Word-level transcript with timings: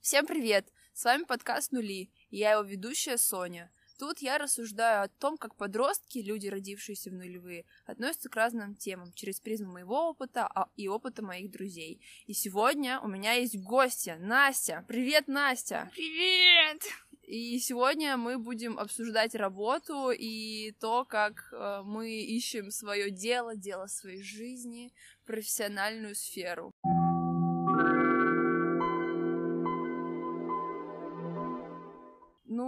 Всем 0.00 0.26
привет! 0.26 0.66
С 0.94 1.04
вами 1.04 1.24
подкаст 1.24 1.72
«Нули», 1.72 2.10
и 2.30 2.38
я 2.38 2.52
его 2.52 2.62
ведущая 2.62 3.18
Соня. 3.18 3.70
Тут 3.98 4.20
я 4.20 4.38
рассуждаю 4.38 5.02
о 5.02 5.08
том, 5.08 5.36
как 5.36 5.56
подростки, 5.56 6.20
люди, 6.20 6.48
родившиеся 6.48 7.10
в 7.10 7.12
нулевые, 7.12 7.66
относятся 7.84 8.30
к 8.30 8.34
разным 8.34 8.74
темам 8.74 9.12
через 9.12 9.40
призму 9.40 9.72
моего 9.72 10.08
опыта 10.08 10.46
а, 10.46 10.70
и 10.74 10.88
опыта 10.88 11.22
моих 11.22 11.50
друзей. 11.50 12.00
И 12.24 12.32
сегодня 12.32 12.98
у 13.00 13.08
меня 13.08 13.34
есть 13.34 13.58
гостья, 13.62 14.16
Настя. 14.18 14.86
Привет, 14.88 15.28
Настя! 15.28 15.90
Привет! 15.94 16.82
И 17.24 17.58
сегодня 17.58 18.16
мы 18.16 18.38
будем 18.38 18.78
обсуждать 18.78 19.34
работу 19.34 20.12
и 20.12 20.72
то, 20.80 21.04
как 21.04 21.52
э, 21.52 21.82
мы 21.84 22.10
ищем 22.22 22.70
свое 22.70 23.10
дело, 23.10 23.54
дело 23.54 23.86
своей 23.86 24.22
жизни, 24.22 24.94
профессиональную 25.26 26.14
сферу. 26.14 26.72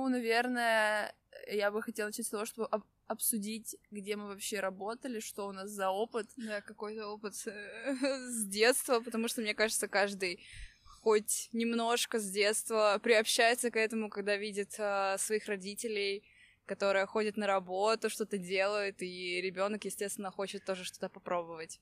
Ну, 0.02 0.08
наверное, 0.08 1.14
я 1.46 1.70
бы 1.70 1.80
хотела 1.80 2.08
начать 2.08 2.26
с 2.26 2.30
того, 2.30 2.44
чтобы 2.44 2.66
об- 2.72 2.82
обсудить, 3.06 3.76
где 3.92 4.16
мы 4.16 4.26
вообще 4.26 4.58
работали, 4.58 5.20
что 5.20 5.46
у 5.46 5.52
нас 5.52 5.70
за 5.70 5.90
опыт. 5.90 6.26
Да, 6.36 6.60
какой-то 6.60 7.06
опыт 7.06 7.34
с 7.36 8.44
детства, 8.46 8.98
потому 8.98 9.28
что, 9.28 9.42
мне 9.42 9.54
кажется, 9.54 9.86
каждый 9.86 10.44
хоть 10.82 11.48
немножко 11.52 12.18
с 12.18 12.28
детства 12.28 12.98
приобщается 13.00 13.70
к 13.70 13.76
этому, 13.76 14.10
когда 14.10 14.36
видит 14.36 14.74
а, 14.80 15.18
своих 15.18 15.46
родителей, 15.46 16.24
которые 16.66 17.06
ходят 17.06 17.36
на 17.36 17.46
работу, 17.46 18.10
что-то 18.10 18.38
делают, 18.38 19.02
и 19.02 19.40
ребенок, 19.40 19.84
естественно, 19.84 20.32
хочет 20.32 20.64
тоже 20.64 20.82
что-то 20.82 21.08
попробовать. 21.10 21.80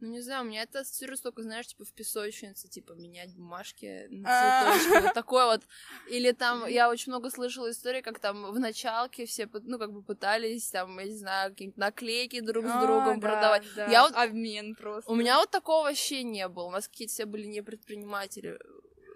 Ну, 0.00 0.08
не 0.10 0.20
знаю, 0.20 0.42
у 0.42 0.46
меня 0.48 0.62
это 0.62 0.80
ассоциируется 0.80 1.22
только, 1.24 1.42
знаешь, 1.42 1.68
типа 1.68 1.84
в 1.84 1.92
песочнице, 1.92 2.68
типа 2.68 2.92
менять 2.94 3.34
бумажки 3.34 4.06
на 4.10 4.28
А. 4.28 4.78
цветочки, 4.78 5.02
вот 5.04 5.14
такое 5.14 5.46
вот. 5.46 5.62
Или 6.08 6.32
там, 6.32 6.66
я 6.66 6.90
очень 6.90 7.12
много 7.12 7.30
слышала 7.30 7.70
истории, 7.70 8.00
как 8.02 8.18
там 8.18 8.50
в 8.52 8.58
началке 8.58 9.24
все, 9.24 9.48
ну, 9.62 9.78
как 9.78 9.92
бы 9.92 10.02
пытались, 10.02 10.68
там, 10.70 10.98
я 10.98 11.06
не 11.06 11.16
знаю, 11.16 11.50
какие-нибудь 11.52 11.78
наклейки 11.78 12.40
друг 12.40 12.66
с 12.66 12.70
А, 12.70 12.80
другом 12.80 13.20
да, 13.20 13.28
продавать. 13.28 13.64
да, 13.76 13.86
Я 13.86 14.02
вот- 14.02 14.14
Обмен 14.16 14.74
просто. 14.74 15.10
У 15.10 15.14
меня 15.14 15.38
вот 15.38 15.50
такого 15.50 15.84
вообще 15.84 16.22
не 16.22 16.48
было. 16.48 16.64
У 16.64 16.70
нас 16.70 16.88
какие-то 16.88 17.14
все 17.14 17.24
были 17.24 17.46
не 17.46 17.62
предприниматели 17.62 18.58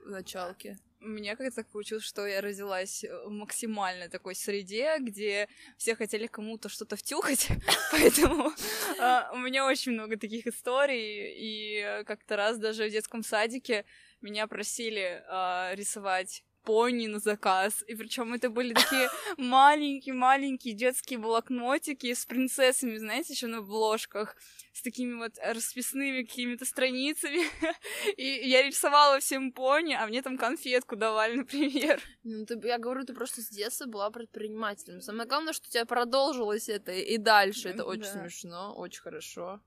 в 0.07 0.11
началке. 0.11 0.79
У 1.01 1.07
меня 1.07 1.37
как-то 1.37 1.55
так 1.55 1.69
получилось, 1.69 2.05
что 2.05 2.27
я 2.27 2.41
родилась 2.41 3.05
в 3.25 3.31
максимально 3.31 4.09
такой 4.09 4.35
среде, 4.35 4.99
где 4.99 5.49
все 5.77 5.95
хотели 5.95 6.27
кому-то 6.27 6.69
что-то 6.69 6.97
втюхать, 6.97 7.49
поэтому 7.93 8.53
а, 8.99 9.31
у 9.33 9.39
меня 9.39 9.67
очень 9.67 9.93
много 9.93 10.17
таких 10.17 10.47
историй, 10.49 11.33
и 11.37 11.79
э, 11.79 12.05
как-то 12.05 12.37
раз 12.37 12.59
даже 12.59 12.89
в 12.89 12.91
детском 12.91 13.23
садике 13.23 13.85
меня 14.21 14.49
просили 14.49 15.23
а, 15.29 15.73
рисовать 15.75 16.43
пони 16.65 17.07
на 17.07 17.19
заказ, 17.19 17.85
и 17.87 17.95
причем 17.95 18.35
это 18.35 18.51
были 18.51 18.75
такие 18.75 19.09
маленькие-маленькие 19.39 20.75
детские 20.75 21.19
блокнотики 21.19 22.13
с 22.13 22.27
принцессами, 22.27 22.97
знаете, 22.99 23.33
еще 23.33 23.47
на 23.47 23.59
обложках, 23.59 24.37
с 24.73 24.83
такими 24.83 25.15
вот 25.15 25.33
расписными 25.43 26.23
какими-то 26.23 26.65
страницами, 26.65 27.41
и 28.17 28.49
я 28.49 28.63
рисовала 28.63 29.19
всем 29.21 29.53
пони, 29.53 29.95
а 29.95 30.07
мне 30.07 30.23
там 30.23 30.37
конфетку 30.37 30.97
давали, 30.97 31.37
например. 31.37 32.01
Ну, 32.25 32.45
ты, 32.45 32.61
я 32.65 32.79
говорю, 32.79 33.05
ты 33.05 33.15
просто 33.15 33.41
с 33.41 33.49
детства 33.49 33.87
была 33.87 34.11
предпринимателем. 34.11 35.01
Самое 35.01 35.27
главное, 35.27 35.55
что 35.55 35.67
у 35.67 35.71
тебя 35.71 35.87
продолжилось 35.87 36.69
это 36.69 36.93
и 36.93 37.17
дальше. 37.17 37.71
Это 37.71 37.85
очень 37.85 38.03
Да. 38.03 38.21
смешно, 38.21 38.75
очень 38.77 39.01
хорошо. 39.01 39.61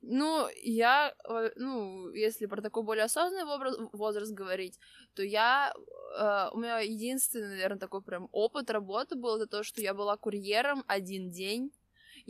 Ну, 0.00 0.48
я, 0.62 1.12
э, 1.28 1.50
ну, 1.56 2.10
если 2.12 2.46
про 2.46 2.62
такой 2.62 2.84
более 2.84 3.04
осознанный 3.04 3.44
возраст, 3.92 4.32
говорить, 4.32 4.78
то 5.14 5.22
я, 5.22 5.72
э, 6.18 6.48
у 6.52 6.58
меня 6.58 6.78
единственный, 6.78 7.48
наверное, 7.48 7.78
такой 7.78 8.02
прям 8.02 8.28
опыт 8.32 8.70
работы 8.70 9.16
был, 9.16 9.36
это 9.36 9.46
то, 9.46 9.62
что 9.64 9.80
я 9.80 9.94
была 9.94 10.16
курьером 10.16 10.84
один 10.86 11.30
день, 11.30 11.72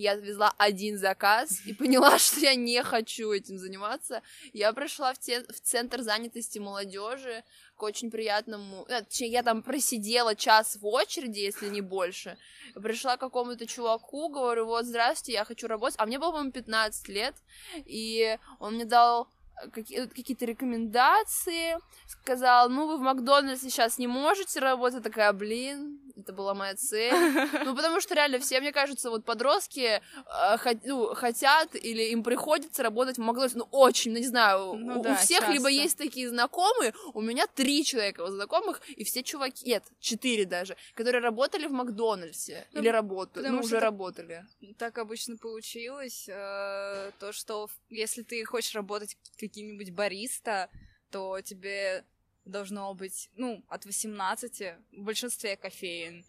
я 0.02 0.12
отвезла 0.12 0.54
один 0.58 0.96
заказ 0.96 1.60
и 1.66 1.74
поняла, 1.74 2.18
что 2.18 2.40
я 2.40 2.54
не 2.54 2.82
хочу 2.82 3.32
этим 3.32 3.58
заниматься. 3.58 4.22
Я 4.52 4.72
пришла 4.72 5.12
в, 5.12 5.18
те- 5.18 5.42
в 5.42 5.60
центр 5.60 6.02
занятости 6.02 6.58
молодежи 6.58 7.42
к 7.76 7.82
очень 7.82 8.10
приятному... 8.10 8.86
э, 8.88 9.02
я 9.18 9.42
там 9.42 9.62
просидела 9.62 10.34
час 10.36 10.76
в 10.76 10.86
очереди, 10.86 11.40
если 11.40 11.68
не 11.68 11.80
больше. 11.80 12.38
Пришла 12.74 13.16
к 13.16 13.20
какому-то 13.20 13.66
чуваку, 13.66 14.28
говорю, 14.28 14.66
вот, 14.66 14.84
здравствуйте, 14.84 15.32
я 15.32 15.44
хочу 15.44 15.66
работать. 15.66 15.96
А 15.98 16.06
мне 16.06 16.18
было, 16.18 16.30
по-моему, 16.30 16.52
15 16.52 17.08
лет, 17.08 17.34
и 17.76 18.38
он 18.60 18.74
мне 18.74 18.84
дал 18.84 19.28
какие-то 19.72 20.44
рекомендации, 20.44 21.78
сказал, 22.06 22.68
ну, 22.70 22.86
вы 22.86 22.96
в 22.96 23.00
Макдональдсе 23.00 23.70
сейчас 23.70 23.98
не 23.98 24.06
можете 24.06 24.60
работать, 24.60 25.02
такая, 25.02 25.32
блин, 25.32 26.00
это 26.16 26.32
была 26.32 26.54
моя 26.54 26.74
цель. 26.74 27.12
Ну, 27.64 27.74
потому 27.76 28.00
что 28.00 28.14
реально 28.14 28.38
все, 28.38 28.60
мне 28.60 28.72
кажется, 28.72 29.10
вот 29.10 29.24
подростки 29.24 29.80
э, 29.80 30.00
хот- 30.58 30.80
ну, 30.84 31.14
хотят 31.14 31.74
или 31.74 32.02
им 32.10 32.22
приходится 32.22 32.82
работать 32.82 33.16
в 33.16 33.20
Макдональдсе, 33.20 33.58
ну, 33.58 33.68
очень, 33.70 34.12
ну, 34.12 34.18
не 34.18 34.26
знаю, 34.26 34.74
Ну 34.74 34.96
у, 34.96 35.00
у 35.00 35.02
да, 35.02 35.16
всех 35.16 35.40
либо 35.48 35.68
часто. 35.70 35.82
есть 35.82 35.98
такие 35.98 36.28
знакомые, 36.28 36.94
у 37.14 37.20
меня 37.20 37.46
три 37.46 37.84
человека 37.84 38.22
вот 38.22 38.32
знакомых, 38.32 38.80
и 38.96 39.04
все 39.04 39.22
чуваки, 39.22 39.66
нет, 39.66 39.84
четыре 40.00 40.44
даже, 40.44 40.76
которые 40.94 41.22
работали 41.22 41.66
в 41.66 41.72
Макдональдсе, 41.72 42.66
Ну, 42.72 42.80
или 42.80 42.88
работают, 42.88 43.48
ну, 43.48 43.60
уже 43.60 43.76
так- 43.76 43.82
работали. 43.82 44.44
Так 44.78 44.98
обычно 44.98 45.36
получилось, 45.36 46.26
э, 46.28 47.10
то, 47.18 47.32
что 47.32 47.68
если 47.90 48.22
ты 48.22 48.44
хочешь 48.44 48.74
работать 48.74 49.16
каким-нибудь 49.48 49.90
бариста, 49.90 50.70
то 51.10 51.40
тебе 51.40 52.04
должно 52.44 52.92
быть, 52.94 53.30
ну, 53.36 53.64
от 53.68 53.84
18, 53.84 54.74
в 54.92 55.02
большинстве 55.02 55.56
кофеин. 55.56 56.24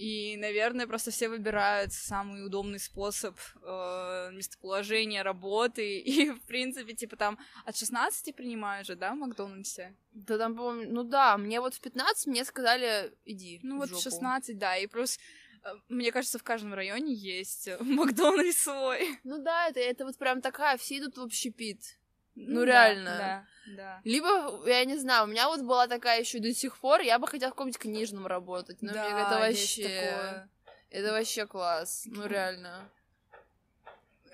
И, 0.00 0.38
наверное, 0.38 0.86
просто 0.86 1.10
все 1.10 1.28
выбирают 1.28 1.92
самый 1.92 2.46
удобный 2.46 2.78
способ 2.78 3.38
э, 3.62 4.30
местоположения 4.32 5.22
работы. 5.22 5.98
И, 6.00 6.30
в 6.30 6.40
принципе, 6.46 6.94
типа 6.94 7.16
там 7.16 7.38
от 7.66 7.76
16 7.76 8.34
принимают 8.34 8.86
же, 8.86 8.96
да, 8.96 9.12
в 9.12 9.16
Макдональдсе? 9.16 9.94
Да 10.12 10.38
там, 10.38 10.56
по-моему, 10.56 10.90
ну 10.90 11.04
да, 11.04 11.36
мне 11.36 11.60
вот 11.60 11.74
в 11.74 11.80
15 11.82 12.28
мне 12.28 12.46
сказали, 12.46 13.14
иди 13.26 13.60
Ну 13.62 13.76
в 13.76 13.78
вот 13.80 13.88
жопу. 13.90 14.00
16, 14.00 14.56
да, 14.56 14.74
и 14.78 14.86
плюс, 14.86 15.18
э, 15.64 15.68
мне 15.90 16.12
кажется, 16.12 16.38
в 16.38 16.44
каждом 16.44 16.72
районе 16.72 17.12
есть 17.12 17.68
э, 17.68 17.76
Макдональдс 17.80 18.56
свой. 18.56 19.18
Ну 19.22 19.36
да, 19.36 19.68
это, 19.68 19.80
это 19.80 20.06
вот 20.06 20.16
прям 20.16 20.40
такая, 20.40 20.78
все 20.78 20.96
идут 20.96 21.18
в 21.18 21.22
общепит. 21.22 21.99
Ну, 22.46 22.60
да, 22.60 22.66
реально. 22.66 23.18
Да, 23.18 23.46
да. 23.76 24.00
Либо, 24.04 24.66
я 24.68 24.84
не 24.84 24.96
знаю, 24.96 25.24
у 25.24 25.26
меня 25.26 25.48
вот 25.48 25.60
была 25.62 25.86
такая 25.86 26.20
еще 26.20 26.38
до 26.38 26.52
сих 26.52 26.76
пор, 26.78 27.00
я 27.00 27.18
бы 27.18 27.26
хотела 27.26 27.50
в 27.50 27.54
каком-нибудь 27.54 27.78
книжном 27.80 28.26
работать. 28.26 28.78
Ну, 28.80 28.92
Да, 28.92 29.08
мне 29.10 29.22
это 29.22 29.38
вообще... 29.38 29.82
такое. 29.82 30.50
Это 30.90 31.12
вообще 31.12 31.46
класс. 31.46 32.02
Ну, 32.06 32.26
реально. 32.26 32.90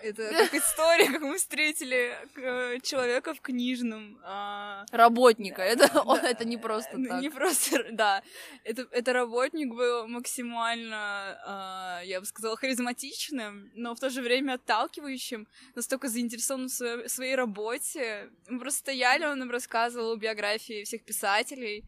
Это 0.03 0.29
как 0.31 0.55
история, 0.55 1.11
как 1.11 1.23
мы 1.23 1.37
встретили 1.39 2.15
э, 2.37 2.81
человека 2.81 3.35
в 3.35 3.41
книжном. 3.41 4.19
а, 4.23 4.85
Работника. 4.93 5.63
Это, 5.63 6.01
он- 6.01 6.19
это 6.19 6.45
не 6.45 6.57
просто 6.59 6.99
ну, 6.99 7.09
так. 7.09 7.23
Не 7.23 7.31
просто, 7.31 7.85
да. 7.93 8.23
Это, 8.65 8.87
это 8.91 9.13
работник 9.13 9.75
был 9.75 10.07
максимально, 10.07 11.39
а, 11.47 12.01
я 12.05 12.21
бы 12.21 12.27
сказала, 12.27 12.57
харизматичным, 12.57 13.71
но 13.75 13.95
в 13.95 14.01
то 14.01 14.11
же 14.11 14.23
время 14.23 14.55
отталкивающим, 14.55 15.47
настолько 15.75 16.09
заинтересованным 16.09 16.69
в 16.69 16.73
своей, 16.73 17.09
своей 17.09 17.35
работе. 17.35 18.31
Мы 18.49 18.61
просто 18.61 18.81
стояли, 18.81 19.25
он 19.25 19.39
нам 19.39 19.51
рассказывал 19.51 20.17
биографии 20.17 20.85
всех 20.85 21.05
писателей. 21.05 21.85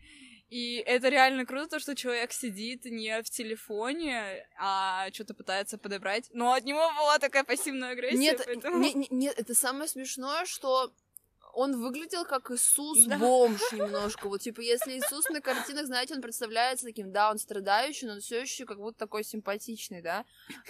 И 0.49 0.77
это 0.87 1.09
реально 1.11 1.45
круто, 1.45 1.69
то, 1.69 1.79
что 1.79 1.95
человек 1.95 2.33
сидит 2.33 2.85
не 2.87 3.21
в 3.23 3.29
телефоне, 3.29 4.47
а 4.59 5.09
что-то 5.13 5.35
пытается 5.35 5.77
подобрать. 5.79 6.31
Но 6.33 6.53
от 6.53 6.65
него 6.65 6.91
была 6.97 7.19
такая 7.19 7.45
пассивная 7.45 7.91
агрессия. 7.91 8.17
Нет, 8.19 8.43
поэтому- 8.47 8.79
не- 8.79 8.95
не- 8.95 9.09
нет, 9.11 9.39
это 9.39 9.55
самое 9.55 9.89
смешное, 9.89 10.47
что 10.47 10.93
он 11.59 11.81
выглядел 11.81 12.25
как 12.25 12.51
Иисус 12.51 13.05
Да. 13.07 13.19
бомж 13.19 13.61
немножко. 13.73 14.29
Вот 14.29 14.41
типа, 14.41 14.61
если 14.61 14.93
Иисус 14.99 15.29
на 15.31 15.41
картинах, 15.41 15.87
знаете, 15.87 16.15
он 16.15 16.21
представляется 16.23 16.87
таким, 16.87 17.11
да, 17.13 17.31
он 17.31 17.39
страдающий, 17.39 18.07
но 18.07 18.13
он 18.15 18.21
все 18.21 18.41
еще 18.41 18.65
как 18.65 18.79
будто 18.79 18.99
такой 18.99 19.25
симпатичный, 19.25 20.01
да. 20.03 20.25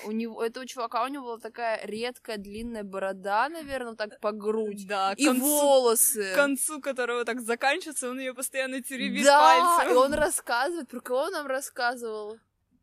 У 0.06 0.12
него 0.12 0.38
у 0.38 0.40
этого 0.40 0.66
чувака 0.66 1.04
у 1.04 1.08
него 1.08 1.24
была 1.26 1.38
такая 1.38 1.80
редкая 1.84 2.38
длинная 2.38 2.84
борода, 2.84 3.48
наверное, 3.48 3.94
так 3.94 4.18
по 4.20 4.32
грудь. 4.32 4.86
Да, 4.86 5.12
И 5.16 5.24
концу- 5.26 5.40
волосы. 5.42 6.32
к 6.32 6.34
концу 6.34 6.80
которого 6.80 7.24
так 7.24 7.40
заканчивается, 7.40 8.10
он 8.10 8.18
ее 8.20 8.34
постоянно 8.34 8.82
теребит 8.82 9.24
да, 9.24 9.76
пальцем. 9.78 9.94
и 9.94 9.96
он 9.98 10.14
рассказывает, 10.14 10.88
про 10.88 11.00
кого 11.00 11.20
он 11.20 11.32
нам 11.32 11.46
рассказывал? 11.46 12.38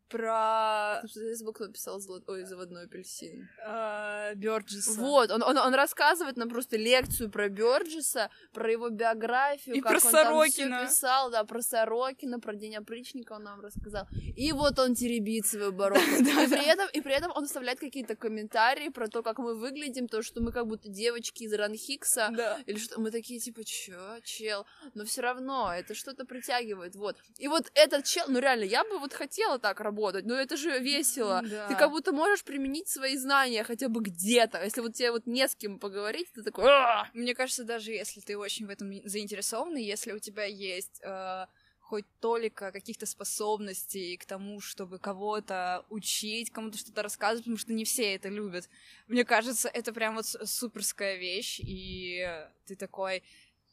Про 0.08 1.02
Я 1.14 1.34
забыл, 1.34 1.52
кто 1.52 1.68
писал 1.68 1.98
золот... 2.00 2.24
Ой, 2.28 2.44
заводной 2.44 2.84
апельсин. 2.84 3.48
э, 3.66 4.34
Бёрджеса. 4.34 5.00
Вот, 5.00 5.30
он, 5.30 5.42
он, 5.42 5.56
он 5.58 5.74
рассказывает 5.74 6.36
нам 6.36 6.48
просто 6.48 6.76
лекцию 6.76 7.30
про 7.30 7.48
Бёрджеса, 7.48 8.30
про 8.52 8.70
его 8.70 8.88
биографию, 8.90 9.76
И 9.76 9.80
как 9.80 9.92
про 9.92 10.06
он 10.06 10.12
там 10.12 10.24
Сорокина. 10.24 10.76
всё 10.78 10.86
писал, 10.86 11.30
да, 11.30 11.44
про 11.44 11.60
Сорокина, 11.62 12.40
про 12.40 12.54
День 12.54 12.76
опричника 12.76 13.32
он 13.34 13.42
нам 13.44 13.60
рассказал. 13.60 14.06
И 14.36 14.52
вот 14.52 14.78
он 14.78 14.94
теребит 14.94 15.46
свою 15.46 15.72
бородку. 15.72 16.00
И 16.46 16.48
при 16.48 16.66
этом, 16.66 16.88
и 16.92 17.00
при 17.00 17.12
этом 17.14 17.32
он 17.34 17.46
вставляет 17.46 17.80
какие-то 17.80 18.14
комментарии 18.16 18.88
про 18.90 19.08
то, 19.08 19.22
как 19.22 19.38
мы 19.38 19.54
выглядим, 19.54 20.06
то, 20.08 20.22
что 20.22 20.40
мы 20.40 20.52
как 20.52 20.66
будто 20.66 20.88
девочки 20.88 21.44
из 21.44 21.52
Ранхикса, 21.52 22.28
Да. 22.32 22.58
или 22.66 22.78
что 22.78 23.00
мы 23.00 23.10
такие, 23.10 23.40
типа, 23.40 23.64
чё, 23.64 24.20
чел? 24.24 24.66
Но 24.94 25.04
все 25.04 25.22
равно 25.22 25.72
это 25.74 25.94
что-то 25.94 26.24
притягивает, 26.24 26.94
вот. 26.94 27.16
И 27.38 27.48
вот 27.48 27.70
этот 27.74 28.04
чел, 28.04 28.24
ну 28.28 28.38
реально, 28.38 28.64
я 28.64 28.84
бы 28.84 28.98
вот 28.98 29.12
хотела 29.12 29.58
так 29.58 29.80
работать, 29.80 29.95
но 30.24 30.34
это 30.34 30.56
же 30.56 30.78
весело. 30.78 31.42
Да. 31.44 31.68
Ты 31.68 31.74
как 31.74 31.90
будто 31.90 32.12
можешь 32.12 32.44
применить 32.44 32.88
свои 32.88 33.16
знания 33.16 33.64
хотя 33.64 33.88
бы 33.88 34.00
где-то. 34.00 34.62
Если 34.62 34.80
вот 34.80 34.94
тебе 34.94 35.10
вот 35.12 35.26
не 35.26 35.46
с 35.46 35.54
кем 35.54 35.78
поговорить, 35.78 36.28
ты 36.32 36.42
такой... 36.42 36.64
«А!» 36.66 37.08
Мне 37.14 37.34
кажется, 37.34 37.64
даже 37.64 37.92
если 37.92 38.20
ты 38.20 38.36
очень 38.36 38.66
в 38.66 38.70
этом 38.70 38.92
заинтересован, 39.04 39.76
и 39.76 39.82
если 39.82 40.12
у 40.12 40.18
тебя 40.18 40.44
есть 40.44 41.00
э, 41.02 41.46
хоть 41.80 42.04
толика 42.20 42.72
каких-то 42.72 43.06
способностей 43.06 44.16
к 44.16 44.26
тому, 44.26 44.60
чтобы 44.60 44.98
кого-то 44.98 45.84
учить, 45.88 46.50
кому-то 46.50 46.78
что-то 46.78 47.02
рассказывать, 47.02 47.44
потому 47.44 47.58
что 47.58 47.72
не 47.72 47.84
все 47.84 48.14
это 48.16 48.28
любят. 48.28 48.68
Мне 49.06 49.24
кажется, 49.24 49.68
это 49.68 49.92
прям 49.92 50.16
вот 50.16 50.26
суперская 50.26 51.16
вещь, 51.16 51.60
и 51.62 52.26
ты 52.66 52.74
такой, 52.74 53.22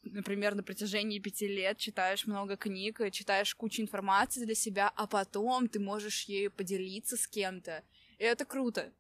например, 0.04 0.56
на 0.56 0.64
протяжении 0.64 1.20
пяти 1.20 1.48
лет 1.48 1.78
читаешь 1.78 2.26
много 2.26 2.58
книг, 2.58 3.02
и 3.02 3.12
читаешь 3.12 3.54
кучу 3.56 3.82
информации 3.82 4.46
для 4.46 4.56
себя, 4.56 4.92
а 4.96 5.08
потом 5.08 5.68
ты 5.68 5.80
можешь 5.80 6.24
ею 6.24 6.52
поделиться 6.52 7.18
с 7.18 7.28
кем-то. 7.28 7.84
И 8.18 8.24
это 8.24 8.46
круто. 8.46 8.92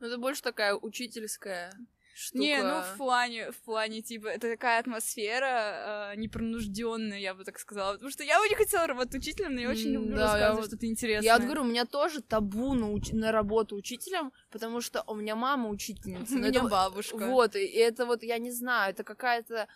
Ну, 0.00 0.06
это 0.06 0.18
больше 0.18 0.42
такая 0.42 0.74
учительская 0.74 1.72
штука. 2.14 2.38
Не, 2.44 2.62
ну 2.62 2.82
в 2.82 2.96
плане, 2.96 3.50
в 3.52 3.56
плане, 3.62 4.02
типа, 4.02 4.26
это 4.26 4.50
такая 4.50 4.80
атмосфера 4.80 6.12
э, 6.12 6.16
непринужденная, 6.16 7.18
я 7.18 7.34
бы 7.34 7.44
так 7.44 7.58
сказала. 7.58 7.92
Потому 7.94 8.10
что 8.10 8.24
я 8.24 8.40
бы 8.40 8.48
не 8.48 8.54
хотела 8.54 8.86
работать 8.86 9.14
учителем, 9.16 9.54
но 9.54 9.60
я 9.60 9.70
очень 9.70 9.90
люблю 9.90 10.16
да, 10.16 10.24
рассказывать 10.24 10.56
вот- 10.56 10.66
что-то 10.68 10.86
интересное. 10.86 11.24
Я 11.26 11.36
вот 11.36 11.44
говорю, 11.44 11.62
у 11.62 11.66
меня 11.66 11.84
тоже 11.84 12.20
табу 12.20 12.74
на, 12.74 12.86
уч- 12.86 13.14
на 13.14 13.32
работу 13.32 13.76
учителем, 13.76 14.32
потому 14.50 14.80
что 14.80 15.02
у 15.06 15.14
меня 15.14 15.36
мама 15.36 15.68
учительница. 15.68 16.34
у 16.34 16.38
меня 16.38 16.60
это- 16.60 16.68
бабушка. 16.68 17.16
Вот, 17.26 17.54
и 17.56 17.64
это 17.66 18.06
вот, 18.06 18.22
я 18.22 18.38
не 18.38 18.50
знаю, 18.50 18.90
это 18.92 19.04
какая-то... 19.04 19.68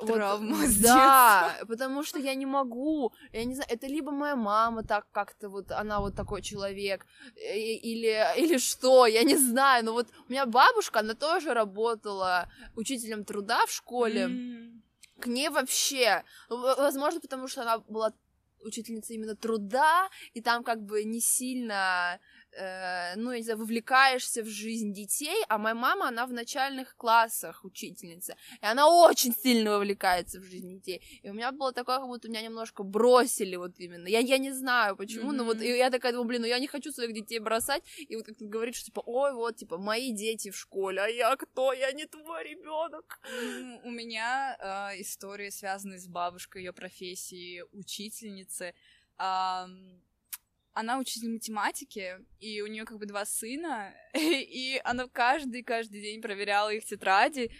э, 0.00 0.04
вот, 0.06 0.14
Травма 0.14 0.66
с 0.66 0.76
да, 0.78 1.56
потому 1.68 2.02
что 2.04 2.18
я 2.18 2.34
не 2.34 2.46
могу, 2.46 3.12
я 3.32 3.44
не 3.44 3.54
знаю, 3.54 3.70
это 3.70 3.86
либо 3.86 4.10
моя 4.12 4.36
мама 4.36 4.82
так 4.82 5.06
как-то 5.12 5.48
вот, 5.48 5.70
она 5.70 6.00
вот 6.00 6.14
такой 6.14 6.42
человек, 6.42 7.06
или, 7.36 8.16
или 8.36 8.58
что, 8.58 9.06
я 9.06 9.22
не 9.22 9.36
знаю, 9.36 9.84
но 9.84 9.92
вот 9.92 10.08
у 10.28 10.32
меня 10.32 10.46
бабушка, 10.46 11.00
она 11.00 11.14
тоже 11.14 11.54
работала 11.54 12.48
учителем 12.76 13.24
труда 13.24 13.66
в 13.66 13.70
школе, 13.70 14.22
М. 14.22 14.82
к 15.20 15.26
ней 15.26 15.48
вообще, 15.48 16.24
возможно, 16.48 17.20
потому 17.20 17.48
что 17.48 17.62
она 17.62 17.78
была 17.78 18.12
учительницей 18.64 19.16
именно 19.16 19.36
труда, 19.36 20.08
и 20.32 20.40
там 20.40 20.64
как 20.64 20.82
бы 20.82 21.04
не 21.04 21.20
сильно, 21.20 22.18
э, 22.56 23.16
ну, 23.16 23.32
я 23.32 23.38
не 23.38 23.44
знаю, 23.44 23.58
вовлекаешься 23.58 24.42
в 24.42 24.46
жизнь 24.46 24.92
детей, 24.92 25.44
а 25.48 25.58
моя 25.58 25.74
мама, 25.74 26.08
она 26.08 26.26
в 26.26 26.32
начальных 26.32 26.96
классах 26.96 27.64
учительница, 27.64 28.36
и 28.62 28.66
она 28.66 28.88
очень 28.88 29.34
сильно 29.34 29.72
вовлекается 29.72 30.40
в 30.40 30.44
жизнь 30.44 30.70
детей, 30.70 31.02
и 31.22 31.30
у 31.30 31.34
меня 31.34 31.52
было 31.52 31.72
такое, 31.72 31.98
как 31.98 32.06
будто 32.06 32.28
меня 32.28 32.42
немножко 32.42 32.82
бросили 32.82 33.56
вот 33.56 33.78
именно, 33.78 34.08
я, 34.08 34.20
я 34.20 34.38
не 34.38 34.52
знаю 34.52 34.96
почему, 34.96 35.32
но 35.32 35.44
вот 35.44 35.60
и 35.60 35.68
я 35.68 35.90
такая 35.90 36.12
думаю, 36.12 36.28
блин, 36.28 36.42
ну 36.42 36.48
я 36.48 36.58
не 36.58 36.66
хочу 36.66 36.92
своих 36.92 37.12
детей 37.12 37.38
бросать, 37.38 37.82
и 38.08 38.16
вот 38.16 38.26
как 38.26 38.36
ты 38.36 38.46
говоришь, 38.46 38.76
что 38.76 38.86
типа, 38.86 39.02
ой, 39.06 39.32
вот, 39.34 39.56
типа, 39.56 39.78
мои 39.78 40.12
дети 40.12 40.50
в 40.50 40.56
школе, 40.56 41.02
а 41.02 41.08
я 41.08 41.36
кто? 41.36 41.72
Я 41.72 41.92
не 41.92 42.06
твой 42.06 42.44
ребенок. 42.44 43.20
Ну, 43.24 43.80
У 43.84 43.90
меня 43.90 44.56
э, 44.58 45.00
истории, 45.00 45.50
связанные 45.50 45.98
с 45.98 46.06
бабушкой, 46.06 46.62
ее 46.62 46.72
профессией 46.72 47.64
учительницы. 47.72 48.74
Ам, 49.16 50.00
она 50.74 50.98
учитель 50.98 51.30
математики, 51.30 52.18
и 52.40 52.60
у 52.60 52.66
нее 52.66 52.84
как 52.84 52.98
бы 52.98 53.06
два 53.06 53.24
сына, 53.24 53.94
и 54.14 54.80
она 54.84 55.06
каждый-каждый 55.08 56.02
день 56.02 56.20
проверяла 56.20 56.70
их 56.70 56.84
тетради. 56.84 57.50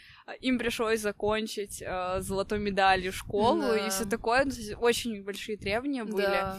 Им 0.41 0.59
пришлось 0.59 1.00
закончить 1.00 1.82
э, 1.82 2.21
золотой 2.21 2.59
медалью 2.59 3.12
школу 3.12 3.61
Да. 3.61 3.87
и 3.87 3.91
все 3.91 4.06
такое. 4.06 4.47
Ну, 4.47 4.53
очень 4.81 5.23
большие 5.23 5.59
требования 5.59 6.05
были. 6.05 6.23
Да. 6.25 6.59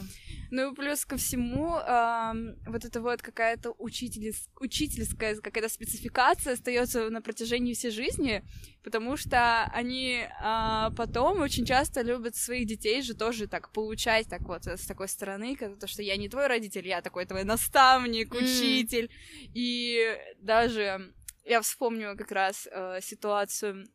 Ну 0.51 0.71
и 0.71 0.75
плюс 0.75 1.03
ко 1.03 1.17
всему, 1.17 1.75
ам, 1.83 2.55
вот 2.67 2.85
это 2.85 3.01
вот 3.01 3.23
какая-то 3.23 3.71
учительс- 3.79 4.47
учительская 4.59 5.35
какая-то 5.35 5.67
спецификация 5.69 6.53
остается 6.53 7.09
на 7.09 7.21
протяжении 7.21 7.73
всей 7.73 7.89
жизни, 7.89 8.43
потому 8.83 9.17
что 9.17 9.63
они 9.73 10.27
а, 10.39 10.91
потом 10.91 11.41
очень 11.41 11.65
часто 11.65 12.01
любят 12.01 12.35
своих 12.35 12.67
детей 12.67 13.01
же 13.01 13.15
тоже 13.15 13.47
так 13.47 13.71
получать, 13.71 14.27
так 14.29 14.41
вот, 14.41 14.67
с 14.67 14.85
такой 14.85 15.07
стороны, 15.07 15.55
как 15.55 15.79
то, 15.79 15.87
что 15.87 16.03
я 16.03 16.15
не 16.17 16.29
твой 16.29 16.45
родитель, 16.45 16.87
я 16.87 17.01
такой 17.01 17.25
твой 17.25 17.43
наставник, 17.43 18.35
учитель. 18.35 19.09
И 19.55 20.15
даже 20.39 21.11
я 21.45 21.61
вспомню 21.61 22.17
как 22.17 22.31
раз 22.31 22.67
э, 22.71 22.99
ситуацию 23.01 23.87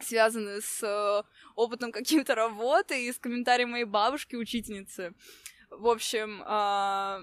связанную 0.00 0.60
с 0.60 0.82
э, 0.82 1.22
опытом 1.54 1.92
каким-то 1.92 2.34
работы 2.34 3.06
и 3.06 3.12
с 3.12 3.18
комментарием 3.18 3.70
моей 3.70 3.84
бабушки, 3.84 4.34
учительницы. 4.34 5.14
В 5.70 5.88
общем, 5.88 6.42
а, 6.46 7.20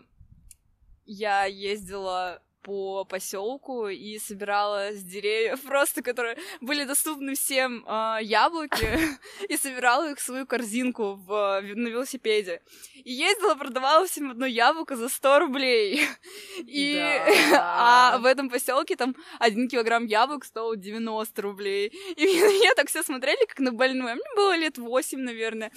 я 1.06 1.46
ездила 1.46 2.42
по 2.62 3.06
поселку 3.06 3.88
и 3.88 4.18
собирала 4.20 4.92
с 4.92 5.04
деревьев 5.04 5.62
просто, 5.68 6.02
которые 6.02 6.38
были 6.62 6.84
доступны 6.84 7.36
всем 7.36 7.84
а, 7.88 8.20
яблоки, 8.22 8.88
и 9.50 9.58
собирала 9.58 10.12
их 10.12 10.18
в 10.20 10.22
свою 10.22 10.46
корзинку 10.46 11.16
в, 11.16 11.62
на 11.62 11.88
велосипеде. 11.88 12.62
И 13.04 13.12
ездила, 13.12 13.56
продавала 13.56 14.06
всем 14.06 14.32
одно 14.32 14.46
яблоко 14.46 14.96
за 14.96 15.10
100 15.10 15.40
рублей. 15.40 16.02
И 16.66 16.96
Да. 16.96 18.14
а 18.14 18.18
в 18.20 18.26
этом 18.26 18.50
поселке 18.50 18.96
там 18.96 19.16
один 19.40 19.68
килограмм 19.68 20.06
яблок 20.06 20.46
стоил 20.46 20.76
90 20.76 21.42
рублей. 21.42 21.88
И 22.16 22.26
меня 22.26 22.74
так 22.76 22.90
все 22.90 23.04
смотрели, 23.04 23.46
как 23.46 23.60
на 23.60 23.72
больную. 23.72 24.12
А 24.12 24.16
мне 24.16 24.36
было 24.36 24.56
лет 24.56 24.78
8, 24.78 25.20
наверное. 25.20 25.72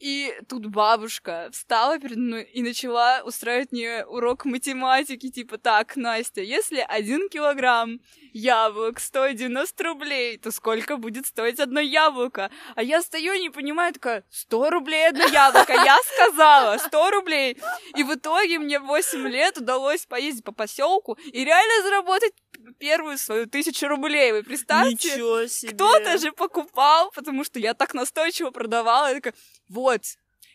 И 0.00 0.34
тут 0.48 0.64
бабушка 0.66 1.50
встала 1.52 1.98
перед 1.98 2.16
мной 2.16 2.44
и 2.44 2.62
начала 2.62 3.20
устраивать 3.22 3.70
мне 3.70 4.04
урок 4.06 4.46
математики, 4.46 5.30
типа, 5.30 5.58
так, 5.58 5.94
Настя, 5.94 6.40
если 6.40 6.78
один 6.88 7.28
килограмм 7.28 8.00
яблок 8.32 9.00
стоит 9.00 9.36
90 9.36 9.84
рублей, 9.84 10.38
то 10.38 10.50
сколько 10.50 10.96
будет 10.96 11.26
стоить 11.26 11.60
одно 11.60 11.80
яблоко? 11.80 12.50
А 12.74 12.82
я 12.82 13.02
стою 13.02 13.32
и 13.32 13.40
не 13.40 13.50
понимаю, 13.50 13.92
такая, 13.92 14.24
100 14.30 14.70
рублей 14.70 15.08
одно 15.08 15.24
яблоко, 15.24 15.72
я 15.72 15.98
сказала, 16.14 16.78
100 16.78 17.10
рублей. 17.10 17.56
И 17.96 18.02
в 18.02 18.14
итоге 18.14 18.58
мне 18.58 18.78
в 18.78 18.86
8 18.86 19.28
лет 19.28 19.58
удалось 19.58 20.06
поездить 20.06 20.44
по 20.44 20.52
поселку 20.52 21.18
и 21.32 21.44
реально 21.44 21.82
заработать 21.82 22.32
первую 22.78 23.18
свою 23.18 23.46
тысячу 23.46 23.88
рублей. 23.88 24.32
Вы 24.32 24.42
представьте? 24.42 25.10
Кто-то 25.74 26.18
же 26.18 26.32
покупал, 26.32 27.10
потому 27.10 27.44
что 27.44 27.58
я 27.58 27.74
так 27.74 27.94
настойчиво 27.94 28.50
продавала. 28.50 29.08
Я 29.08 29.14
такая, 29.14 29.34
вот, 29.68 30.02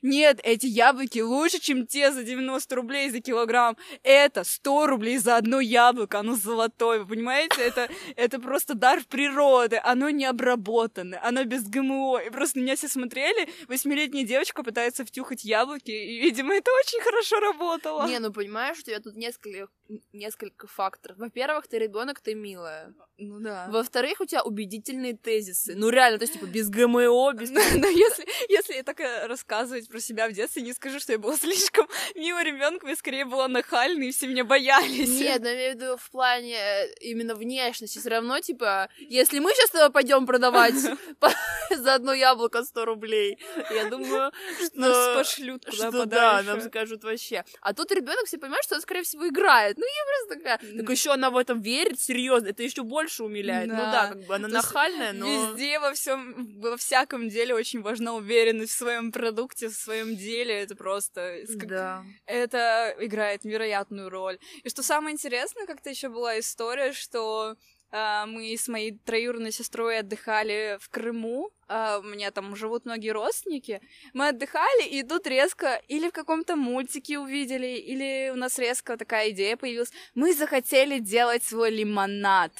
нет, 0.06 0.40
эти 0.44 0.68
яблоки 0.68 1.20
лучше, 1.20 1.60
чем 1.60 1.88
те 1.88 2.12
за 2.12 2.24
90 2.24 2.76
рублей 2.76 3.10
за 3.10 3.22
килограмм. 3.22 3.76
Это 4.04 4.44
100 4.44 4.88
рублей 4.88 5.18
за 5.18 5.38
одно 5.38 5.60
яблоко, 5.60 6.20
оно 6.20 6.36
золотое, 6.36 7.00
вы 7.00 7.08
понимаете? 7.08 7.62
Это, 7.62 7.90
это 8.16 8.40
просто 8.40 8.76
дар 8.76 9.02
природы, 9.10 9.80
оно 9.84 10.12
не 10.12 10.26
обработанное, 10.26 11.20
оно 11.24 11.44
без 11.44 11.68
ГМО. 11.68 12.20
И 12.20 12.30
просто 12.30 12.60
меня 12.60 12.76
все 12.76 12.88
смотрели, 12.88 13.50
восьмилетняя 13.68 14.26
девочка 14.26 14.62
пытается 14.62 15.06
втюхать 15.06 15.44
яблоки, 15.44 15.90
и, 15.90 16.22
видимо, 16.22 16.54
это 16.54 16.70
очень 16.86 17.02
хорошо 17.02 17.40
работало. 17.40 18.08
Не, 18.08 18.20
ну 18.20 18.32
понимаешь, 18.32 18.78
что 18.78 18.92
я 18.92 19.00
тут 19.00 19.16
несколько, 19.16 19.68
несколько 20.14 20.68
факторов. 20.68 21.18
Во-первых, 21.18 21.68
ты 21.68 21.78
ребенок, 21.78 22.20
ты 22.20 22.34
милая. 22.36 22.94
Ну 23.18 23.40
да. 23.40 23.68
Во-вторых, 23.70 24.20
у 24.20 24.26
тебя 24.26 24.44
убедительные 24.44 25.16
тезисы. 25.16 25.74
Ну 25.76 25.90
реально, 25.90 26.18
то 26.20 26.24
есть, 26.24 26.34
типа, 26.34 26.46
без 26.46 26.70
ГМО, 26.70 27.34
без... 27.34 27.50
Но, 27.50 27.62
но 27.76 27.88
если, 27.88 28.26
если 28.50 28.74
я 28.74 28.84
так 28.84 29.00
э, 29.00 29.28
рассказывать 29.28 29.88
про 29.88 30.00
себя 30.00 30.28
в 30.28 30.34
детстве, 30.34 30.64
не 30.64 30.74
скажу, 30.74 31.00
что 31.00 31.14
я 31.14 31.20
была 31.20 31.38
слишком 31.38 31.88
милым 32.16 32.44
ребенком, 32.44 32.90
я 32.90 32.96
скорее 32.96 33.26
была 33.26 33.48
нахальной, 33.48 34.10
и 34.10 34.12
все 34.12 34.28
меня 34.28 34.44
боялись. 34.44 35.10
Нет, 35.10 35.42
но 35.42 35.48
я 35.48 35.56
имею 35.56 35.72
в 35.72 35.76
виду 35.76 35.98
в 35.98 36.12
плане 36.12 36.58
э, 36.58 36.94
именно 37.02 37.36
внешности. 37.36 38.00
Все 38.00 38.10
равно, 38.10 38.40
типа, 38.40 38.90
если 38.98 39.40
мы 39.40 39.52
сейчас 39.54 39.70
с 39.70 39.72
тобой 39.72 39.92
пойдем 39.92 40.26
продавать 40.26 40.76
за 41.76 41.94
одно 41.94 42.14
яблоко 42.14 42.64
100 42.64 42.86
рублей, 42.86 43.38
я 43.72 43.90
думаю, 43.90 44.32
Нас 44.74 44.96
что... 44.96 45.16
пошлют 45.16 45.66
куда 45.66 45.78
Что 45.78 45.92
да, 45.92 46.00
подальше. 46.00 46.50
нам 46.50 46.62
скажут 46.62 47.04
вообще. 47.04 47.46
А 47.62 47.74
тут 47.74 47.92
ребенок 47.92 48.26
все 48.26 48.38
понимают, 48.38 48.66
что 48.66 48.76
он, 48.76 48.82
скорее 48.82 49.04
всего, 49.04 49.28
играет 49.28 49.75
Ну, 49.78 49.84
я 49.86 50.28
просто 50.28 50.36
такая... 50.60 50.78
Так 50.78 50.90
еще 50.90 51.12
она 51.14 51.30
в 51.30 51.38
этом 51.38 51.62
верит, 51.62 52.00
серьезно, 52.00 52.48
это 52.50 52.64
еще 52.64 52.84
больше 52.84 53.24
умиляет. 53.24 53.68
Ну 53.70 53.76
Да. 53.76 53.92
да, 53.92 54.08
как 54.10 54.26
бы 54.26 54.36
она 54.36 54.48
То 54.48 54.54
нахальная, 54.54 55.14
но... 55.14 55.26
Везде, 55.52 55.80
во 55.80 55.94
всем, 55.94 56.60
во 56.62 56.78
всяком 56.78 57.30
деле 57.30 57.54
очень 57.56 57.82
важна 57.82 58.14
уверенность 58.14 58.74
в 58.74 58.78
своем 58.78 59.12
продукте, 59.12 59.70
в 59.70 59.74
своем 59.76 60.16
деле. 60.16 60.54
Это 60.62 60.76
просто... 60.76 61.42
как- 61.60 61.68
Да. 61.68 62.04
Это 62.26 62.96
играет 63.00 63.44
невероятную 63.44 64.10
роль. 64.10 64.38
И 64.64 64.70
что 64.70 64.84
самое 64.84 65.14
интересное, 65.14 65.66
как-то 65.66 65.90
еще 65.90 66.10
была 66.10 66.40
история, 66.40 66.94
что 66.94 67.56
мы 68.28 68.54
с 68.58 68.68
моей 68.68 68.98
троюродной 69.06 69.52
сестрой 69.52 70.00
отдыхали 70.00 70.78
в 70.82 70.90
Крыму. 70.90 71.52
а, 71.68 72.00
у 72.00 72.04
меня 72.04 72.32
там 72.32 72.56
живут 72.56 72.86
многие 72.86 73.10
родственники. 73.10 73.82
Мы 74.14 74.28
отдыхали, 74.30 74.88
и 74.88 75.02
тут 75.04 75.28
резко 75.28 75.82
или 75.88 76.10
в 76.10 76.12
каком-то 76.12 76.56
мультике 76.56 77.18
увидели, 77.20 77.78
или 77.78 78.32
у 78.32 78.36
нас 78.36 78.60
резко 78.60 78.98
такая 78.98 79.32
идея 79.32 79.58
появилась. 79.58 79.92
Мы 80.14 80.34
захотели 80.34 81.00
делать 81.00 81.44
свой 81.44 81.72
лимонад 81.72 82.52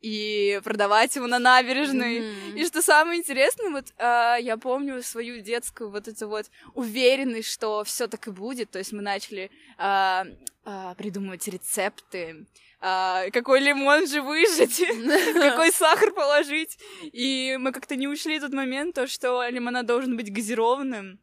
и 0.00 0.60
продавать 0.62 1.16
его 1.16 1.26
на 1.26 1.38
набережной. 1.38 2.20
Мгм. 2.20 2.56
И 2.56 2.64
что 2.64 2.82
самое 2.82 3.18
интересное, 3.18 3.70
вот 3.70 3.86
а, 3.98 4.36
я 4.36 4.56
помню 4.56 5.02
свою 5.02 5.40
детскую 5.42 5.90
вот 5.90 6.06
эту 6.08 6.28
вот 6.28 6.46
уверенность, 6.74 7.50
что 7.50 7.82
все 7.84 8.06
так 8.06 8.28
и 8.28 8.30
будет. 8.30 8.70
То 8.70 8.78
есть 8.78 8.92
мы 8.92 9.02
начали 9.02 9.50
а, 9.78 10.26
а, 10.64 10.94
придумывать 10.94 11.48
рецепты, 11.48 12.46
а, 12.80 13.30
какой 13.30 13.60
лимон 13.60 14.06
же 14.06 14.22
выжать, 14.22 14.80
какой 15.34 15.72
сахар 15.72 16.12
положить. 16.12 16.78
И 17.12 17.56
мы 17.58 17.72
как-то 17.72 17.96
не 17.96 18.08
ушли 18.08 18.38
тот 18.38 18.52
момент, 18.52 18.94
то, 18.94 19.06
что 19.06 19.46
лимонад 19.48 19.86
должен 19.86 20.16
быть 20.16 20.32
газированным. 20.32 21.18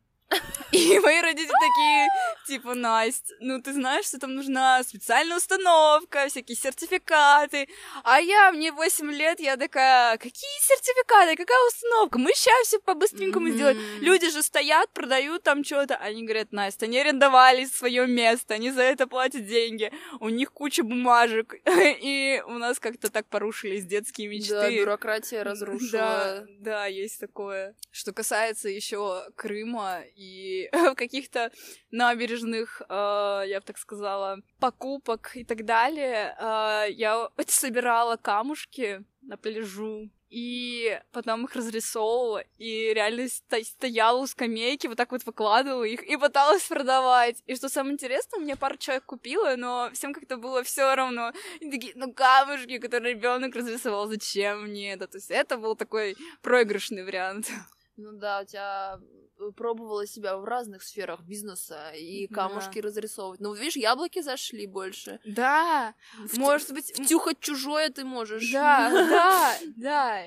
И 0.73 0.99
мои 1.03 1.21
родители 1.21 1.47
такие, 1.47 2.07
типа, 2.47 2.73
Настя, 2.73 3.33
ну 3.39 3.61
ты 3.61 3.73
знаешь, 3.73 4.05
что 4.05 4.19
там 4.19 4.35
нужна 4.35 4.83
специальная 4.83 5.37
установка, 5.37 6.27
всякие 6.27 6.55
сертификаты. 6.57 7.67
А 8.03 8.19
я, 8.19 8.51
мне 8.51 8.71
8 8.71 9.11
лет, 9.11 9.39
я 9.39 9.55
такая, 9.55 10.17
какие 10.17 10.59
сертификаты, 10.61 11.35
какая 11.35 11.67
установка? 11.67 12.17
Мы 12.17 12.31
сейчас 12.33 12.67
все 12.67 12.79
по-быстренькому 12.79 13.49
сделаем. 13.49 13.77
Люди 14.01 14.29
же 14.31 14.41
стоят, 14.41 14.89
продают 14.91 15.43
там 15.43 15.63
что-то. 15.63 15.95
Они 15.97 16.23
говорят, 16.23 16.51
Настя, 16.51 16.85
они 16.85 16.99
арендовали 16.99 17.65
свое 17.65 18.07
место, 18.07 18.55
они 18.55 18.71
за 18.71 18.81
это 18.81 19.05
платят 19.07 19.45
деньги. 19.45 19.91
У 20.19 20.29
них 20.29 20.51
куча 20.51 20.83
бумажек. 20.83 21.55
И 21.65 22.41
у 22.47 22.53
нас 22.53 22.79
как-то 22.79 23.11
так 23.11 23.27
порушились 23.27 23.85
детские 23.85 24.27
мечты. 24.27 24.53
Да, 24.53 24.69
бюрократия 24.71 25.43
Да, 25.43 25.51
разрушила. 25.51 26.47
да, 26.59 26.85
есть 26.87 27.19
такое. 27.19 27.75
Что 27.91 28.11
касается 28.11 28.69
еще 28.69 29.23
Крыма 29.35 30.01
и 30.15 30.62
в 30.71 30.95
каких-то 30.95 31.51
набережных, 31.91 32.81
э, 32.87 33.43
я 33.47 33.59
бы 33.59 33.65
так 33.65 33.77
сказала, 33.77 34.39
покупок 34.59 35.31
и 35.35 35.43
так 35.43 35.65
далее, 35.65 36.35
э, 36.39 36.91
я 36.91 37.29
собирала 37.47 38.17
камушки 38.17 39.03
на 39.21 39.37
пляжу 39.37 40.09
и 40.33 40.99
потом 41.11 41.45
их 41.45 41.55
разрисовывала, 41.55 42.43
и 42.57 42.91
реально 42.91 43.27
стояла 43.29 44.17
у 44.17 44.25
скамейки, 44.25 44.87
вот 44.87 44.97
так 44.97 45.11
вот 45.11 45.23
выкладывала 45.27 45.83
их 45.83 46.01
и 46.01 46.17
пыталась 46.17 46.63
продавать. 46.63 47.43
И 47.45 47.55
что 47.55 47.69
самое 47.69 47.93
интересное, 47.93 48.39
меня 48.39 48.55
пару 48.55 48.77
человек 48.77 49.05
купила, 49.05 49.55
но 49.55 49.91
всем 49.93 50.11
как-то 50.11 50.37
было 50.37 50.63
все 50.63 50.95
равно. 50.95 51.33
И 51.59 51.69
такие, 51.69 51.93
ну 51.95 52.11
камушки, 52.11 52.79
которые 52.79 53.13
ребенок 53.13 53.55
разрисовал, 53.55 54.07
зачем 54.07 54.63
мне 54.63 54.93
это? 54.93 55.05
То 55.05 55.17
есть 55.17 55.29
это 55.29 55.57
был 55.57 55.75
такой 55.75 56.17
проигрышный 56.41 57.03
вариант. 57.03 57.51
Ну 57.95 58.11
да, 58.13 58.41
у 58.41 58.45
тебя 58.45 58.99
э, 59.39 59.51
пробовала 59.55 60.07
себя 60.07 60.35
в 60.37 60.45
разных 60.45 60.81
сферах 60.83 61.21
бизнеса 61.21 61.91
и 61.91 62.27
Да. 62.27 62.35
камушки 62.35 62.79
разрисовывать. 62.79 63.39
Ну, 63.39 63.53
видишь, 63.53 63.75
яблоки 63.75 64.21
зашли 64.21 64.65
больше. 64.67 65.19
Да, 65.25 65.93
Втю- 66.25 66.39
может 66.39 66.71
быть... 66.71 66.91
Втюхать 66.95 67.39
чужое 67.39 67.89
ты 67.89 68.03
можешь. 68.03 68.51
Да, 68.51 68.89
да, 69.09 69.57
да. 69.77 70.25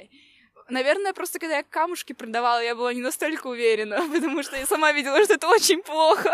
Наверное, 0.69 1.13
просто 1.13 1.39
когда 1.39 1.57
я 1.59 1.63
камушки 1.65 2.13
продавала, 2.13 2.61
я 2.63 2.75
была 2.75 2.93
не 2.95 3.01
настолько 3.03 3.49
уверена, 3.49 3.97
потому 4.13 4.43
что 4.43 4.57
я 4.57 4.67
сама 4.67 4.93
видела, 4.93 5.23
что 5.25 5.35
это 5.35 5.49
очень 5.49 5.83
плохо. 5.83 6.33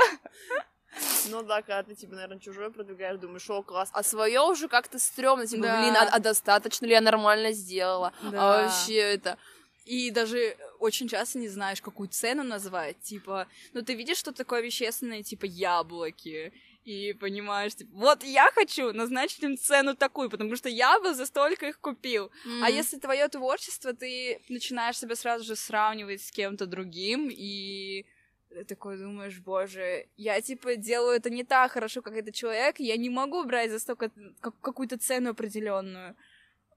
Ну 1.31 1.43
да, 1.43 1.62
когда 1.62 1.83
ты, 1.83 1.95
типа, 1.95 2.15
наверное, 2.15 2.39
чужое 2.39 2.69
продвигаешь, 2.69 3.19
думаешь, 3.19 3.49
о, 3.49 3.62
класс. 3.62 3.89
А 3.95 4.03
свое 4.03 4.41
уже 4.43 4.69
как-то 4.69 4.99
стрёмно, 4.99 5.47
типа, 5.47 5.62
Да. 5.62 5.81
блин, 5.81 5.97
а, 5.97 6.09
а 6.12 6.19
достаточно 6.19 6.85
ли 6.85 6.93
я 6.93 7.01
нормально 7.01 7.53
сделала? 7.53 8.12
Да. 8.23 8.61
А 8.61 8.62
вообще 8.65 8.97
это... 8.97 9.39
И 9.87 10.11
даже 10.12 10.57
очень 10.83 11.09
часто 11.09 11.39
не 11.39 11.49
знаешь, 11.49 11.81
какую 11.81 12.09
цену 12.09 12.43
назвать. 12.43 12.97
Типа, 13.01 13.47
ну 13.73 13.83
ты 13.83 13.95
видишь, 13.95 14.19
что 14.19 14.33
такое 14.33 14.61
вещественное, 14.62 15.23
типа 15.23 15.47
яблоки. 15.47 16.53
И 16.85 17.12
понимаешь, 17.12 17.75
типа, 17.77 17.91
вот 17.95 18.25
я 18.25 18.51
хочу 18.55 18.93
назначить 18.93 19.43
им 19.45 19.57
цену 19.57 19.95
такую, 19.95 20.29
потому 20.31 20.57
что 20.57 20.69
я 20.69 20.99
бы 21.01 21.15
за 21.15 21.27
столько 21.27 21.67
их 21.69 21.79
купил. 21.81 22.31
А 22.62 22.69
М. 22.71 22.77
если 22.77 22.99
твое 22.99 23.29
творчество, 23.29 23.93
ты 23.93 24.41
начинаешь 24.49 24.99
себя 24.99 25.15
сразу 25.15 25.45
же 25.45 25.55
сравнивать 25.57 26.21
с 26.23 26.33
кем-то 26.33 26.67
другим, 26.67 27.29
и 27.31 28.05
ты 28.51 28.65
такой 28.65 28.99
думаешь, 28.99 29.39
боже, 29.39 30.07
я 30.17 30.41
типа 30.41 30.75
делаю 30.77 31.17
это 31.17 31.31
не 31.31 31.45
так 31.45 31.73
хорошо, 31.73 32.03
как 32.03 32.17
этот 32.17 32.35
человек, 32.35 32.81
я 32.81 32.97
не 32.97 33.11
могу 33.11 33.45
брать 33.45 33.71
за 33.71 33.79
столько 33.79 34.11
как- 34.41 34.61
какую-то 34.61 34.99
цену 34.99 35.31
определенную. 35.31 36.17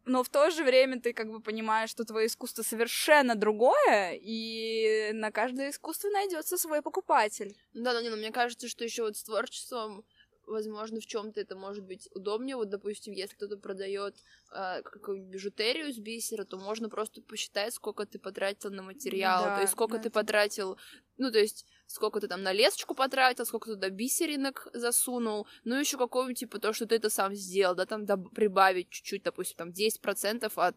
Но 0.05 0.23
в 0.23 0.29
то 0.29 0.51
же 0.51 0.63
время 0.63 1.01
ты 1.01 1.13
как 1.13 1.31
бы 1.31 1.39
понимаешь, 1.41 1.89
что 1.89 2.05
твое 2.05 2.27
искусство 2.27 2.61
совершенно 2.61 3.35
другое, 3.35 4.13
и 4.21 5.11
на 5.13 5.31
каждое 5.31 5.71
искусство 5.71 6.09
найдется 6.09 6.57
свой 6.57 6.83
покупатель. 6.83 7.55
Да, 7.73 7.93
но 7.93 8.01
не, 8.01 8.09
но 8.09 8.15
мне 8.15 8.31
кажется, 8.31 8.67
что 8.67 8.83
еще 8.83 9.03
вот 9.03 9.17
с 9.17 9.23
творчеством, 9.23 10.05
возможно, 10.47 10.99
в 10.99 11.05
чем-то 11.05 11.39
это 11.39 11.55
может 11.55 11.83
быть 11.83 12.09
удобнее. 12.13 12.55
Вот, 12.55 12.69
допустим, 12.69 13.13
если 13.13 13.35
кто-то 13.35 13.57
продает 13.57 14.15
э, 14.51 14.81
какую-нибудь 14.83 15.31
бижутерию 15.31 15.87
из 15.87 15.97
бисера, 15.97 16.45
то 16.45 16.57
можно 16.57 16.89
просто 16.89 17.21
посчитать, 17.21 17.73
сколько 17.73 18.05
ты 18.05 18.19
потратил 18.19 18.69
на 18.71 18.83
материал, 18.83 19.45
Да, 19.45 19.55
то 19.55 19.61
есть 19.61 19.73
сколько 19.73 19.97
да, 19.97 20.03
ты 20.03 20.09
потратил, 20.09 20.77
ну, 21.17 21.31
то 21.31 21.39
есть 21.39 21.65
сколько 21.87 22.19
ты 22.19 22.27
там 22.27 22.43
на 22.43 22.51
лесочку 22.51 22.95
потратил, 22.95 23.45
сколько 23.45 23.71
туда 23.71 23.89
бисеринок 23.89 24.67
засунул, 24.73 25.47
ну, 25.63 25.79
еще 25.79 25.97
какого-нибудь, 25.97 26.39
типа, 26.39 26.59
то, 26.59 26.73
что 26.73 26.85
ты 26.85 26.95
это 26.95 27.09
сам 27.09 27.35
сделал, 27.35 27.75
да, 27.75 27.85
там 27.85 28.03
доб- 28.05 28.29
прибавить 28.33 28.89
чуть-чуть, 28.89 29.23
допустим, 29.23 29.57
там 29.57 29.71
10% 29.71 30.57
от 30.57 30.75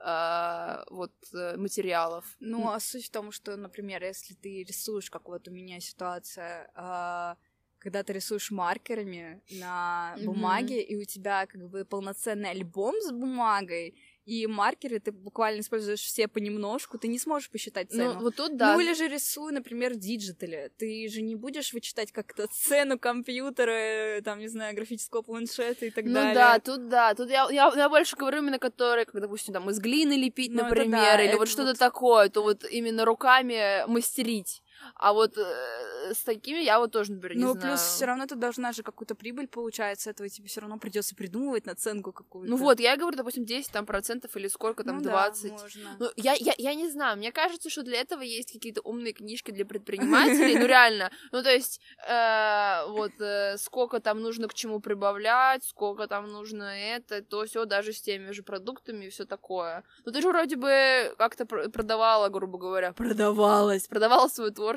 э, 0.00 0.84
вот 0.90 1.12
э, 1.32 1.56
материалов. 1.56 2.36
Ну, 2.40 2.70
а 2.70 2.80
суть 2.80 3.06
в 3.06 3.10
том, 3.10 3.32
что, 3.32 3.56
например, 3.56 4.02
если 4.02 4.34
ты 4.34 4.64
рисуешь, 4.64 5.10
как 5.10 5.28
вот 5.28 5.48
у 5.48 5.50
меня 5.50 5.80
ситуация, 5.80 6.70
а, 6.74 7.36
когда 7.82 8.04
ты 8.04 8.12
рисуешь 8.12 8.50
маркерами 8.52 9.42
на 9.50 10.14
бумаге, 10.24 10.80
и 10.82 10.94
у 10.96 11.04
тебя 11.04 11.46
как 11.46 11.68
бы 11.68 11.84
полноценный 11.84 12.50
альбом 12.50 12.94
с 13.00 13.10
бумагой, 13.10 13.94
и 14.24 14.46
маркеры 14.46 15.00
ты 15.00 15.10
буквально 15.10 15.60
используешь 15.62 15.98
все 16.00 16.28
понемножку, 16.28 16.96
ты 16.96 17.08
не 17.08 17.18
сможешь 17.18 17.50
посчитать 17.50 17.90
цену. 17.90 18.14
Ну, 18.14 18.20
вот 18.20 18.36
тут, 18.36 18.56
да, 18.56 18.74
Ну 18.74 18.80
или 18.80 18.94
же 18.94 19.08
рисуй, 19.08 19.50
например, 19.50 19.94
в 19.94 19.96
диджитале. 19.96 20.70
Ты 20.78 21.08
же 21.08 21.22
не 21.22 21.34
будешь 21.34 21.72
вычитать 21.72 22.12
как-то 22.12 22.46
цену 22.46 23.00
компьютера, 23.00 24.20
там, 24.22 24.38
не 24.38 24.46
знаю, 24.46 24.76
графического 24.76 25.22
планшета 25.22 25.86
и 25.86 25.90
так 25.90 26.04
ну 26.04 26.12
далее. 26.12 26.34
да, 26.34 26.58
тут 26.60 26.88
да, 26.88 27.14
тут 27.14 27.30
я, 27.30 27.48
я, 27.50 27.72
я 27.74 27.88
больше 27.88 28.14
говорю 28.16 28.38
именно 28.38 28.60
которые, 28.60 29.06
как, 29.06 29.20
допустим, 29.20 29.54
там 29.54 29.68
из 29.70 29.80
глины 29.80 30.12
лепить, 30.12 30.52
Ну, 30.52 30.62
например, 30.62 31.16
да, 31.16 31.22
или 31.24 31.34
вот 31.34 31.48
что-то 31.48 31.70
вот- 31.70 31.78
такое, 31.78 32.28
то 32.28 32.42
вот 32.42 32.64
именно 32.64 33.04
руками 33.04 33.84
мастерить. 33.88 34.61
А 34.94 35.12
вот 35.12 35.36
э, 35.38 36.12
с 36.14 36.22
такими 36.22 36.58
я 36.58 36.78
вот 36.78 36.92
тоже, 36.92 37.12
например, 37.12 37.36
не 37.36 37.44
Ну, 37.44 37.52
знаю. 37.52 37.68
плюс 37.76 37.80
все 37.80 38.04
равно 38.06 38.26
ты 38.26 38.34
должна 38.34 38.72
же 38.72 38.82
какую-то 38.82 39.14
прибыль 39.14 39.46
получать 39.48 40.00
с 40.00 40.06
этого, 40.06 40.28
тебе 40.28 40.48
все 40.48 40.60
равно 40.60 40.78
придется 40.78 41.14
придумывать 41.14 41.66
наценку 41.66 42.12
какую-то. 42.12 42.50
Ну 42.50 42.56
вот, 42.56 42.80
я 42.80 42.96
говорю, 42.96 43.16
допустим, 43.16 43.44
10 43.44 43.70
там 43.72 43.86
процентов 43.86 44.36
или 44.36 44.48
сколько 44.48 44.84
там, 44.84 44.98
Ну 44.98 45.02
да, 45.04 45.10
20. 45.10 45.50
можно. 45.52 45.96
Ну, 45.98 46.10
я, 46.16 46.34
я, 46.34 46.54
я 46.58 46.74
не 46.74 46.88
знаю, 46.90 47.16
мне 47.18 47.32
кажется, 47.32 47.70
что 47.70 47.82
для 47.82 48.00
этого 48.00 48.22
есть 48.22 48.52
какие-то 48.52 48.80
умные 48.82 49.12
книжки 49.12 49.50
для 49.50 49.64
предпринимателей, 49.64 50.58
ну 50.58 50.66
реально, 50.66 51.10
ну 51.32 51.42
то 51.42 51.50
есть, 51.50 51.80
э, 52.08 52.86
вот, 52.88 53.12
э, 53.20 53.56
сколько 53.58 54.00
там 54.00 54.20
нужно 54.20 54.48
к 54.48 54.54
чему 54.54 54.80
прибавлять, 54.80 55.64
сколько 55.64 56.06
там 56.06 56.28
нужно 56.28 56.64
это, 56.64 57.22
то 57.22 57.44
все 57.44 57.64
даже 57.64 57.92
с 57.92 58.00
теми 58.00 58.30
же 58.32 58.42
продуктами 58.42 59.06
и 59.06 59.10
все 59.10 59.24
такое. 59.24 59.84
Ну 60.04 60.12
ты 60.12 60.20
же 60.20 60.28
вроде 60.28 60.56
бы 60.56 61.14
как-то 61.18 61.46
пр- 61.46 61.70
продавала, 61.70 62.28
грубо 62.28 62.58
говоря, 62.58 62.92
продавалась, 62.92 63.86
продавала 63.88 64.28
свое 64.28 64.50
творчество, 64.50 64.71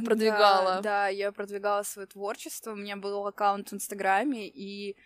продвигала. 0.00 0.76
Да, 0.76 0.82
да, 0.82 1.08
я 1.08 1.32
продвигала 1.32 1.82
свое 1.82 2.06
творчество. 2.06 2.72
У 2.72 2.76
меня 2.76 2.96
был 2.96 3.26
аккаунт 3.26 3.70
в 3.70 3.74
Инстаграме, 3.74 4.48
и 4.48 4.96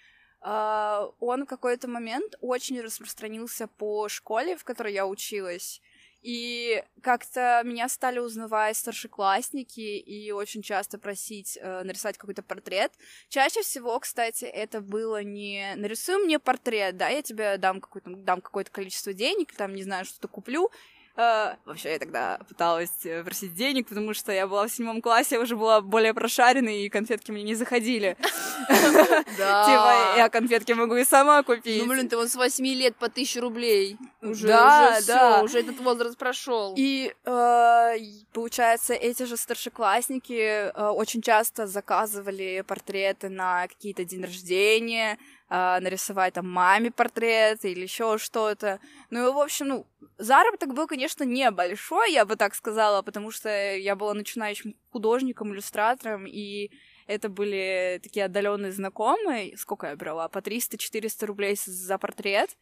а, 0.40 1.10
он 1.20 1.44
в 1.44 1.48
какой-то 1.48 1.88
момент 1.88 2.34
очень 2.40 2.80
распространился 2.80 3.66
по 3.66 4.08
школе, 4.08 4.56
в 4.56 4.64
которой 4.64 4.92
я 4.92 5.06
училась. 5.06 5.80
И 6.22 6.84
как-то 7.02 7.62
меня 7.64 7.88
стали 7.88 8.18
узнавать 8.18 8.76
старшеклассники 8.76 9.80
и 9.80 10.30
очень 10.32 10.60
часто 10.60 10.98
просить 10.98 11.58
э, 11.60 11.82
нарисовать 11.82 12.18
какой-то 12.18 12.42
портрет. 12.42 12.92
Чаще 13.30 13.62
всего, 13.62 13.98
кстати, 13.98 14.44
это 14.44 14.82
было 14.82 15.22
не 15.22 15.72
нарисуй 15.76 16.22
мне 16.22 16.38
портрет, 16.38 16.98
да, 16.98 17.08
я 17.08 17.22
тебе 17.22 17.56
дам 17.56 17.82
дам 18.04 18.42
какое-то 18.42 18.70
количество 18.70 19.14
денег, 19.14 19.54
там, 19.54 19.74
не 19.74 19.82
знаю, 19.82 20.04
что-то 20.04 20.28
куплю, 20.28 20.70
Э, 21.16 21.56
вообще, 21.64 21.92
я 21.92 21.98
тогда 21.98 22.38
пыталась 22.48 23.04
э, 23.04 23.22
просить 23.24 23.54
денег, 23.54 23.88
потому 23.88 24.14
что 24.14 24.32
я 24.32 24.46
была 24.46 24.66
в 24.66 24.70
седьмом 24.70 25.02
классе, 25.02 25.34
я 25.34 25.40
уже 25.40 25.56
была 25.56 25.80
более 25.80 26.14
прошаренной, 26.14 26.84
и 26.84 26.88
конфетки 26.88 27.32
мне 27.32 27.42
не 27.42 27.54
заходили. 27.54 28.16
Типа, 28.68 30.14
я 30.16 30.28
конфетки 30.30 30.72
могу 30.72 30.94
и 30.96 31.04
сама 31.04 31.42
купить. 31.42 31.82
Ну, 31.82 31.88
блин, 31.88 32.08
ты 32.08 32.16
вот 32.16 32.30
с 32.30 32.36
8 32.36 32.64
лет 32.66 32.96
по 32.96 33.06
1000 33.06 33.40
рублей. 33.40 33.98
Уже, 34.22 34.46
да, 34.46 34.96
уже 34.98 35.06
да. 35.06 35.42
Уже 35.42 35.60
этот 35.60 35.80
возраст 35.80 36.16
прошел. 36.16 36.74
И 36.76 37.12
э, 37.24 37.96
получается, 38.32 38.94
эти 38.94 39.24
же 39.24 39.36
старшеклассники 39.36 40.70
очень 40.92 41.22
часто 41.22 41.66
заказывали 41.66 42.62
портреты 42.66 43.28
на 43.28 43.66
какие-то 43.66 44.04
день 44.04 44.22
рождения, 44.22 45.18
э, 45.50 45.80
нарисовать 45.80 46.34
там 46.34 46.48
маме 46.48 46.90
портрет 46.90 47.64
или 47.64 47.82
еще 47.82 48.16
что-то. 48.18 48.80
Ну 49.10 49.32
в 49.32 49.38
общем, 49.38 49.68
ну, 49.68 49.86
заработок 50.18 50.72
был, 50.74 50.86
конечно, 50.86 51.24
небольшой, 51.24 52.12
я 52.12 52.24
бы 52.24 52.36
так 52.36 52.54
сказала, 52.54 53.02
потому 53.02 53.30
что 53.30 53.48
я 53.76 53.96
была 53.96 54.14
начинающим 54.14 54.76
художником, 54.90 55.52
иллюстратором, 55.52 56.26
и 56.26 56.70
это 57.06 57.28
были 57.28 58.00
такие 58.02 58.26
отдаленные 58.26 58.72
знакомые. 58.72 59.56
Сколько 59.56 59.88
я 59.88 59.96
брала? 59.96 60.28
По 60.28 60.38
300-400 60.38 61.26
рублей 61.26 61.56
за 61.56 61.98
портрет. 61.98 62.56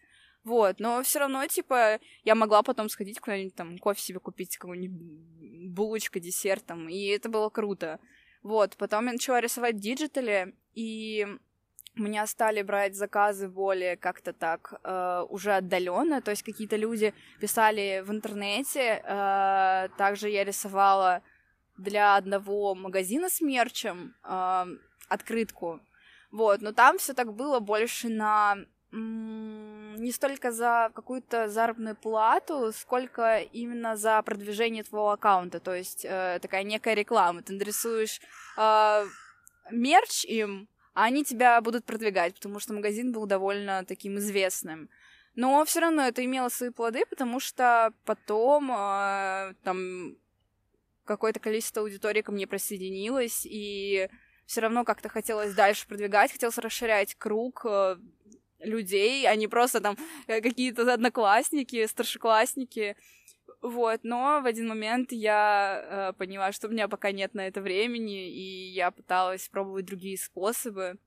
Вот, 0.45 0.81
но 0.81 1.03
все 1.03 1.19
равно, 1.19 1.47
типа, 1.47 1.99
я 2.25 2.35
могла 2.35 2.63
потом 2.63 2.89
сходить 2.89 3.21
куда-нибудь 3.21 3.55
там, 3.55 3.77
кофе 3.79 4.01
себе 4.01 4.21
купить, 4.21 4.57
какую-нибудь 4.57 5.69
булочка, 5.69 6.21
десерт 6.21 6.65
там, 6.65 6.89
и 6.89 7.07
это 7.09 7.29
было 7.29 7.51
круто. 7.51 8.01
Вот, 8.43 8.77
потом 8.79 9.07
я 9.07 9.13
начала 9.13 9.41
рисовать 9.41 9.75
в 9.75 9.81
диджитале, 9.81 10.55
и 10.75 11.27
меня 11.95 12.27
стали 12.27 12.63
брать 12.63 12.95
заказы 12.95 13.49
более 13.49 13.97
как-то 13.97 14.33
так 14.33 14.75
э, 14.83 15.25
уже 15.29 15.53
отдаленно, 15.55 16.21
то 16.23 16.31
есть 16.31 16.43
какие-то 16.43 16.77
люди 16.77 17.15
писали 17.41 18.03
в 18.05 18.11
интернете, 18.11 19.03
э, 19.05 19.89
также 19.97 20.29
я 20.31 20.45
рисовала 20.45 21.23
для 21.77 22.17
одного 22.17 22.75
магазина 22.75 23.29
с 23.29 23.41
мерчем 23.41 24.15
э, 24.25 24.65
открытку, 25.09 25.81
вот, 26.31 26.61
но 26.61 26.73
там 26.73 26.99
все 26.99 27.15
так 27.15 27.33
было 27.35 27.61
больше 27.61 28.09
на 28.09 28.59
не 28.91 30.13
столько 30.13 30.51
за 30.51 30.91
какую-то 30.95 31.49
заработную 31.49 31.95
плату, 31.95 32.73
сколько 32.73 33.41
именно 33.41 33.97
за 33.97 34.23
продвижение 34.23 34.83
твоего 34.83 35.11
аккаунта, 35.11 35.61
то 35.61 35.75
есть 35.75 36.07
э, 36.09 36.39
такая 36.41 36.63
некая 36.63 36.95
реклама. 36.95 37.43
Ты 37.43 37.53
нарисуешь 37.53 38.21
э, 38.57 39.05
мерч 39.71 40.25
им, 40.25 40.69
они 41.05 41.25
тебя 41.25 41.61
будут 41.61 41.85
продвигать, 41.85 42.35
потому 42.35 42.59
что 42.59 42.75
магазин 42.75 43.13
был 43.13 43.27
довольно 43.27 43.85
таким 43.85 44.19
известным. 44.19 44.89
Но 45.35 45.65
все 45.65 45.81
равно 45.81 46.03
это 46.03 46.25
имело 46.25 46.49
свои 46.49 46.71
плоды, 46.71 47.05
потому 47.09 47.39
что 47.39 47.93
потом 48.05 48.73
э, 48.73 49.55
там 49.63 50.17
какое-то 51.05 51.39
количество 51.39 51.83
аудитории 51.83 52.23
ко 52.23 52.33
мне 52.33 52.47
присоединилось, 52.47 53.47
и 53.47 54.09
все 54.47 54.61
равно 54.61 54.85
как-то 54.85 55.09
хотелось 55.09 55.55
дальше 55.55 55.87
продвигать, 55.87 56.33
хотелось 56.33 56.59
расширять 56.59 57.15
круг 57.15 57.65
э, 57.65 57.97
людей, 58.59 59.27
а 59.29 59.37
не 59.37 59.47
просто 59.47 59.81
там 59.81 59.97
э, 60.27 60.41
какие-то 60.41 60.93
одноклассники, 60.93 61.87
старшеклассники. 61.87 62.97
Вот, 63.61 64.01
но 64.05 64.41
в 64.41 64.47
один 64.47 64.69
момент 64.69 65.11
я 65.11 66.13
э, 66.13 66.13
поняла, 66.19 66.53
что 66.53 66.69
у 66.69 66.71
меня 66.71 66.87
пока 66.87 67.11
нет 67.11 67.35
на 67.35 67.47
это 67.47 67.61
времени, 67.61 68.31
и 68.31 68.71
я 68.71 68.93
пыталась 68.93 69.49
пробовать 69.49 69.87
другие 69.87 70.17
способы. 70.17 70.99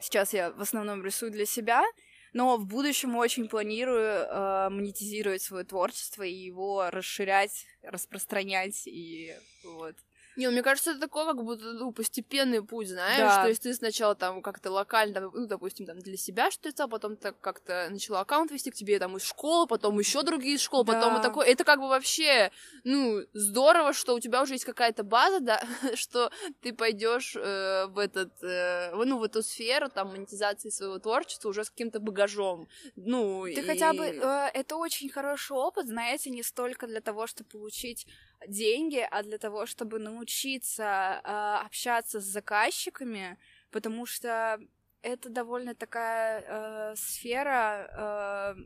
Сейчас 0.00 0.32
я 0.32 0.50
в 0.50 0.60
основном 0.60 1.04
рисую 1.04 1.32
для 1.32 1.44
себя, 1.44 1.84
но 2.32 2.56
в 2.56 2.66
будущем 2.66 3.14
очень 3.16 3.46
планирую 3.48 4.24
э, 4.24 4.68
монетизировать 4.70 5.42
свое 5.42 5.64
творчество 5.64 6.22
и 6.22 6.32
его 6.32 6.88
расширять, 6.90 7.66
распространять 7.82 8.86
и 8.86 9.34
вот. 9.64 9.96
Не, 10.38 10.46
ну, 10.46 10.52
мне 10.52 10.62
кажется, 10.62 10.92
это 10.92 11.00
такой 11.00 11.26
как 11.26 11.42
будто 11.42 11.64
ну, 11.72 11.90
постепенный 11.92 12.62
путь, 12.62 12.88
знаешь, 12.88 13.18
Да. 13.18 13.42
то 13.42 13.48
есть 13.48 13.62
ты 13.64 13.74
сначала 13.74 14.14
там 14.14 14.40
как-то 14.40 14.70
локально, 14.70 15.30
ну, 15.34 15.46
допустим, 15.48 15.84
там 15.84 15.98
для 15.98 16.16
себя 16.16 16.50
что-то, 16.52 16.70
сделал, 16.70 16.88
потом 16.88 17.16
так 17.16 17.40
как-то 17.40 17.88
начала 17.90 18.20
аккаунт 18.20 18.52
вести 18.52 18.70
к 18.70 18.74
тебе 18.74 19.00
там 19.00 19.16
из 19.16 19.24
школы, 19.24 19.66
потом 19.66 19.98
еще 19.98 20.22
другие 20.22 20.54
из 20.54 20.60
школы, 20.60 20.84
потом 20.84 21.14
Да. 21.14 21.18
и 21.18 21.22
такое, 21.22 21.46
это 21.48 21.64
как 21.64 21.80
бы 21.80 21.88
вообще, 21.88 22.52
ну, 22.84 23.20
здорово, 23.32 23.92
что 23.92 24.14
у 24.14 24.20
тебя 24.20 24.40
уже 24.42 24.54
есть 24.54 24.64
какая-то 24.64 25.02
база, 25.02 25.40
да, 25.40 25.60
что 25.96 26.30
ты 26.62 26.72
пойдешь 26.72 27.34
э, 27.36 27.86
в 27.88 27.98
этот, 27.98 28.32
э, 28.42 28.94
ну, 28.94 29.18
в 29.18 29.24
эту 29.24 29.42
сферу, 29.42 29.88
там, 29.88 30.12
монетизации 30.12 30.70
своего 30.70 31.00
творчества 31.00 31.48
уже 31.48 31.64
с 31.64 31.70
каким-то 31.70 31.98
багажом, 31.98 32.68
ну, 32.94 33.42
Ты 33.44 33.60
и- 33.60 33.66
хотя 33.66 33.92
бы... 33.92 34.04
э, 34.04 34.50
это 34.54 34.76
очень 34.76 35.08
хороший 35.08 35.56
опыт, 35.56 35.88
знаете, 35.88 36.30
не 36.30 36.44
столько 36.44 36.86
для 36.86 37.00
того, 37.00 37.26
чтобы 37.26 37.50
получить 37.50 38.06
деньги, 38.46 39.06
а 39.10 39.22
для 39.22 39.38
того, 39.38 39.66
чтобы 39.66 39.98
научиться 39.98 41.20
э, 41.24 41.66
общаться 41.66 42.20
с 42.20 42.24
заказчиками, 42.24 43.38
потому 43.70 44.06
что 44.06 44.60
это 45.02 45.28
довольно 45.28 45.74
такая 45.74 46.44
э, 46.46 46.96
сфера, 46.96 48.54
э, 48.56 48.62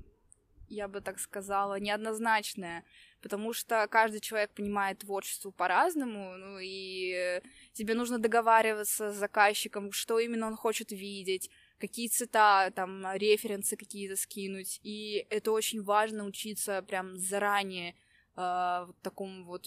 я 0.68 0.88
бы 0.88 1.00
так 1.00 1.18
сказала, 1.18 1.78
неоднозначная, 1.78 2.84
потому 3.20 3.52
что 3.52 3.86
каждый 3.88 4.20
человек 4.20 4.50
понимает 4.52 4.98
творчество 4.98 5.50
по-разному, 5.50 6.36
ну 6.36 6.58
и 6.60 7.40
тебе 7.72 7.94
нужно 7.94 8.18
договариваться 8.18 9.12
с 9.12 9.16
заказчиком, 9.16 9.92
что 9.92 10.18
именно 10.18 10.46
он 10.46 10.56
хочет 10.56 10.90
видеть, 10.92 11.50
какие 11.78 12.08
цвета, 12.08 12.70
там, 12.74 13.04
референсы 13.14 13.76
какие-то 13.76 14.16
скинуть, 14.16 14.80
и 14.82 15.26
это 15.30 15.52
очень 15.52 15.82
важно 15.82 16.24
учиться 16.24 16.82
прям 16.82 17.16
заранее 17.16 17.94
э, 18.36 18.84
вот 18.86 18.96
такому 19.02 19.44
вот 19.44 19.66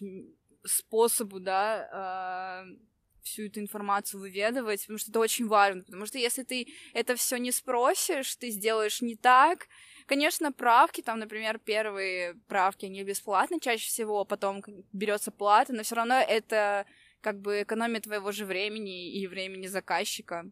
способу, 0.65 1.39
да, 1.39 2.63
э, 2.65 2.75
всю 3.21 3.47
эту 3.47 3.59
информацию 3.59 4.19
выведывать, 4.19 4.81
потому 4.81 4.99
что 4.99 5.11
это 5.11 5.19
очень 5.19 5.47
важно, 5.47 5.83
потому 5.83 6.05
что 6.05 6.17
если 6.17 6.43
ты 6.43 6.67
это 6.93 7.15
все 7.15 7.37
не 7.37 7.51
спросишь, 7.51 8.35
ты 8.35 8.49
сделаешь 8.49 9.01
не 9.01 9.15
так, 9.15 9.67
Конечно, 10.05 10.51
правки, 10.51 11.01
там, 11.01 11.17
например, 11.19 11.57
первые 11.57 12.35
правки, 12.47 12.85
они 12.85 13.03
бесплатны 13.03 13.59
чаще 13.59 13.87
всего, 13.87 14.23
потом 14.23 14.61
к- 14.61 14.69
берется 14.93 15.31
плата, 15.31 15.73
но 15.73 15.81
все 15.81 15.95
равно 15.95 16.15
это 16.19 16.85
как 17.21 17.41
бы 17.41 17.63
экономия 17.63 18.01
твоего 18.01 18.31
же 18.31 18.45
времени 18.45 19.11
и 19.13 19.25
времени 19.25 19.65
заказчика. 19.65 20.45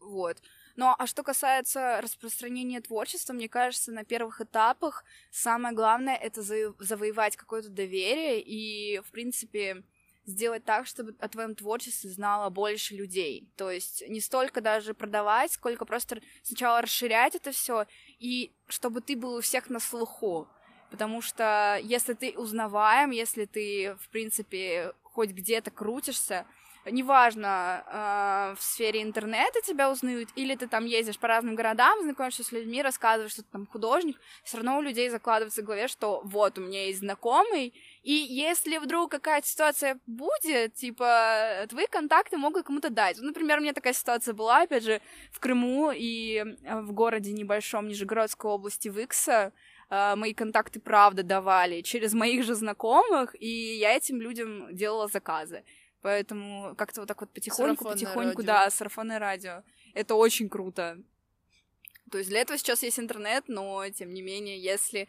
Вот. 0.00 0.38
Ну, 0.76 0.94
а 0.98 1.06
что 1.06 1.22
касается 1.22 2.00
распространения 2.00 2.80
творчества, 2.80 3.32
мне 3.32 3.48
кажется, 3.48 3.92
на 3.92 4.04
первых 4.04 4.40
этапах 4.40 5.04
самое 5.30 5.74
главное— 5.74 6.16
это 6.22 6.40
заво- 6.40 6.74
завоевать 6.78 7.36
какое-то 7.36 7.68
доверие 7.68 8.40
и, 8.40 9.00
в 9.00 9.10
принципе, 9.10 9.84
сделать 10.24 10.64
так, 10.64 10.86
чтобы 10.86 11.14
о 11.18 11.28
твоем 11.28 11.54
творчестве 11.54 12.10
знало 12.10 12.48
больше 12.50 12.94
людей. 12.94 13.50
То 13.56 13.70
есть 13.70 14.08
не 14.08 14.20
столько 14.20 14.60
даже 14.60 14.94
продавать, 14.94 15.52
сколько 15.52 15.84
просто 15.84 16.20
сначала 16.42 16.80
расширять 16.80 17.34
это 17.34 17.50
все 17.50 17.86
и 18.18 18.52
чтобы 18.68 19.00
ты 19.00 19.16
был 19.16 19.34
у 19.34 19.40
всех 19.40 19.68
на 19.68 19.80
слуху. 19.80 20.48
Потому 20.90 21.22
что 21.22 21.78
если 21.82 22.12
ты 22.12 22.34
узнаваем, 22.36 23.10
если 23.10 23.46
ты, 23.46 23.96
в 24.00 24.08
принципе, 24.10 24.92
хоть 25.02 25.30
где-то 25.30 25.70
крутишься, 25.70 26.46
неважно, 26.84 27.84
э, 27.86 28.54
в 28.58 28.62
сфере 28.62 29.02
интернета 29.02 29.60
тебя 29.64 29.90
узнают, 29.90 30.30
или 30.34 30.54
ты 30.54 30.66
там 30.66 30.84
ездишь 30.84 31.18
по 31.18 31.28
разным 31.28 31.54
городам, 31.54 32.02
знакомишься 32.02 32.44
с 32.44 32.52
людьми, 32.52 32.82
рассказываешь, 32.82 33.32
что 33.32 33.42
ты 33.42 33.48
там 33.52 33.66
художник, 33.66 34.18
все 34.44 34.56
равно 34.58 34.78
у 34.78 34.82
людей 34.82 35.08
закладывается 35.08 35.62
в 35.62 35.64
голове, 35.64 35.88
что 35.88 36.20
вот, 36.24 36.58
у 36.58 36.62
меня 36.62 36.86
есть 36.86 37.00
знакомый, 37.00 37.74
и 38.02 38.12
если 38.12 38.78
вдруг 38.78 39.10
какая-то 39.10 39.46
ситуация 39.46 39.98
будет, 40.06 40.74
типа, 40.74 41.66
твои 41.68 41.86
контакты 41.86 42.36
могут 42.36 42.66
кому-то 42.66 42.90
дать. 42.90 43.18
Вот, 43.18 43.26
например, 43.26 43.58
у 43.58 43.62
меня 43.62 43.72
такая 43.72 43.92
ситуация 43.92 44.34
была, 44.34 44.62
опять 44.62 44.84
же, 44.84 45.00
в 45.30 45.40
Крыму 45.40 45.92
и 45.94 46.38
э, 46.38 46.80
в 46.80 46.92
городе 46.92 47.32
небольшом 47.32 47.88
Нижегородской 47.88 48.50
области 48.50 48.88
Выкса, 48.88 49.52
э, 49.88 50.16
мои 50.16 50.34
контакты 50.34 50.80
правда 50.80 51.22
давали 51.22 51.82
через 51.82 52.12
моих 52.12 52.44
же 52.44 52.54
знакомых, 52.54 53.36
и 53.40 53.76
я 53.78 53.96
этим 53.96 54.20
людям 54.20 54.74
делала 54.74 55.06
заказы. 55.06 55.64
Поэтому 56.02 56.74
как-то 56.76 57.00
вот 57.02 57.08
так 57.08 57.20
вот 57.20 57.30
потихоньку, 57.32 57.84
Сарафанное 57.84 57.94
потихоньку, 57.94 58.38
радио. 58.40 58.46
да, 58.46 58.70
сарафанное 58.70 59.18
радио. 59.18 59.62
Это 59.94 60.14
очень 60.16 60.48
круто. 60.48 60.98
То 62.10 62.18
есть 62.18 62.28
для 62.30 62.40
этого 62.40 62.58
сейчас 62.58 62.82
есть 62.82 62.98
интернет, 62.98 63.44
но 63.48 63.88
тем 63.88 64.12
не 64.12 64.20
менее, 64.22 64.60
если 64.60 65.08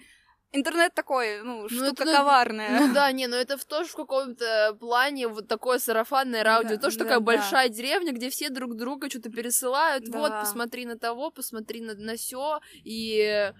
интернет 0.56 0.94
такой, 0.94 1.42
ну, 1.42 1.68
штука 1.68 2.04
это, 2.04 2.06
ну, 2.06 2.12
коварная. 2.14 2.80
Ну 2.80 2.94
да, 2.94 3.12
не, 3.12 3.26
но 3.28 3.36
это 3.36 3.58
в 3.58 3.66
тоже 3.66 3.90
в 3.90 3.96
каком-то 3.96 4.78
плане 4.80 5.28
вот 5.28 5.48
такое 5.48 5.80
сарафанное 5.80 6.44
радио, 6.44 6.76
Да, 6.76 6.78
тоже 6.78 7.00
да, 7.00 7.06
такая 7.06 7.20
да. 7.20 7.26
большая 7.26 7.70
деревня, 7.70 8.14
где 8.14 8.30
все 8.30 8.50
друг 8.50 8.76
друга 8.76 9.10
что-то 9.10 9.32
пересылают, 9.32 10.08
вот, 10.10 10.30
Да. 10.30 10.42
посмотри 10.42 10.86
на 10.86 10.96
того, 10.98 11.32
посмотри 11.32 11.82
на, 11.82 11.96
на 11.96 12.18
сё, 12.18 12.60
и 12.84 13.52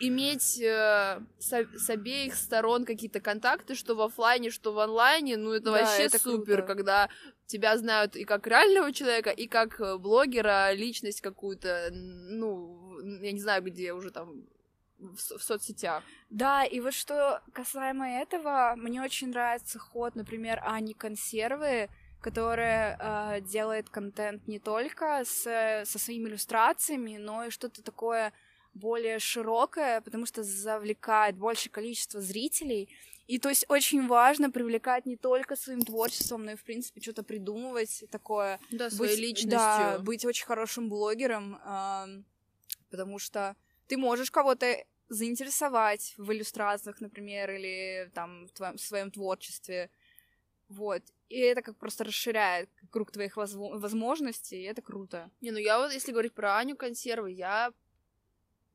иметь 0.00 0.60
э, 0.60 1.20
с, 1.38 1.52
с 1.52 1.90
обеих 1.90 2.34
сторон 2.34 2.84
какие-то 2.84 3.20
контакты, 3.20 3.74
что 3.74 3.94
в 3.94 4.02
оффлайне, 4.02 4.50
что 4.50 4.72
в 4.72 4.78
онлайне, 4.78 5.36
ну 5.36 5.52
это 5.52 5.66
Да, 5.66 5.72
вообще 5.72 6.04
это 6.04 6.18
супер, 6.18 6.58
круто. 6.58 6.74
когда 6.74 7.08
тебя 7.46 7.76
знают 7.78 8.16
и 8.16 8.24
как 8.24 8.46
реального 8.46 8.92
человека, 8.92 9.30
и 9.30 9.46
как 9.46 9.80
э, 9.80 9.96
блогера, 9.98 10.72
личность 10.72 11.20
какую-то, 11.20 11.90
ну, 11.92 13.00
я 13.20 13.32
не 13.32 13.40
знаю, 13.40 13.62
где 13.62 13.92
уже 13.92 14.10
там 14.10 14.44
в, 14.98 15.16
в 15.16 15.42
соцсетях. 15.42 16.02
Да, 16.30 16.64
и 16.64 16.80
вот 16.80 16.94
что 16.94 17.40
касаемо 17.52 18.08
этого, 18.20 18.74
мне 18.76 19.02
очень 19.02 19.28
нравится 19.28 19.78
ход, 19.78 20.14
например, 20.14 20.60
Ани 20.64 20.94
Консервы, 20.94 21.88
которая 22.20 22.98
э, 22.98 23.40
делает 23.42 23.88
контент 23.90 24.48
не 24.48 24.58
только 24.58 25.22
с, 25.24 25.84
со 25.84 25.98
своими 25.98 26.28
иллюстрациями, 26.28 27.18
но 27.18 27.44
и 27.44 27.50
что-то 27.50 27.82
такое 27.82 28.32
более 28.76 29.18
широкое, 29.18 30.00
потому 30.00 30.26
что 30.26 30.42
завлекает 30.42 31.36
большее 31.36 31.70
количество 31.72 32.20
зрителей. 32.20 32.88
И 33.26 33.38
то 33.38 33.48
есть 33.48 33.64
очень 33.68 34.06
важно 34.06 34.50
привлекать 34.50 35.06
не 35.06 35.16
только 35.16 35.56
своим 35.56 35.80
творчеством, 35.80 36.44
но 36.44 36.52
и, 36.52 36.56
в 36.56 36.62
принципе, 36.62 37.00
что-то 37.00 37.24
придумывать 37.24 38.04
такое. 38.10 38.60
Да, 38.70 38.88
своей 38.88 39.12
быть, 39.12 39.20
личностью. 39.20 39.50
Да, 39.50 39.98
быть 39.98 40.24
очень 40.24 40.46
хорошим 40.46 40.88
блогером, 40.88 41.58
потому 42.90 43.18
что 43.18 43.56
ты 43.88 43.96
можешь 43.96 44.30
кого-то 44.30 44.84
заинтересовать 45.08 46.14
в 46.16 46.32
иллюстрациях, 46.32 47.00
например, 47.00 47.50
или 47.50 48.10
там 48.14 48.46
в, 48.46 48.52
твоем, 48.52 48.76
в 48.76 48.80
своем 48.80 49.10
творчестве. 49.10 49.90
Вот. 50.68 51.02
И 51.28 51.38
это 51.38 51.62
как 51.62 51.76
просто 51.76 52.04
расширяет 52.04 52.68
круг 52.90 53.10
твоих 53.10 53.36
возможностей, 53.36 54.62
и 54.62 54.64
это 54.66 54.82
круто. 54.82 55.30
Не, 55.40 55.50
ну 55.50 55.58
я 55.58 55.78
вот, 55.78 55.92
если 55.92 56.12
говорить 56.12 56.32
про 56.32 56.58
Аню 56.58 56.76
Консервы, 56.76 57.32
я 57.32 57.72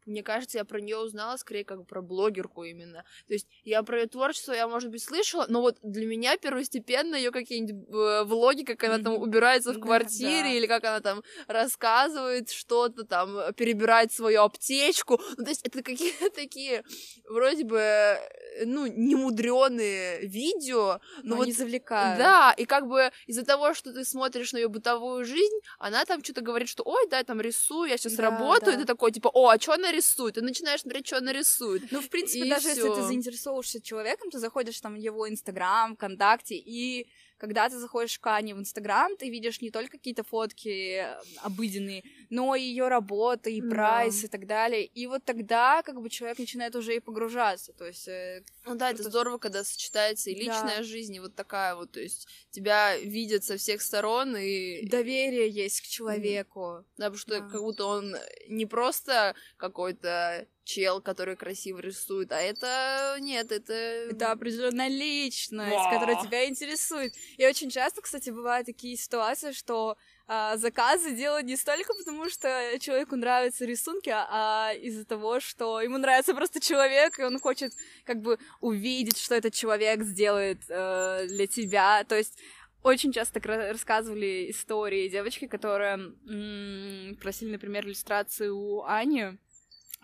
мне 0.05 0.23
кажется, 0.23 0.57
я 0.57 0.65
про 0.65 0.79
нее 0.79 0.97
узнала 0.97 1.37
скорее 1.37 1.63
как 1.63 1.85
про 1.85 2.01
блогерку 2.01 2.63
именно. 2.63 3.03
То 3.27 3.33
есть 3.33 3.47
я 3.63 3.83
про 3.83 4.01
ее 4.01 4.07
творчество, 4.07 4.53
я, 4.53 4.67
может 4.67 4.89
быть, 4.89 5.03
слышала, 5.03 5.45
но 5.47 5.61
вот 5.61 5.77
для 5.83 6.05
меня 6.05 6.37
первостепенно 6.37 7.15
ее 7.15 7.31
какие-нибудь 7.31 7.87
э, 7.89 8.23
влоги, 8.23 8.63
как 8.63 8.83
она 8.83 8.99
там 8.99 9.15
убирается 9.15 9.73
в 9.73 9.79
квартире, 9.79 10.41
да, 10.41 10.49
да. 10.49 10.53
или 10.53 10.67
как 10.67 10.83
она 10.83 10.99
там 10.99 11.23
рассказывает 11.47 12.49
что-то, 12.49 13.03
там, 13.03 13.53
перебирает 13.53 14.11
свою 14.11 14.41
аптечку. 14.43 15.19
Ну, 15.37 15.43
то 15.43 15.49
есть 15.49 15.65
это 15.65 15.83
какие-то 15.83 16.29
такие, 16.29 16.83
вроде 17.27 17.63
бы, 17.63 17.79
э, 17.79 18.19
ну, 18.65 18.87
немудреные 18.87 20.25
видео, 20.25 20.99
но, 21.23 21.31
но 21.31 21.35
вот... 21.37 21.47
не 21.47 21.53
завлекают. 21.53 22.17
Да, 22.17 22.53
и 22.57 22.65
как 22.65 22.87
бы 22.87 23.11
из-за 23.27 23.45
того, 23.45 23.73
что 23.73 23.93
ты 23.93 24.03
смотришь 24.05 24.53
на 24.53 24.57
ее 24.57 24.67
бытовую 24.67 25.25
жизнь, 25.25 25.59
она 25.79 26.05
там 26.05 26.23
что-то 26.23 26.41
говорит, 26.41 26.69
что, 26.69 26.83
ой, 26.83 27.07
да, 27.09 27.17
я 27.19 27.23
там 27.23 27.41
рисую, 27.41 27.89
я 27.89 27.97
сейчас 27.97 28.13
да, 28.13 28.23
работаю, 28.23 28.73
да. 28.73 28.73
и 28.73 28.77
ты 28.77 28.85
такой, 28.85 29.11
типа, 29.11 29.29
о, 29.33 29.49
а 29.49 29.59
что 29.59 29.73
она 29.73 29.91
рисует, 29.91 30.35
ты 30.35 30.41
начинаешь 30.41 30.81
смотреть, 30.81 31.07
что 31.07 31.17
она 31.17 31.33
рисует. 31.33 31.91
Ну, 31.91 32.01
в 32.01 32.09
принципе, 32.09 32.45
и 32.45 32.49
даже 32.49 32.69
всё. 32.69 32.87
если 32.87 33.01
ты 33.01 33.07
заинтересовываешься 33.07 33.81
человеком, 33.81 34.29
ты 34.29 34.39
заходишь 34.39 34.79
там 34.79 34.93
в 34.95 34.97
его 34.97 35.29
Инстаграм, 35.29 35.95
ВКонтакте, 35.95 36.55
и 36.55 37.07
когда 37.41 37.67
ты 37.67 37.79
заходишь 37.79 38.19
к 38.19 38.27
Ане 38.27 38.53
в 38.53 38.59
Инстаграм, 38.59 39.17
ты 39.17 39.31
видишь 39.31 39.61
не 39.61 39.71
только 39.71 39.97
какие-то 39.97 40.23
фотки 40.23 40.69
э, 40.69 41.19
обыденные, 41.41 42.03
но 42.29 42.53
и 42.53 42.61
ее 42.61 42.87
работы, 42.87 43.51
и 43.51 43.63
прайс, 43.63 44.21
да. 44.21 44.27
и 44.27 44.29
так 44.29 44.45
далее. 44.45 44.85
И 44.85 45.07
вот 45.07 45.25
тогда 45.25 45.81
как 45.81 45.99
бы 45.99 46.07
человек 46.11 46.37
начинает 46.37 46.75
уже 46.75 46.95
и 46.95 46.99
погружаться. 46.99 47.73
То 47.73 47.87
есть. 47.87 48.07
Э, 48.07 48.43
ну 48.67 48.75
да, 48.75 48.91
это, 48.91 49.01
здорово, 49.01 49.39
когда 49.39 49.63
сочетается 49.63 50.29
и 50.29 50.35
личная 50.35 50.77
да. 50.77 50.83
жизнь, 50.83 51.15
и 51.15 51.19
вот 51.19 51.33
такая 51.33 51.73
вот. 51.73 51.91
То 51.93 51.99
есть 51.99 52.27
тебя 52.51 52.95
видят 52.97 53.43
со 53.43 53.57
всех 53.57 53.81
сторон 53.81 54.37
и. 54.37 54.87
Доверие 54.87 55.49
есть 55.49 55.81
к 55.81 55.85
человеку. 55.85 56.85
Да, 56.97 57.05
потому 57.05 57.17
что 57.17 57.39
да. 57.39 57.49
как 57.49 57.61
будто 57.61 57.85
он 57.85 58.17
не 58.49 58.67
просто 58.67 59.33
какой-то 59.57 60.45
чел, 60.63 61.01
который 61.01 61.35
красиво 61.35 61.79
рисует, 61.79 62.31
а 62.31 62.39
это 62.39 63.17
нет, 63.19 63.51
это... 63.51 63.73
Это 63.73 64.31
определенная 64.31 64.87
личность, 64.87 65.89
которая 65.91 66.21
тебя 66.21 66.47
интересует. 66.47 67.13
И 67.37 67.45
очень 67.45 67.69
часто, 67.69 68.01
кстати, 68.01 68.29
бывают 68.29 68.65
такие 68.65 68.95
ситуации, 68.95 69.51
что 69.51 69.97
а, 70.27 70.55
заказы 70.57 71.13
делают 71.15 71.45
не 71.45 71.57
столько 71.57 71.93
потому, 71.93 72.29
что 72.29 72.77
человеку 72.79 73.15
нравятся 73.15 73.65
рисунки, 73.65 74.09
а, 74.09 74.27
а 74.29 74.73
из-за 74.73 75.05
того, 75.05 75.39
что 75.39 75.81
ему 75.81 75.97
нравится 75.97 76.33
просто 76.33 76.59
человек, 76.61 77.19
и 77.19 77.23
он 77.23 77.39
хочет 77.39 77.73
как 78.05 78.21
бы 78.21 78.39
увидеть, 78.61 79.17
что 79.17 79.35
этот 79.35 79.53
человек 79.53 80.03
сделает 80.03 80.59
э, 80.69 81.25
для 81.27 81.47
тебя. 81.47 82.03
То 82.05 82.15
есть 82.15 82.37
очень 82.83 83.11
часто 83.11 83.35
так 83.39 83.45
рассказывали 83.45 84.49
истории 84.51 85.09
девочки, 85.09 85.47
которые 85.47 86.13
м- 86.27 87.17
просили, 87.21 87.51
например, 87.51 87.85
иллюстрацию 87.85 88.57
у 88.57 88.83
Ани, 88.83 89.37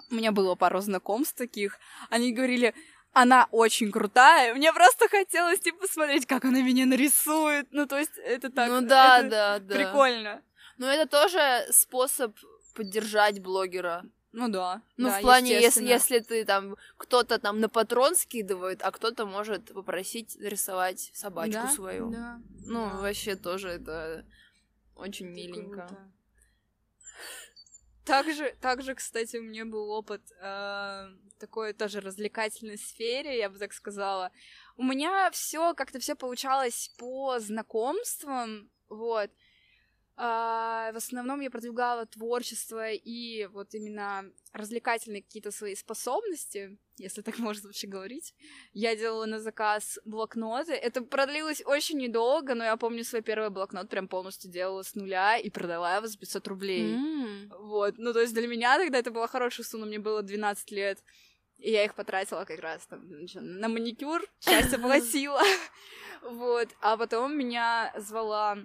у 0.09 0.15
меня 0.15 0.31
было 0.31 0.55
пару 0.55 0.81
знакомств 0.81 1.35
таких. 1.35 1.79
Они 2.09 2.31
говорили, 2.31 2.73
она 3.13 3.47
очень 3.51 3.91
крутая. 3.91 4.53
Мне 4.53 4.71
просто 4.73 5.07
хотелось, 5.09 5.59
типа, 5.59 5.79
посмотреть, 5.79 6.25
как 6.25 6.45
она 6.45 6.61
меня 6.61 6.85
нарисует. 6.85 7.67
Ну, 7.71 7.87
то 7.87 7.97
есть, 7.97 8.17
это 8.17 8.49
так... 8.51 8.69
Ну 8.69 8.81
да, 8.81 9.23
да, 9.23 9.59
да. 9.59 9.75
Прикольно. 9.75 10.41
Но 10.77 10.87
это 10.87 11.09
тоже 11.09 11.65
способ 11.71 12.35
поддержать 12.75 13.41
блогера. 13.41 14.03
Ну 14.33 14.49
да. 14.49 14.83
Ну, 14.97 15.09
да, 15.09 15.17
в 15.17 15.21
плане, 15.21 15.59
если, 15.59 15.83
если 15.83 16.19
ты 16.19 16.45
там, 16.45 16.77
кто-то 16.97 17.39
там 17.39 17.59
на 17.59 17.69
патрон 17.69 18.15
скидывает, 18.15 18.83
а 18.83 18.91
кто-то 18.91 19.25
может 19.25 19.73
попросить 19.73 20.37
рисовать 20.39 21.09
собачку 21.13 21.63
да? 21.63 21.69
свою. 21.69 22.11
Да. 22.11 22.39
Ну, 22.65 22.85
да. 22.87 22.97
вообще 22.97 23.35
тоже 23.35 23.69
это 23.69 24.25
очень 24.95 25.27
миленько. 25.27 25.87
Круто. 25.87 26.11
Также, 28.07 28.55
также, 28.61 28.95
кстати, 28.95 29.35
у 29.35 29.43
меня 29.43 29.65
был 29.65 29.91
опыт 29.91 30.21
э, 30.41 31.07
такой 31.39 31.73
тоже 31.73 31.99
развлекательной 31.99 32.77
сфере, 32.77 33.37
я 33.37 33.49
бы 33.49 33.59
так 33.59 33.73
сказала. 33.73 34.31
У 34.77 34.83
меня 34.83 35.29
все 35.31 35.73
как-то 35.73 35.99
все 35.99 36.15
получалось 36.15 36.93
по 36.97 37.37
знакомствам, 37.39 38.71
вот. 38.87 39.29
Uh, 40.19 40.91
в 40.93 40.97
основном 40.97 41.41
я 41.41 41.51
продвигала 41.51 42.07
творчество 42.07 42.91
и 42.91 43.45
вот 43.53 43.75
именно 43.75 44.25
развлекательные 44.51 45.21
какие-то 45.21 45.51
свои 45.51 45.75
способности, 45.75 46.79
если 46.97 47.21
так 47.21 47.37
можно 47.39 47.67
вообще 47.67 47.85
говорить. 47.85 48.33
Я 48.73 48.95
делала 48.95 49.27
на 49.27 49.39
заказ 49.39 49.99
блокноты. 50.05 50.73
Это 50.73 51.01
продлилось 51.03 51.61
очень 51.63 51.99
недолго, 51.99 52.55
но 52.55 52.63
я 52.63 52.77
помню 52.77 53.03
свой 53.03 53.21
первый 53.21 53.51
блокнот 53.51 53.89
прям 53.89 54.07
полностью 54.07 54.49
делала 54.49 54.81
с 54.81 54.95
нуля 54.95 55.37
и 55.37 55.51
продала 55.51 55.97
его 55.97 56.07
за 56.07 56.17
500 56.17 56.47
рублей. 56.47 56.95
Mm. 56.95 57.55
Вот. 57.59 57.99
Ну, 57.99 58.11
то 58.11 58.21
есть 58.21 58.33
для 58.33 58.47
меня 58.47 58.79
тогда 58.79 58.97
это 58.97 59.11
была 59.11 59.27
хорошая 59.27 59.67
сумма, 59.67 59.85
мне 59.85 59.99
было 59.99 60.23
12 60.23 60.71
лет. 60.71 61.03
И 61.59 61.69
я 61.71 61.85
их 61.85 61.93
потратила 61.93 62.43
как 62.43 62.59
раз 62.59 62.87
там 62.87 63.07
на 63.35 63.67
маникюр, 63.67 64.23
часть 64.39 64.73
оплатила. 64.73 65.41
Вот. 66.23 66.69
А 66.81 66.97
потом 66.97 67.37
меня 67.37 67.93
звала 67.95 68.57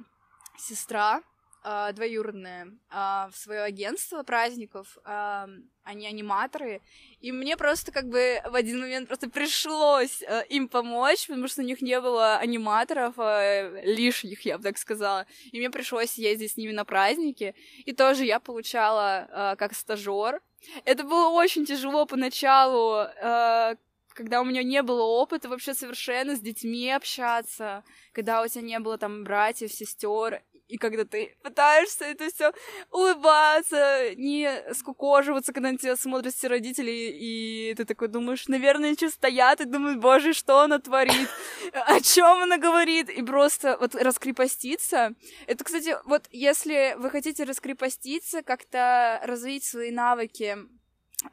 сестра, 0.59 1.23
э, 1.65 1.93
двоюродная 1.93 2.67
э, 2.91 3.31
в 3.31 3.33
свое 3.35 3.63
агентство 3.63 4.23
праздников, 4.23 4.99
э, 5.05 5.47
они 5.85 6.07
аниматоры, 6.07 6.81
и 7.21 7.33
мне 7.33 7.57
просто 7.57 7.93
как 7.93 8.09
бы 8.09 8.41
в 8.45 8.55
один 8.55 8.81
момент 8.81 9.09
просто 9.09 9.29
пришлось 9.29 10.23
э, 10.23 10.45
им 10.49 10.69
помочь, 10.69 11.27
потому 11.27 11.49
что 11.49 11.63
у 11.63 11.65
них 11.65 11.83
не 11.83 12.01
было 12.01 12.37
аниматоров 12.37 13.15
э, 13.19 13.83
лишних, 13.85 14.43
я 14.43 14.59
бы 14.59 14.65
так 14.65 14.79
сказала, 14.79 15.27
и 15.51 15.59
мне 15.59 15.71
пришлось 15.71 16.15
ездить 16.19 16.53
с 16.53 16.57
ними 16.57 16.73
на 16.73 16.85
праздники, 16.85 17.55
и 17.85 17.93
тоже 17.93 18.25
я 18.25 18.41
получала 18.41 19.29
э, 19.29 19.57
как 19.57 19.75
стажер. 19.75 20.41
Это 20.85 21.03
было 21.03 21.29
очень 21.29 21.67
тяжело 21.67 22.07
поначалу, 22.07 23.03
э, 23.03 23.77
когда 24.15 24.41
у 24.41 24.45
меня 24.45 24.63
не 24.63 24.83
было 24.83 25.03
опыта 25.03 25.49
вообще 25.49 25.75
совершенно 25.75 26.37
с 26.37 26.41
детьми 26.41 26.91
общаться, 26.91 27.83
когда 28.13 28.43
у 28.43 28.49
тебя 28.49 28.63
не 28.63 28.79
было 28.79 28.99
там 28.99 29.25
братьев, 29.25 29.73
сестер, 29.73 30.43
и 30.73 30.79
когда 30.79 31.05
ты 31.05 31.37
пытаешься 31.43 32.07
это 32.07 32.31
все 32.31 32.53
улыбаться, 32.91 34.15
не 34.17 34.51
скукоживаться, 34.73 35.53
когда 35.53 35.71
на 35.71 35.77
тебя 35.77 35.97
смотрят 35.97 36.35
все 36.35 36.49
родители, 36.49 36.91
и 36.91 37.75
ты 37.77 37.85
такой 37.85 38.09
думаешь, 38.09 38.49
наверное, 38.49 38.95
что 38.95 39.11
стоят 39.11 39.61
и 39.61 39.67
думают, 39.67 40.01
боже, 40.01 40.33
что 40.33 40.61
она 40.61 40.79
творит, 40.79 41.29
о 41.73 42.01
чем 42.01 42.43
она 42.43 42.57
говорит, 42.57 43.11
и 43.11 43.23
просто 43.23 43.77
вот 43.79 43.95
раскрепоститься. 43.95 45.15
Это, 45.47 45.63
кстати, 45.63 45.97
вот 46.07 46.27
если 46.31 46.95
вы 46.97 47.11
хотите 47.11 47.45
раскрепоститься, 47.45 48.43
как-то 48.43 49.21
развить 49.25 49.65
свои 49.65 49.91
навыки, 49.91 50.57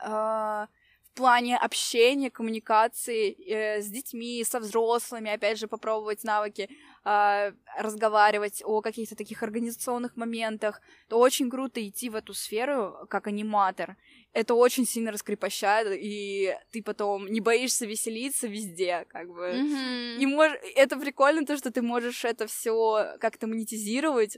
э, 0.02 0.68
в 1.14 1.18
плане 1.18 1.58
общения, 1.58 2.30
коммуникации 2.30 3.32
э, 3.32 3.82
с 3.82 3.88
детьми, 3.88 4.44
со 4.44 4.60
взрослыми, 4.60 5.32
опять 5.32 5.58
же, 5.58 5.68
попробовать 5.68 6.24
навыки 6.24 6.70
э, 7.06 7.52
разговаривать 7.78 8.62
о 8.66 8.82
каких-то 8.82 9.16
таких 9.16 9.44
организационных 9.44 10.16
моментах, 10.16 10.82
то 11.10 11.20
очень 11.20 11.50
круто 11.50 11.86
идти 11.86 12.10
в 12.10 12.16
эту 12.16 12.34
сферу 12.34 12.96
как 13.10 13.28
аниматор. 13.28 13.98
Это 14.34 14.54
очень 14.54 14.86
сильно 14.86 15.12
раскрепощает, 15.12 15.88
и 16.00 16.56
ты 16.72 16.84
потом 16.84 17.28
не 17.28 17.42
боишься 17.42 17.86
веселиться 17.86 18.48
везде, 18.48 19.06
как 19.10 19.28
бы. 19.28 19.48
Mm-hmm. 19.48 20.18
И 20.20 20.26
мож... 20.26 20.52
это 20.76 20.98
прикольно, 20.98 21.46
то, 21.46 21.58
что 21.58 21.72
ты 21.72 21.82
можешь 21.82 22.24
это 22.24 22.46
все 22.46 23.16
как-то 23.20 23.48
монетизировать, 23.48 24.38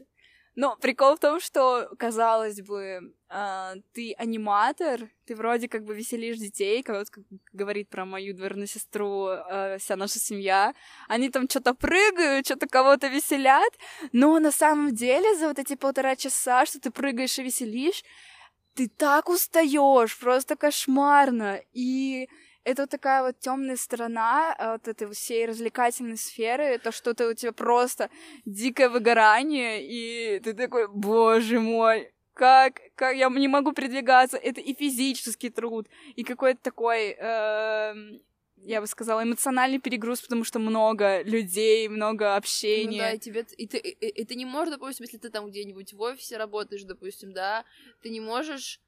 но 0.56 0.76
прикол 0.76 1.16
в 1.16 1.20
том, 1.20 1.40
что, 1.40 1.90
казалось 1.98 2.62
бы, 2.62 3.14
э, 3.30 3.74
ты 3.94 4.14
аниматор, 4.18 5.10
ты 5.26 5.36
вроде 5.36 5.70
как 5.70 5.86
бы 5.86 5.96
веселишь 5.96 6.38
детей, 6.38 6.84
как 6.84 7.06
говорит 7.54 7.90
про 7.90 8.06
мою 8.06 8.34
двоюродную 8.34 8.68
сестру 8.68 9.28
э, 9.28 9.78
вся 9.80 9.96
наша 9.96 10.20
семья. 10.20 10.74
Они 11.08 11.30
там 11.30 11.50
что-то 11.50 11.74
прыгают, 11.74 12.46
что-то 12.46 12.68
кого-то 12.68 13.08
веселят, 13.08 13.74
но 14.12 14.40
на 14.40 14.52
самом 14.52 14.94
деле 14.94 15.38
за 15.38 15.48
вот 15.48 15.60
эти 15.60 15.76
полтора 15.76 16.18
часа, 16.18 16.66
что 16.66 16.82
ты 16.82 16.92
прыгаешь 16.92 17.40
и 17.40 17.44
веселишь, 17.44 18.04
ты 18.74 18.90
так 18.90 19.30
устаешь, 19.30 20.18
просто 20.18 20.56
кошмарно. 20.58 21.62
И 21.72 22.28
это 22.64 22.84
вот 22.84 22.90
такая 22.90 23.24
вот 23.24 23.40
темная 23.40 23.76
сторона 23.76 24.54
а, 24.58 24.74
вот 24.74 24.88
этой 24.88 25.12
всей 25.12 25.46
развлекательной 25.46 26.18
сферы, 26.18 26.78
то, 26.78 26.92
что 26.92 27.14
ты, 27.14 27.28
у 27.28 27.34
тебя 27.34 27.52
просто 27.52 28.10
дикое 28.46 28.90
выгорание, 28.90 29.84
и 29.84 30.40
ты 30.40 30.54
такой, 30.54 30.88
боже 30.88 31.60
мой, 31.60 32.14
как, 32.34 32.82
как 32.96 33.16
я 33.16 33.30
не 33.30 33.48
могу 33.48 33.72
передвигаться, 33.72 34.38
это 34.38 34.62
и 34.62 34.74
физический 34.74 35.50
труд, 35.50 35.88
и 36.16 36.24
какой-то 36.24 36.62
такой, 36.62 37.16
э, 37.18 37.96
я 38.58 38.82
бы 38.82 38.88
сказала, 38.88 39.24
эмоциональный 39.24 39.80
перегруз, 39.80 40.22
потому 40.22 40.44
что 40.44 40.60
много 40.60 41.24
людей, 41.24 41.88
много 41.88 42.36
общения. 42.36 42.92
Ну 42.92 42.98
да, 42.98 43.12
и 43.14 43.20
тебе, 43.20 43.46
и 43.58 43.68
ты, 43.68 43.78
и, 43.78 43.90
и 43.90 44.26
ты 44.26 44.36
не 44.36 44.46
можешь, 44.46 44.74
допустим, 44.74 45.06
если 45.06 45.18
ты 45.18 45.30
там 45.30 45.50
где-нибудь 45.50 45.94
в 45.94 46.02
офисе 46.02 46.38
работаешь, 46.38 46.84
допустим, 46.84 47.34
да, 47.34 47.66
ты 48.02 48.10
не 48.10 48.20
можешь 48.20 48.80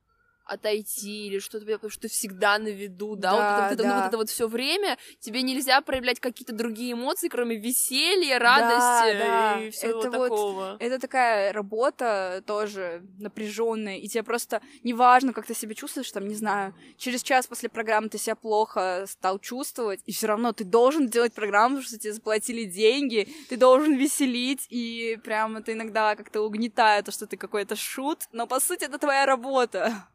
отойти 0.45 1.27
или 1.27 1.39
что-то, 1.39 1.65
потому 1.65 1.89
что 1.89 2.01
ты 2.03 2.07
всегда 2.09 2.57
на 2.57 2.67
виду, 2.67 3.15
да, 3.15 3.31
Да, 3.31 3.55
вот, 3.55 3.65
это, 3.65 3.73
это, 3.75 3.83
ну, 3.83 3.89
да. 3.89 3.99
вот 3.99 4.07
это 4.07 4.17
вот 4.17 4.29
все 4.29 4.47
время 4.47 4.97
тебе 5.19 5.41
нельзя 5.41 5.81
проявлять 5.81 6.19
какие-то 6.19 6.53
другие 6.53 6.93
эмоции, 6.93 7.27
кроме 7.29 7.55
веселья, 7.57 8.39
радости 8.39 9.17
да. 9.19 9.59
и 9.61 9.69
всего 9.71 9.99
Это 9.99 10.11
вот- 10.11 10.29
такого. 10.29 10.77
Это 10.79 10.99
такая 10.99 11.53
работа 11.53 12.43
тоже 12.45 13.03
напряженная, 13.19 13.97
и 13.97 14.07
тебе 14.07 14.23
просто 14.23 14.61
неважно, 14.83 15.33
как 15.33 15.45
ты 15.45 15.53
себя 15.55 15.73
чувствуешь, 15.75 16.11
там, 16.11 16.27
не 16.27 16.35
знаю, 16.35 16.75
через 16.97 17.23
час 17.23 17.47
после 17.47 17.69
программы 17.69 18.09
ты 18.09 18.17
себя 18.17 18.35
плохо 18.35 19.05
стал 19.07 19.39
чувствовать, 19.39 20.01
и 20.05 20.11
все 20.11 20.27
равно 20.27 20.51
ты 20.53 20.63
должен 20.63 21.07
делать 21.07 21.33
программу, 21.33 21.75
потому 21.77 21.87
что 21.87 21.97
тебе 21.99 22.13
заплатили 22.13 22.65
деньги, 22.65 23.27
ты 23.49 23.57
должен 23.57 23.95
веселить, 23.95 24.67
и 24.69 25.17
прям 25.23 25.57
это 25.57 25.71
иногда 25.73 26.15
как-то 26.15 26.41
угнетает, 26.41 27.05
то, 27.05 27.11
что 27.11 27.27
ты 27.27 27.37
какой-то 27.37 27.75
шут, 27.75 28.23
но 28.31 28.45
по 28.47 28.59
сути 28.59 28.83
это 28.85 28.97
твоя 28.97 29.25
работа. 29.25 30.05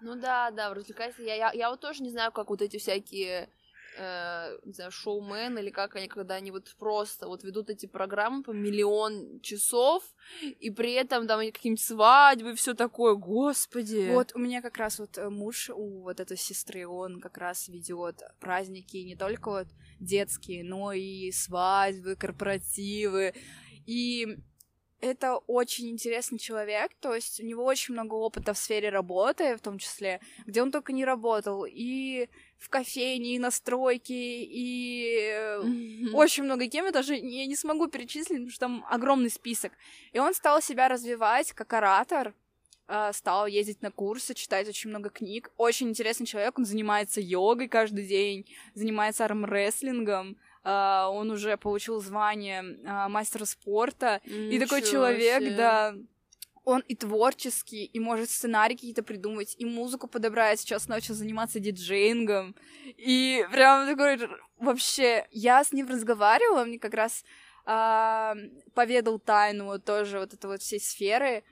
Ну 0.00 0.16
да, 0.16 0.50
да, 0.50 0.70
в 0.70 0.72
развлекательности. 0.72 1.28
Я, 1.28 1.34
я, 1.34 1.52
я 1.52 1.70
вот 1.70 1.80
тоже 1.80 2.02
не 2.02 2.10
знаю, 2.10 2.32
как 2.32 2.50
вот 2.50 2.62
эти 2.62 2.78
всякие 2.78 3.48
э, 3.96 4.58
не 4.64 4.72
знаю, 4.72 4.90
шоумены 4.90 5.60
или 5.60 5.70
как 5.70 5.96
они, 5.96 6.08
когда 6.08 6.34
они 6.34 6.50
вот 6.50 6.74
просто 6.78 7.26
вот 7.26 7.44
ведут 7.44 7.70
эти 7.70 7.86
программы 7.86 8.42
по 8.42 8.50
миллион 8.50 9.40
часов, 9.40 10.02
и 10.42 10.70
при 10.70 10.92
этом 10.92 11.26
там 11.26 11.40
какие-нибудь 11.40 11.84
свадьбы, 11.84 12.54
все 12.54 12.74
такое, 12.74 13.14
господи. 13.14 14.10
Вот 14.12 14.32
у 14.34 14.38
меня 14.38 14.62
как 14.62 14.76
раз 14.76 14.98
вот 14.98 15.18
э, 15.18 15.28
муж 15.28 15.70
у 15.70 16.02
вот 16.02 16.20
этой 16.20 16.36
сестры, 16.36 16.86
он 16.86 17.20
как 17.20 17.38
раз 17.38 17.68
ведет 17.68 18.22
праздники 18.40 18.96
не 18.98 19.16
только 19.16 19.50
вот 19.50 19.68
детские, 20.00 20.64
но 20.64 20.92
и 20.92 21.30
свадьбы, 21.32 22.16
корпоративы. 22.16 23.34
И 23.86 24.38
это 25.04 25.36
очень 25.46 25.90
интересный 25.90 26.38
человек, 26.38 26.92
то 27.00 27.14
есть 27.14 27.40
у 27.40 27.44
него 27.44 27.64
очень 27.64 27.94
много 27.94 28.14
опыта 28.14 28.54
в 28.54 28.58
сфере 28.58 28.88
работы, 28.88 29.56
в 29.56 29.60
том 29.60 29.78
числе, 29.78 30.20
где 30.46 30.62
он 30.62 30.70
только 30.70 30.92
не 30.92 31.04
работал, 31.04 31.66
и 31.68 32.28
в 32.58 32.70
кофейне, 32.70 33.36
и 33.36 33.38
на 33.38 33.50
стройке, 33.50 34.14
и 34.14 35.28
э, 35.30 35.62
Мгм. 35.62 36.14
очень 36.14 36.44
много 36.44 36.66
кем, 36.68 36.86
я 36.86 36.90
даже 36.92 37.14
я 37.14 37.46
не 37.46 37.56
смогу 37.56 37.88
перечислить, 37.88 38.38
потому 38.38 38.50
что 38.50 38.60
там 38.60 38.86
огромный 38.88 39.30
список. 39.30 39.72
И 40.12 40.18
он 40.18 40.34
стал 40.34 40.62
себя 40.62 40.88
развивать 40.88 41.52
как 41.52 41.72
оратор, 41.74 42.34
а, 42.86 43.12
стал 43.12 43.46
ездить 43.46 43.82
на 43.82 43.90
курсы, 43.90 44.34
читать 44.34 44.68
очень 44.68 44.90
много 44.90 45.10
книг. 45.10 45.50
Очень 45.56 45.88
интересный 45.88 46.26
человек, 46.26 46.58
он 46.58 46.64
занимается 46.64 47.20
йогой 47.20 47.68
каждый 47.68 48.06
день, 48.06 48.46
занимается 48.74 49.24
армрестлингом, 49.24 50.36
а, 50.64 51.08
он 51.10 51.30
уже 51.30 51.56
получил 51.56 52.00
звание 52.00 52.64
а, 52.86 53.08
мастера 53.08 53.44
спорта. 53.44 54.20
И 54.24 54.58
такой 54.58 54.82
человек, 54.82 55.42
себе. 55.42 55.56
да, 55.56 55.94
он 56.64 56.80
и 56.88 56.94
творческий, 56.94 57.84
и 57.84 58.00
может 58.00 58.30
сценарий 58.30 58.74
какие-то 58.74 59.02
придумать, 59.02 59.54
и 59.58 59.66
музыку 59.66 60.08
подобрать, 60.08 60.60
сейчас 60.60 60.88
начал 60.88 61.14
заниматься 61.14 61.60
диджеингом. 61.60 62.56
И 62.96 63.46
прям 63.52 63.86
такой 63.86 64.18
вообще, 64.58 65.26
я 65.30 65.62
с 65.62 65.72
ним 65.72 65.88
разговаривала, 65.88 66.64
мне 66.64 66.78
как 66.78 66.94
раз 66.94 67.24
а, 67.66 68.34
поведал 68.74 69.18
тайну 69.18 69.66
вот 69.66 69.84
тоже 69.84 70.18
вот 70.18 70.32
этой 70.32 70.46
вот 70.46 70.62
всей 70.62 70.80
сферы, 70.80 71.44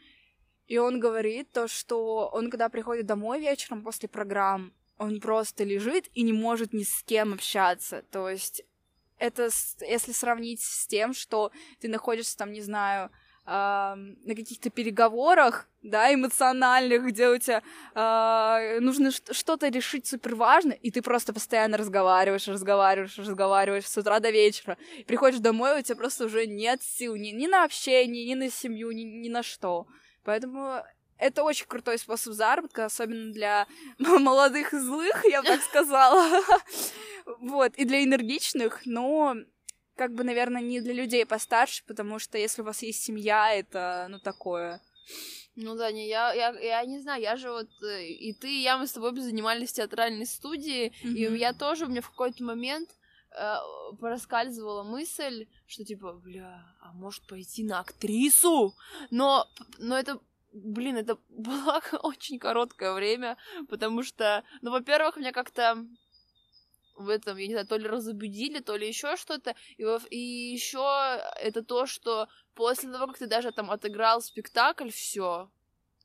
и 0.66 0.78
он 0.78 1.00
говорит 1.00 1.52
то, 1.52 1.68
что 1.68 2.30
он 2.32 2.50
когда 2.50 2.70
приходит 2.70 3.04
домой 3.04 3.40
вечером 3.40 3.82
после 3.82 4.08
программ, 4.08 4.72
он 4.96 5.20
просто 5.20 5.64
лежит 5.64 6.08
и 6.14 6.22
не 6.22 6.32
может 6.32 6.72
ни 6.72 6.84
с 6.84 7.02
кем 7.02 7.34
общаться, 7.34 8.02
то 8.10 8.30
есть 8.30 8.62
это 9.22 9.48
если 9.80 10.12
сравнить 10.12 10.60
с 10.60 10.86
тем, 10.86 11.14
что 11.14 11.52
ты 11.80 11.88
находишься 11.88 12.36
там, 12.36 12.52
не 12.52 12.60
знаю, 12.60 13.10
ам, 13.44 14.16
на 14.24 14.34
каких-то 14.34 14.68
переговорах, 14.68 15.68
да, 15.82 16.12
эмоциональных, 16.12 17.04
где 17.06 17.28
у 17.28 17.38
тебя 17.38 17.62
а, 17.94 18.80
нужно 18.80 19.12
что-то 19.12 19.68
решить 19.68 20.08
супер 20.08 20.34
важно, 20.34 20.72
и 20.72 20.90
ты 20.90 21.02
просто 21.02 21.32
постоянно 21.32 21.76
разговариваешь, 21.76 22.48
разговариваешь, 22.48 23.16
разговариваешь 23.16 23.88
с 23.88 23.96
утра 23.96 24.18
до 24.18 24.30
вечера. 24.30 24.76
Приходишь 25.06 25.38
домой, 25.38 25.78
у 25.78 25.82
тебя 25.82 25.96
просто 25.96 26.24
уже 26.24 26.46
нет 26.46 26.82
сил 26.82 27.14
ни, 27.14 27.28
ни 27.28 27.46
на 27.46 27.62
общение, 27.62 28.26
ни 28.26 28.34
на 28.34 28.50
семью, 28.50 28.90
ни, 28.90 29.02
ни 29.02 29.28
на 29.28 29.44
что. 29.44 29.86
Поэтому 30.24 30.82
это 31.22 31.44
очень 31.44 31.66
крутой 31.66 31.98
способ 31.98 32.32
заработка, 32.34 32.84
особенно 32.84 33.32
для 33.32 33.66
молодых 33.98 34.74
и 34.74 34.78
злых, 34.78 35.24
я 35.24 35.42
бы 35.42 35.48
так 35.48 35.62
сказала. 35.62 36.42
Вот, 37.38 37.76
и 37.76 37.84
для 37.84 38.02
энергичных, 38.02 38.84
но 38.84 39.36
как 39.94 40.12
бы, 40.12 40.24
наверное, 40.24 40.60
не 40.60 40.80
для 40.80 40.92
людей 40.92 41.24
постарше, 41.24 41.84
потому 41.86 42.18
что 42.18 42.36
если 42.36 42.62
у 42.62 42.64
вас 42.64 42.82
есть 42.82 43.04
семья, 43.04 43.54
это, 43.54 44.08
ну, 44.10 44.18
такое. 44.18 44.80
Ну 45.54 45.76
да, 45.76 45.92
не, 45.92 46.08
я, 46.08 46.32
я, 46.32 46.50
я 46.58 46.84
не 46.84 46.98
знаю, 46.98 47.22
я 47.22 47.36
же 47.36 47.50
вот, 47.50 47.68
э, 47.82 48.06
и 48.08 48.32
ты, 48.32 48.48
и 48.48 48.62
я, 48.62 48.76
мы 48.76 48.88
с 48.88 48.92
тобой 48.92 49.14
занимались 49.20 49.70
в 49.70 49.74
театральной 49.74 50.26
студии, 50.26 50.92
и 51.02 51.26
Мгм. 51.26 51.36
я 51.36 51.52
тоже, 51.52 51.84
у 51.84 51.88
меня 51.88 52.00
в 52.00 52.10
какой-то 52.10 52.42
момент 52.42 52.90
э, 53.38 53.56
проскальзывала 54.00 54.82
мысль, 54.82 55.46
что 55.68 55.84
типа, 55.84 56.14
бля, 56.14 56.64
а 56.80 56.92
может 56.92 57.24
пойти 57.28 57.62
на 57.62 57.78
актрису? 57.80 58.74
Но, 59.10 59.46
но 59.78 59.96
это, 59.96 60.18
блин, 60.52 60.96
это 60.96 61.18
было 61.28 61.82
очень 62.02 62.38
короткое 62.38 62.94
время, 62.94 63.36
потому 63.68 64.02
что, 64.02 64.44
ну, 64.60 64.70
во-первых, 64.70 65.16
меня 65.16 65.32
как-то 65.32 65.86
в 66.94 67.08
этом, 67.08 67.36
я 67.38 67.46
не 67.46 67.54
знаю, 67.54 67.66
то 67.66 67.76
ли 67.76 67.88
разобудили, 67.88 68.60
то 68.60 68.76
ли 68.76 68.86
еще 68.86 69.16
что-то. 69.16 69.54
И, 69.76 69.84
и 70.10 70.52
еще 70.52 71.20
это 71.40 71.62
то, 71.62 71.86
что 71.86 72.28
после 72.54 72.92
того, 72.92 73.06
как 73.06 73.18
ты 73.18 73.26
даже 73.26 73.50
там 73.52 73.70
отыграл 73.70 74.20
спектакль, 74.20 74.90
все, 74.90 75.50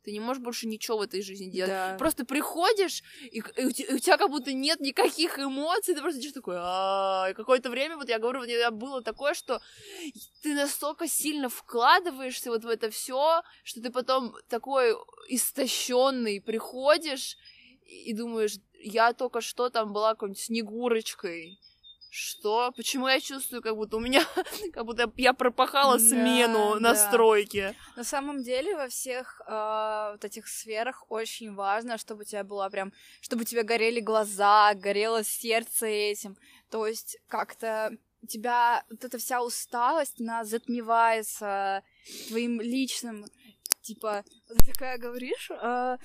ты 0.07 0.13
не 0.13 0.21
можешь 0.21 0.41
больше 0.41 0.67
ничего 0.67 0.99
в 0.99 1.01
этой 1.01 1.21
жизни 1.21 1.49
делать. 1.49 1.69
Да. 1.69 1.97
Просто 1.99 2.23
приходишь, 2.23 3.03
и, 3.29 3.39
и 3.57 3.65
у, 3.65 3.71
те- 3.71 3.83
и 3.83 3.93
у 3.93 3.99
тебя 3.99 4.15
как 4.15 4.29
будто 4.29 4.53
нет 4.53 4.79
никаких 4.79 5.37
эмоций, 5.37 5.93
ты 5.93 6.01
просто 6.01 6.21
идешь 6.21 6.31
такой, 6.31 6.55
и 6.55 7.33
какое-то 7.33 7.69
время, 7.69 7.97
вот 7.97 8.07
я 8.07 8.17
говорю, 8.17 8.39
вот 8.39 8.47
я 8.47 8.71
было 8.71 9.01
такое, 9.03 9.33
что 9.33 9.61
ты 10.41 10.55
настолько 10.55 11.09
сильно 11.09 11.49
вкладываешься 11.49 12.49
вот 12.51 12.63
в 12.63 12.69
это 12.69 12.89
все, 12.89 13.41
что 13.65 13.81
ты 13.81 13.89
потом 13.89 14.33
такой 14.47 14.95
истощенный 15.27 16.39
приходишь 16.39 17.35
и 17.85 18.13
думаешь, 18.13 18.59
я 18.79 19.11
только 19.11 19.41
что 19.41 19.69
там 19.69 19.91
была 19.91 20.13
какой-нибудь 20.13 20.39
снегурочкой. 20.41 21.59
Что? 22.17 22.71
Почему 22.75 23.07
я 23.07 23.19
чувствую, 23.19 23.61
как 23.61 23.75
будто 23.75 23.97
у 23.97 23.99
меня, 23.99 24.25
как 24.73 24.85
будто 24.85 25.11
я 25.17 25.33
пропахала 25.33 25.99
Да, 25.99 26.03
смену 26.03 26.79
да. 26.79 26.95
стройке. 26.95 27.75
На 27.95 28.03
самом 28.03 28.41
деле 28.41 28.75
во 28.75 28.87
всех 28.87 29.39
э, 29.47 30.09
вот 30.13 30.25
этих 30.25 30.47
сферах 30.47 31.05
очень 31.09 31.53
важно, 31.53 31.99
чтобы 31.99 32.21
у 32.21 32.25
тебя 32.25 32.43
была 32.43 32.71
прям, 32.71 32.91
чтобы 33.21 33.43
у 33.43 33.45
тебя 33.45 33.61
горели 33.61 33.99
глаза, 33.99 34.73
горело 34.73 35.23
сердце 35.23 35.85
этим. 35.85 36.35
То 36.71 36.87
есть 36.87 37.19
как-то 37.27 37.95
тебя 38.27 38.83
вот 38.89 39.05
эта 39.05 39.19
вся 39.19 39.43
усталость, 39.43 40.19
она 40.19 40.43
затмевается 40.43 41.83
твоим 42.29 42.59
личным, 42.59 43.25
типа, 43.83 44.25
такая 44.65 44.97
говоришь, 44.97 45.51
«А, 45.51 45.97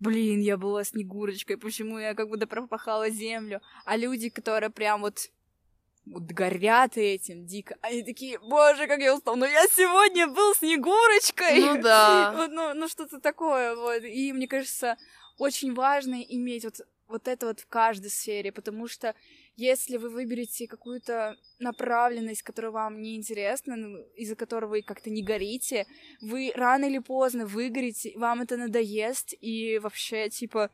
блин, 0.00 0.40
я 0.42 0.58
была 0.58 0.84
снегурочкой, 0.84 1.56
почему 1.56 1.98
я 1.98 2.14
как 2.14 2.28
будто 2.28 2.46
пропахала 2.46 3.08
землю, 3.08 3.62
а 3.86 3.96
люди, 3.96 4.28
которые 4.28 4.68
прям 4.68 5.00
вот 5.00 5.30
горят 6.06 6.96
этим 6.96 7.46
дико. 7.46 7.76
Они 7.82 8.02
такие, 8.02 8.38
боже, 8.38 8.86
как 8.86 9.00
я 9.00 9.14
устал, 9.14 9.36
но 9.36 9.46
я 9.46 9.66
сегодня 9.66 10.28
был 10.28 10.54
Снегурочкой. 10.54 11.60
Ну 11.60 11.82
да. 11.82 12.32
Вот, 12.36 12.50
ну, 12.50 12.74
ну 12.74 12.88
что-то 12.88 13.20
такое, 13.20 13.74
вот. 13.74 14.02
И 14.04 14.32
мне 14.32 14.46
кажется, 14.46 14.96
очень 15.38 15.74
важно 15.74 16.14
иметь 16.14 16.64
вот, 16.64 16.80
вот 17.08 17.28
это 17.28 17.46
вот 17.46 17.60
в 17.60 17.66
каждой 17.66 18.10
сфере, 18.10 18.52
потому 18.52 18.88
что 18.88 19.14
если 19.56 19.96
вы 19.96 20.10
выберете 20.10 20.66
какую-то 20.66 21.36
направленность, 21.58 22.42
которая 22.42 22.72
вам 22.72 23.00
не 23.00 23.16
интересна, 23.16 23.76
ну, 23.76 23.98
из-за 24.16 24.36
которой 24.36 24.66
вы 24.66 24.82
как-то 24.82 25.10
не 25.10 25.22
горите, 25.22 25.86
вы 26.20 26.52
рано 26.54 26.84
или 26.84 26.98
поздно 26.98 27.46
выгорите, 27.46 28.12
вам 28.16 28.42
это 28.42 28.56
надоест, 28.56 29.34
и 29.40 29.78
вообще, 29.78 30.28
типа, 30.28 30.70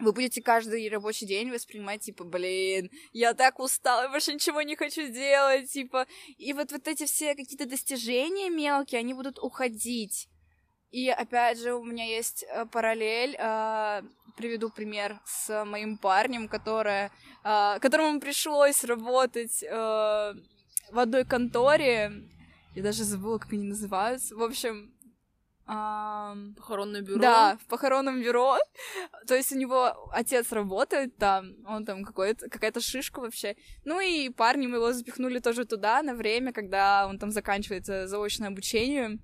вы 0.00 0.12
будете 0.12 0.42
каждый 0.42 0.88
рабочий 0.88 1.26
день 1.26 1.50
воспринимать, 1.50 2.00
типа, 2.02 2.24
блин, 2.24 2.90
я 3.12 3.34
так 3.34 3.60
устала, 3.60 4.02
я 4.02 4.08
больше 4.08 4.34
ничего 4.34 4.62
не 4.62 4.76
хочу 4.76 5.06
делать, 5.06 5.70
типа, 5.70 6.06
и 6.38 6.52
вот, 6.52 6.72
вот 6.72 6.88
эти 6.88 7.06
все 7.06 7.34
какие-то 7.34 7.66
достижения 7.66 8.50
мелкие, 8.50 9.00
они 9.00 9.14
будут 9.14 9.38
уходить. 9.38 10.28
И 10.90 11.08
опять 11.08 11.60
же, 11.60 11.74
у 11.74 11.84
меня 11.84 12.04
есть 12.04 12.44
э, 12.48 12.66
параллель. 12.66 13.36
э, 13.38 14.02
приведу 14.36 14.70
пример 14.70 15.20
с 15.24 15.64
моим 15.64 15.98
парнем, 15.98 16.48
которое, 16.48 17.12
э, 17.44 17.78
которому 17.80 18.20
пришлось 18.20 18.84
работать 18.84 19.62
э, 19.62 19.68
в 19.70 20.98
одной 20.98 21.24
конторе. 21.24 22.12
Я 22.74 22.82
даже 22.82 23.04
забыла, 23.04 23.38
как 23.38 23.52
они 23.52 23.64
называются. 23.64 24.34
В 24.34 24.42
общем, 24.42 24.92
похоронное 26.56 27.02
бюро. 27.02 27.20
Да, 27.20 27.58
в 27.62 27.66
похоронном 27.66 28.20
бюро. 28.20 28.58
То 29.26 29.34
есть 29.34 29.52
у 29.52 29.56
него 29.56 30.10
отец 30.12 30.52
работает 30.52 31.16
там, 31.16 31.54
он 31.66 31.84
там 31.84 32.04
какой-то, 32.04 32.48
какая-то 32.48 32.80
шишка 32.80 33.20
вообще. 33.20 33.56
Ну 33.84 34.00
и 34.00 34.28
парни 34.30 34.66
мы 34.66 34.76
его 34.76 34.92
запихнули 34.92 35.38
тоже 35.38 35.64
туда 35.64 36.02
на 36.02 36.14
время, 36.14 36.52
когда 36.52 37.06
он 37.06 37.18
там 37.18 37.30
заканчивает 37.30 37.86
заочное 37.86 38.48
обучение. 38.48 39.18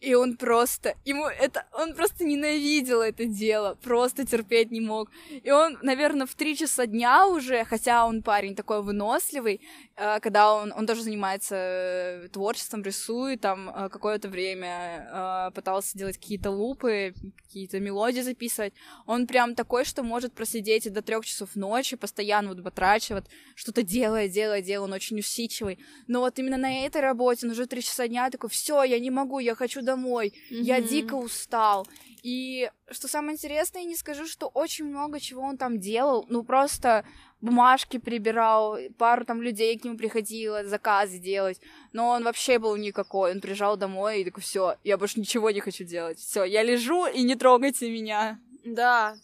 И 0.00 0.14
он 0.14 0.36
просто, 0.36 0.94
ему 1.04 1.26
это, 1.26 1.66
он 1.72 1.92
просто 1.94 2.24
ненавидел 2.24 3.02
это 3.02 3.24
дело, 3.24 3.76
просто 3.82 4.24
терпеть 4.24 4.70
не 4.70 4.80
мог. 4.80 5.10
И 5.42 5.50
он, 5.50 5.76
наверное, 5.82 6.26
в 6.26 6.34
три 6.36 6.56
часа 6.56 6.86
дня 6.86 7.26
уже, 7.26 7.64
хотя 7.64 8.06
он 8.06 8.22
парень 8.22 8.54
такой 8.54 8.80
выносливый, 8.80 9.60
э, 9.96 10.20
когда 10.20 10.54
он, 10.54 10.72
он 10.72 10.86
тоже 10.86 11.02
занимается 11.02 11.56
э, 11.56 12.28
творчеством, 12.32 12.84
рисует, 12.84 13.40
там 13.40 13.70
э, 13.70 13.88
какое-то 13.88 14.28
время 14.28 15.50
пытался 15.54 15.98
делать 15.98 16.16
какие-то 16.16 16.50
лупы, 16.50 17.12
какие-то 17.46 17.80
мелодии 17.80 18.20
записывать. 18.20 18.74
Он 19.06 19.26
прям 19.26 19.56
такой, 19.56 19.84
что 19.84 20.04
может 20.04 20.32
просидеть 20.32 20.86
и 20.86 20.90
до 20.90 21.02
трех 21.02 21.26
часов 21.26 21.56
ночи, 21.56 21.96
постоянно 21.96 22.50
вот 22.50 22.62
потрачивать, 22.62 23.24
что-то 23.56 23.82
делает, 23.82 24.30
делает, 24.30 24.64
делает, 24.64 24.90
он 24.90 24.94
очень 24.94 25.18
усидчивый. 25.18 25.80
Но 26.06 26.20
вот 26.20 26.38
именно 26.38 26.56
на 26.56 26.86
этой 26.86 27.00
работе, 27.00 27.46
он 27.46 27.52
уже 27.52 27.66
три 27.66 27.82
часа 27.82 28.06
дня 28.06 28.30
такой, 28.30 28.48
все, 28.50 28.84
я 28.84 29.00
не 29.00 29.10
могу, 29.10 29.40
я 29.40 29.56
хочу 29.56 29.82
домой, 29.88 30.28
mm-hmm. 30.28 30.62
я 30.62 30.80
дико 30.80 31.14
устал. 31.14 31.86
И 32.22 32.70
что 32.90 33.08
самое 33.08 33.34
интересное, 33.34 33.82
я 33.82 33.88
не 33.88 33.96
скажу, 33.96 34.26
что 34.26 34.48
очень 34.48 34.86
много 34.86 35.20
чего 35.20 35.42
он 35.42 35.56
там 35.56 35.78
делал, 35.78 36.26
ну 36.28 36.42
просто 36.42 37.04
бумажки 37.40 37.98
прибирал, 37.98 38.76
пару 38.98 39.24
там 39.24 39.40
людей 39.40 39.78
к 39.78 39.84
нему 39.84 39.96
приходило, 39.96 40.64
заказы 40.64 41.18
делать, 41.18 41.60
но 41.92 42.08
он 42.08 42.24
вообще 42.24 42.58
был 42.58 42.76
никакой, 42.76 43.32
он 43.32 43.40
приезжал 43.40 43.76
домой 43.76 44.20
и 44.20 44.24
такой, 44.24 44.42
все, 44.42 44.74
я 44.84 44.98
больше 44.98 45.20
ничего 45.20 45.50
не 45.50 45.60
хочу 45.60 45.84
делать, 45.84 46.18
все, 46.18 46.44
я 46.44 46.62
лежу 46.62 47.06
и 47.06 47.22
не 47.22 47.36
трогайте 47.36 47.90
меня. 47.90 48.40
Да, 48.64 49.16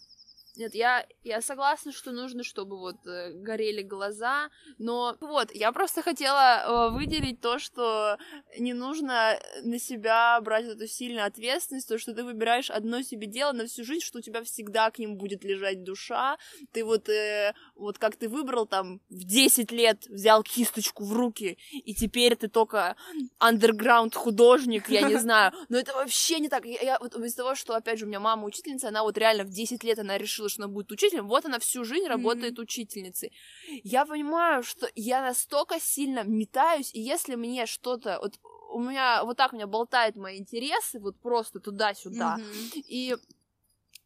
нет, 0.57 0.75
я, 0.75 1.05
я 1.23 1.41
согласна, 1.41 1.91
что 1.91 2.11
нужно, 2.11 2.43
чтобы 2.43 2.77
вот 2.77 3.05
э, 3.05 3.33
горели 3.33 3.81
глаза, 3.81 4.49
но 4.77 5.17
вот, 5.19 5.53
я 5.53 5.71
просто 5.71 6.01
хотела 6.01 6.89
э, 6.89 6.93
выделить 6.93 7.41
то, 7.41 7.59
что 7.59 8.17
не 8.57 8.73
нужно 8.73 9.39
на 9.63 9.79
себя 9.79 10.39
брать 10.41 10.65
эту 10.65 10.87
сильную 10.87 11.25
ответственность, 11.25 11.87
то, 11.87 11.97
что 11.97 12.13
ты 12.13 12.23
выбираешь 12.23 12.69
одно 12.69 13.01
себе 13.01 13.27
дело 13.27 13.51
на 13.51 13.65
всю 13.65 13.83
жизнь, 13.83 14.05
что 14.05 14.19
у 14.19 14.21
тебя 14.21 14.43
всегда 14.43 14.89
к 14.91 14.99
ним 14.99 15.17
будет 15.17 15.43
лежать 15.43 15.83
душа, 15.83 16.37
ты 16.71 16.83
вот, 16.83 17.09
э, 17.09 17.53
вот 17.75 17.97
как 17.97 18.15
ты 18.15 18.29
выбрал 18.29 18.65
там 18.65 19.01
в 19.09 19.23
10 19.23 19.71
лет, 19.71 20.05
взял 20.07 20.43
кисточку 20.43 21.03
в 21.03 21.13
руки, 21.13 21.57
и 21.71 21.93
теперь 21.93 22.35
ты 22.35 22.47
только 22.47 22.95
андерграунд 23.39 24.15
художник, 24.15 24.89
я 24.89 25.01
не 25.01 25.15
знаю, 25.19 25.53
но 25.69 25.77
это 25.77 25.93
вообще 25.93 26.39
не 26.39 26.49
так, 26.49 26.65
я, 26.65 26.81
я 26.81 26.99
вот 26.99 27.15
из 27.15 27.35
того, 27.35 27.55
что, 27.55 27.75
опять 27.75 27.99
же, 27.99 28.05
у 28.05 28.07
меня 28.07 28.19
мама 28.19 28.45
учительница, 28.45 28.87
она 28.87 29.03
вот 29.03 29.17
реально 29.17 29.43
в 29.43 29.49
10 29.49 29.83
лет 29.83 29.99
она 29.99 30.17
решила 30.17 30.44
решила, 30.45 30.49
что 30.49 30.63
она 30.63 30.73
будет 30.73 30.91
учителем, 30.91 31.27
вот 31.27 31.45
она 31.45 31.59
всю 31.59 31.83
жизнь 31.83 32.07
работает 32.07 32.57
mm-hmm. 32.57 32.63
учительницей. 32.63 33.31
Я 33.83 34.05
понимаю, 34.05 34.63
что 34.63 34.87
я 34.95 35.21
настолько 35.21 35.79
сильно 35.79 36.23
метаюсь, 36.23 36.93
и 36.93 37.01
если 37.01 37.35
мне 37.35 37.65
что-то, 37.65 38.19
вот 38.21 38.39
у 38.71 38.79
меня 38.79 39.23
вот 39.23 39.37
так 39.37 39.53
у 39.53 39.55
меня 39.55 39.67
болтают 39.67 40.15
мои 40.15 40.37
интересы, 40.37 40.99
вот 40.99 41.19
просто 41.21 41.59
туда-сюда, 41.59 42.37
mm-hmm. 42.39 42.83
и 42.87 43.15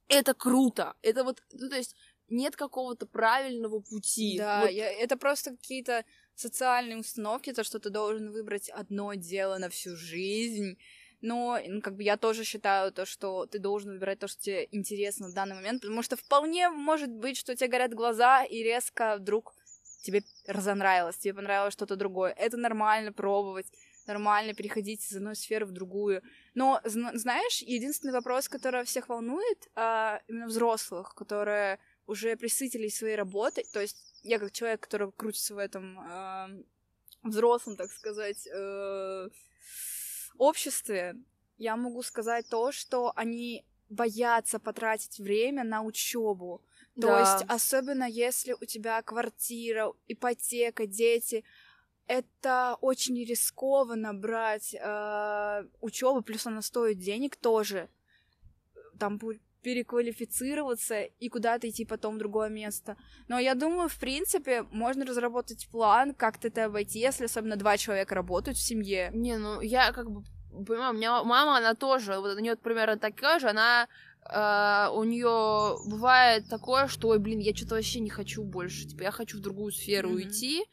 это 0.08 0.34
круто, 0.34 0.94
это 1.02 1.24
вот, 1.24 1.42
ну, 1.54 1.70
то 1.70 1.78
есть 1.78 1.96
нет 2.30 2.56
какого-то 2.56 3.06
правильного 3.08 3.80
пути. 3.80 4.38
Да, 4.38 4.62
вот. 4.62 4.72
я, 4.72 4.92
это 4.92 5.18
просто 5.18 5.52
какие-то 5.52 6.04
социальные 6.36 7.00
установки, 7.00 7.54
то, 7.54 7.64
что 7.64 7.80
ты 7.80 7.90
должен 7.90 8.32
выбрать 8.32 8.70
одно 8.70 9.16
дело 9.16 9.58
на 9.58 9.70
всю 9.70 9.96
жизнь, 9.96 10.78
но 11.22 11.60
ну, 11.68 11.82
как 11.82 11.96
бы 11.96 12.04
я 12.04 12.18
тоже 12.18 12.44
считаю 12.44 12.92
то, 12.92 13.06
что 13.06 13.46
ты 13.46 13.60
должен 13.60 13.92
выбирать 13.92 14.20
то, 14.20 14.28
что 14.28 14.42
тебе 14.42 14.68
интересно 14.72 15.30
в 15.30 15.34
данный 15.34 15.56
момент, 15.56 15.82
потому 15.82 16.02
что 16.02 16.16
вполне 16.16 16.70
может 16.70 17.10
быть, 17.10 17.38
что 17.38 17.56
тебе 17.56 17.70
горят 17.70 17.94
глаза, 17.94 18.44
и 18.44 18.64
резко 18.64 19.18
вдруг 19.18 19.54
тебе 20.02 20.24
разонравилось, 20.48 21.18
тебе 21.18 21.34
понравилось 21.34 21.74
что-то 21.74 21.96
другое. 21.96 22.32
Это 22.32 22.58
нормально 22.58 23.12
пробовать, 23.12 23.68
нормально 24.08 24.54
переходить 24.54 25.06
из 25.06 25.16
одной 25.16 25.36
сферы 25.36 25.66
в 25.66 25.72
другую. 25.72 26.22
Но, 26.56 26.82
знаешь, 26.84 27.62
единственный 27.62 28.14
вопрос, 28.14 28.48
который 28.48 28.86
всех 28.86 29.10
волнует, 29.10 29.70
а, 29.76 30.22
именно 30.28 30.48
взрослых, 30.48 31.14
которые 31.16 31.80
уже 32.08 32.36
присытились 32.36 32.98
своей 32.98 33.16
работой, 33.16 33.66
то 33.72 33.80
есть 33.80 33.98
я 34.24 34.40
как 34.40 34.52
человек, 34.52 34.82
который 34.82 35.12
крутится 35.12 35.54
в 35.54 35.60
этом 35.60 36.00
э, 36.00 36.64
взрослом, 37.24 37.76
так 37.78 37.92
сказать, 37.92 38.48
э, 38.48 39.30
обществе 40.40 41.16
я 41.58 41.76
могу 41.76 42.02
сказать 42.04 42.48
то, 42.50 42.72
что 42.72 43.12
они 43.16 43.66
боятся 43.90 44.60
потратить 44.60 45.20
время 45.20 45.64
на 45.64 45.82
учебу. 45.82 46.64
То 46.96 47.08
да. 47.08 47.20
есть, 47.20 47.46
особенно 47.48 48.04
если 48.06 48.54
у 48.54 48.66
тебя 48.66 49.02
квартира, 49.02 49.94
ипотека, 50.08 50.86
дети, 50.86 51.44
это 52.08 52.78
очень 52.82 53.24
рискованно 53.24 54.14
брать 54.14 54.74
э, 54.74 55.64
учебу, 55.82 56.22
плюс 56.22 56.48
она 56.48 56.62
стоит 56.62 56.98
денег 56.98 57.36
тоже. 57.36 57.90
Там 58.98 59.20
переквалифицироваться 59.62 61.02
и 61.02 61.30
куда-то 61.30 61.70
идти 61.70 61.86
потом 61.86 62.16
в 62.16 62.20
другое 62.20 62.50
место. 62.50 62.98
Но 63.28 63.40
я 63.40 63.56
думаю, 63.56 63.90
в 63.90 63.98
принципе, 63.98 64.64
можно 64.72 65.06
разработать 65.06 65.68
план, 65.70 66.14
как 66.14 66.44
это 66.44 66.66
обойти, 66.66 67.00
если 67.00 67.26
особенно 67.26 67.56
два 67.56 67.78
человека 67.78 68.16
работают 68.16 68.58
в 68.58 68.62
семье. 68.62 69.12
Не, 69.14 69.38
ну 69.38 69.62
я 69.62 69.92
как 69.92 70.10
бы 70.10 70.24
понимаю, 70.66 70.94
у 70.94 70.98
меня 70.98 71.24
мама, 71.24 71.58
она 71.58 71.76
тоже, 71.76 72.20
вот 72.20 72.36
у 72.36 72.40
нее 72.40 72.56
примерно 72.56 72.98
такая 72.98 73.40
же, 73.40 73.50
она 73.50 73.88
Uh, 74.32 74.92
у 74.94 75.06
нее 75.06 75.78
бывает 75.88 76.48
такое, 76.50 76.88
что, 76.88 77.08
ой, 77.08 77.18
блин, 77.18 77.40
я 77.40 77.56
что-то 77.56 77.76
вообще 77.76 78.00
не 78.00 78.12
хочу 78.12 78.44
больше, 78.44 78.86
типа, 78.86 79.02
я 79.02 79.12
хочу 79.12 79.40
в 79.40 79.42
другую 79.42 79.72
сферу 79.72 80.12
mm-hmm. 80.12 80.14
уйти, 80.14 80.66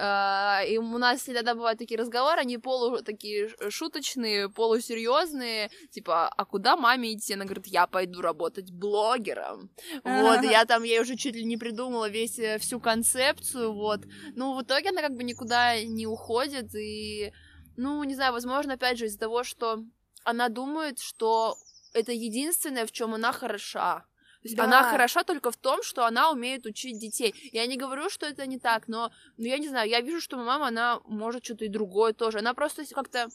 uh, 0.00 0.64
и 0.68 0.78
у 0.78 0.96
нас 0.96 1.28
иногда 1.28 1.56
бывают 1.56 1.80
такие 1.80 1.98
разговоры, 1.98 2.40
они 2.40 2.58
полу 2.58 3.02
такие 3.02 3.50
шуточные, 3.68 4.48
полусерьезные, 4.48 5.70
типа, 5.90 6.28
а 6.28 6.44
куда 6.44 6.76
маме 6.76 7.12
идти? 7.12 7.34
Она 7.34 7.46
говорит, 7.46 7.66
я 7.66 7.88
пойду 7.88 8.20
работать 8.20 8.70
блогером, 8.70 9.70
uh-huh. 10.04 10.22
вот, 10.22 10.42
я 10.48 10.64
там, 10.64 10.84
ей 10.84 11.00
уже 11.00 11.16
чуть 11.16 11.34
ли 11.34 11.44
не 11.44 11.56
придумала 11.56 12.08
весь, 12.08 12.38
э, 12.38 12.58
всю 12.58 12.78
концепцию, 12.78 13.72
вот, 13.72 14.02
ну, 14.36 14.56
в 14.56 14.62
итоге 14.62 14.90
она 14.90 15.02
как 15.02 15.16
бы 15.16 15.24
никуда 15.24 15.82
не 15.82 16.06
уходит, 16.06 16.72
и 16.76 17.32
ну, 17.76 18.04
не 18.04 18.14
знаю, 18.14 18.32
возможно, 18.34 18.74
опять 18.74 18.98
же, 18.98 19.06
из-за 19.06 19.18
того, 19.18 19.42
что 19.42 19.82
она 20.22 20.48
думает, 20.48 21.00
что 21.00 21.56
это 21.92 22.12
единственное, 22.12 22.86
в 22.86 22.92
чем 22.92 23.14
она 23.14 23.32
хороша. 23.32 24.04
То 24.42 24.46
есть 24.46 24.56
да. 24.56 24.64
она 24.64 24.90
хороша 24.90 25.22
только 25.22 25.50
в 25.50 25.56
том, 25.56 25.82
что 25.82 26.06
она 26.06 26.30
умеет 26.30 26.64
учить 26.64 26.98
детей. 26.98 27.34
Я 27.52 27.66
не 27.66 27.76
говорю, 27.76 28.08
что 28.08 28.24
это 28.24 28.46
не 28.46 28.58
так, 28.58 28.88
но, 28.88 29.12
ну, 29.36 29.44
я 29.44 29.58
не 29.58 29.68
знаю, 29.68 29.88
я 29.90 30.00
вижу, 30.00 30.20
что 30.20 30.38
мама, 30.38 30.68
она 30.68 31.00
может 31.04 31.44
что-то 31.44 31.66
и 31.66 31.68
другое 31.68 32.14
тоже. 32.14 32.38
Она 32.38 32.54
просто 32.54 32.84
как-то 32.94 33.28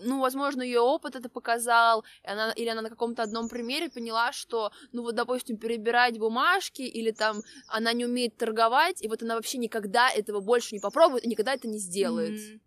ну, 0.00 0.20
возможно, 0.20 0.62
ее 0.62 0.80
опыт 0.80 1.16
это 1.16 1.28
показал, 1.28 2.04
и 2.24 2.28
она, 2.28 2.52
или 2.52 2.68
она 2.68 2.82
на 2.82 2.88
каком-то 2.88 3.22
одном 3.22 3.48
примере 3.48 3.90
поняла, 3.90 4.32
что, 4.32 4.72
ну, 4.92 5.02
вот, 5.02 5.14
допустим, 5.14 5.56
перебирать 5.56 6.18
бумажки, 6.18 6.82
или 6.82 7.10
там 7.10 7.42
она 7.68 7.92
не 7.92 8.04
умеет 8.04 8.36
торговать, 8.36 9.02
и 9.02 9.08
вот 9.08 9.22
она 9.22 9.36
вообще 9.36 9.58
никогда 9.58 10.10
этого 10.10 10.40
больше 10.40 10.74
не 10.74 10.80
попробует 10.80 11.24
и 11.24 11.28
никогда 11.28 11.54
это 11.54 11.68
не 11.68 11.78
сделает. 11.78 12.38
Mm-hmm. 12.38 12.60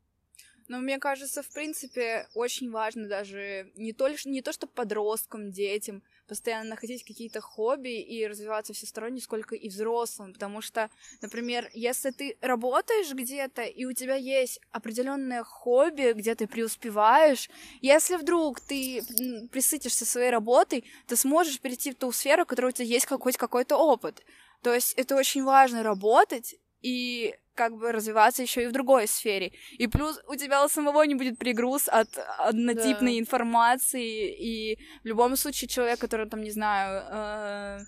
Но 0.68 0.80
мне 0.80 0.98
кажется, 0.98 1.44
в 1.44 1.50
принципе, 1.50 2.28
очень 2.34 2.72
важно 2.72 3.08
даже 3.08 3.72
не 3.76 3.94
то, 3.94 4.10
не 4.26 4.42
то 4.42 4.52
что 4.52 4.66
подросткам, 4.66 5.52
детям, 5.52 6.02
постоянно 6.28 6.72
находить 6.72 7.04
какие-то 7.04 7.40
хобби 7.40 8.02
и 8.02 8.26
развиваться 8.26 8.74
всесторонне, 8.74 9.22
сколько 9.22 9.56
и 9.56 9.70
взрослым. 9.70 10.34
Потому 10.34 10.62
что, 10.62 10.90
например, 11.22 11.70
если 11.74 12.10
ты 12.10 12.38
работаешь 12.42 13.14
где-то, 13.14 13.62
и 13.62 13.86
у 13.86 13.94
тебя 13.94 14.16
есть 14.16 14.60
определенное 14.72 15.44
хобби, 15.44 16.14
где 16.14 16.34
ты 16.34 16.48
преуспеваешь, 16.48 17.50
если 17.82 18.16
вдруг 18.16 18.60
ты 18.60 19.04
присытишься 19.52 20.06
своей 20.06 20.32
работой, 20.32 20.84
ты 21.06 21.16
сможешь 21.16 21.60
перейти 21.60 21.92
в 21.92 21.96
ту 21.96 22.12
сферу, 22.12 22.44
в 22.44 22.48
которой 22.48 22.68
у 22.68 22.72
тебя 22.72 22.88
есть 22.88 23.08
хоть 23.08 23.38
какой-то 23.38 23.78
опыт. 23.78 24.24
То 24.64 24.74
есть 24.74 24.94
это 24.94 25.16
очень 25.16 25.44
важно 25.44 25.84
работать 25.84 26.56
и 26.86 27.34
как 27.56 27.78
бы 27.78 27.92
развиваться 27.92 28.44
еще 28.44 28.64
и 28.64 28.68
в 28.68 28.72
другой 28.72 29.08
сфере. 29.08 29.54
И 29.80 29.88
плюс 29.88 30.20
у 30.28 30.36
тебя 30.36 30.64
у 30.64 30.70
самого 30.70 31.02
не 31.04 31.16
будет 31.16 31.40
пригруз 31.40 31.88
от 31.88 32.10
однотипной 32.38 33.14
да. 33.14 33.20
информации, 33.20 34.32
и 34.32 34.78
в 35.04 35.08
любом 35.08 35.36
случае 35.36 35.68
человек, 35.68 36.00
который 36.00 36.30
там, 36.30 36.44
не 36.44 36.52
знаю, 36.52 37.04
э, 37.10 37.80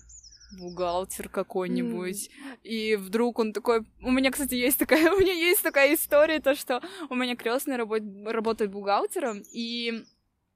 бухгалтер 0.58 1.28
какой-нибудь, 1.28 2.28
mm. 2.28 2.62
и 2.64 2.96
вдруг 2.96 3.38
он 3.38 3.52
такой... 3.52 3.86
У 4.02 4.10
меня, 4.10 4.32
кстати, 4.32 4.54
есть 4.54 4.78
такая... 4.78 5.12
У 5.14 5.20
меня 5.20 5.32
есть 5.32 5.62
такая 5.62 5.94
история, 5.94 6.40
то, 6.40 6.56
что 6.56 6.82
у 7.08 7.14
меня 7.14 7.36
крестная 7.36 7.76
работ... 7.76 8.02
работает 8.26 8.72
бухгалтером, 8.72 9.44
и 9.52 10.02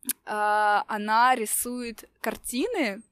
э, 0.07 0.81
она 0.89 1.37
рисует 1.37 2.11
картины, 2.21 3.03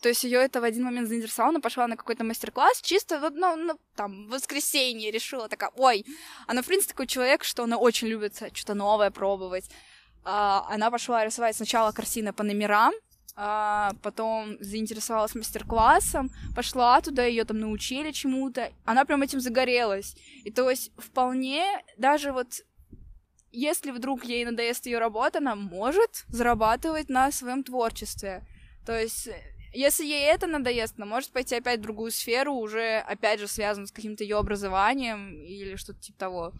то 0.00 0.08
есть 0.08 0.24
ее 0.24 0.38
это 0.38 0.60
в 0.60 0.64
один 0.64 0.84
момент 0.84 1.08
заинтересовало, 1.08 1.50
она 1.50 1.60
пошла 1.60 1.86
на 1.88 1.96
какой-то 1.96 2.24
мастер-класс, 2.24 2.80
чисто 2.82 3.18
вот, 3.20 3.34
ну, 3.34 3.56
ну, 3.56 3.78
там, 3.96 4.26
в 4.26 4.30
воскресенье 4.30 5.10
решила 5.10 5.48
такая, 5.48 5.70
ой, 5.76 6.04
она, 6.46 6.62
в 6.62 6.66
принципе, 6.66 6.92
такой 6.92 7.06
человек, 7.06 7.44
что 7.44 7.64
она 7.64 7.76
очень 7.76 8.08
любит 8.08 8.36
что-то 8.52 8.74
новое 8.74 9.10
пробовать. 9.10 9.68
А, 10.24 10.66
она 10.70 10.90
пошла 10.90 11.24
рисовать 11.24 11.56
сначала 11.56 11.90
картины 11.90 12.32
по 12.32 12.44
номерам, 12.44 12.92
а, 13.34 13.92
потом 14.02 14.56
заинтересовалась 14.60 15.34
мастер-классом, 15.34 16.30
пошла 16.54 17.00
туда, 17.00 17.24
ее 17.24 17.44
там 17.44 17.58
научили 17.58 18.12
чему-то, 18.12 18.72
она 18.84 19.04
прям 19.04 19.22
этим 19.22 19.40
загорелась. 19.40 20.16
И 20.44 20.50
то 20.52 20.70
есть 20.70 20.92
вполне 20.96 21.64
даже 21.96 22.32
вот 22.32 22.62
если 23.50 23.90
вдруг 23.90 24.24
ей 24.24 24.44
надоест 24.44 24.86
ее 24.86 24.98
работа, 24.98 25.38
она 25.38 25.54
может 25.56 26.24
зарабатывать 26.28 27.08
на 27.08 27.32
своем 27.32 27.64
творчестве. 27.64 28.46
То 28.84 28.98
есть 28.98 29.28
если 29.72 30.04
ей 30.04 30.26
это 30.26 30.46
надоест, 30.46 30.94
она 30.96 31.06
может 31.06 31.30
пойти 31.30 31.56
опять 31.56 31.80
в 31.80 31.82
другую 31.82 32.10
сферу, 32.10 32.54
уже 32.54 32.98
опять 32.98 33.40
же 33.40 33.48
связанную 33.48 33.88
с 33.88 33.92
каким-то 33.92 34.24
ее 34.24 34.38
образованием 34.38 35.32
или 35.44 35.76
что-то 35.76 36.00
типа 36.00 36.18
того. 36.18 36.52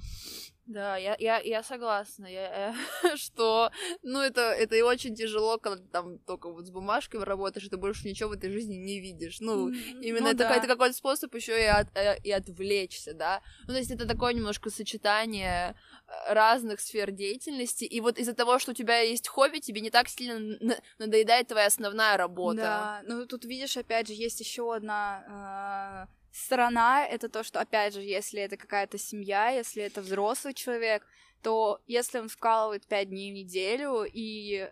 Да, 0.68 0.98
я, 0.98 1.16
я, 1.18 1.38
я 1.38 1.62
согласна, 1.62 2.26
я, 2.26 2.74
я, 3.02 3.16
что, 3.16 3.70
ну, 4.02 4.20
это, 4.20 4.42
это 4.52 4.76
и 4.76 4.82
очень 4.82 5.14
тяжело, 5.14 5.56
когда 5.56 5.78
ты 5.78 5.88
там 5.88 6.18
только 6.18 6.50
вот 6.50 6.66
с 6.66 6.70
бумажкой 6.70 7.24
работаешь, 7.24 7.66
и 7.66 7.70
ты 7.70 7.78
больше 7.78 8.06
ничего 8.06 8.28
в 8.28 8.32
этой 8.32 8.50
жизни 8.50 8.74
не 8.74 9.00
видишь. 9.00 9.40
Ну, 9.40 9.70
mm-hmm. 9.70 10.02
именно 10.02 10.26
ну, 10.26 10.30
это, 10.32 10.38
да. 10.40 10.60
какой-то 10.66 10.94
способ 10.94 11.34
еще 11.34 11.58
и, 11.58 11.64
от, 11.64 11.88
э, 11.96 12.18
и 12.22 12.30
отвлечься, 12.30 13.14
да. 13.14 13.40
Ну, 13.66 13.72
то 13.72 13.78
есть 13.78 13.90
это 13.90 14.06
такое 14.06 14.34
немножко 14.34 14.68
сочетание 14.68 15.74
э, 16.06 16.34
разных 16.34 16.80
сфер 16.80 17.12
деятельности, 17.12 17.84
и 17.84 18.00
вот 18.02 18.18
из-за 18.18 18.34
того, 18.34 18.58
что 18.58 18.72
у 18.72 18.74
тебя 18.74 19.00
есть 19.00 19.26
хобби, 19.26 19.60
тебе 19.60 19.80
не 19.80 19.90
так 19.90 20.06
сильно 20.08 20.58
надоедает 20.98 21.48
твоя 21.48 21.68
основная 21.68 22.18
работа. 22.18 22.60
Да, 22.60 23.02
ну 23.06 23.24
тут 23.24 23.46
видишь, 23.46 23.78
опять 23.78 24.08
же, 24.08 24.12
есть 24.12 24.38
еще 24.40 24.74
одна 24.74 25.24
а, 25.28 26.08
сторона— 26.32 27.06
это 27.08 27.28
то, 27.28 27.42
что, 27.42 27.60
опять 27.60 27.94
же, 27.94 28.00
если 28.00 28.40
это 28.40 28.56
какая-то 28.56 28.98
семья, 28.98 29.50
если 29.50 29.82
это 29.82 30.00
взрослый 30.00 30.54
человек, 30.54 31.06
то 31.42 31.80
если 31.86 32.18
он 32.18 32.28
вкалывает 32.28 32.86
пять 32.86 33.08
дней 33.10 33.30
в 33.30 33.34
неделю 33.34 34.04
и 34.04 34.70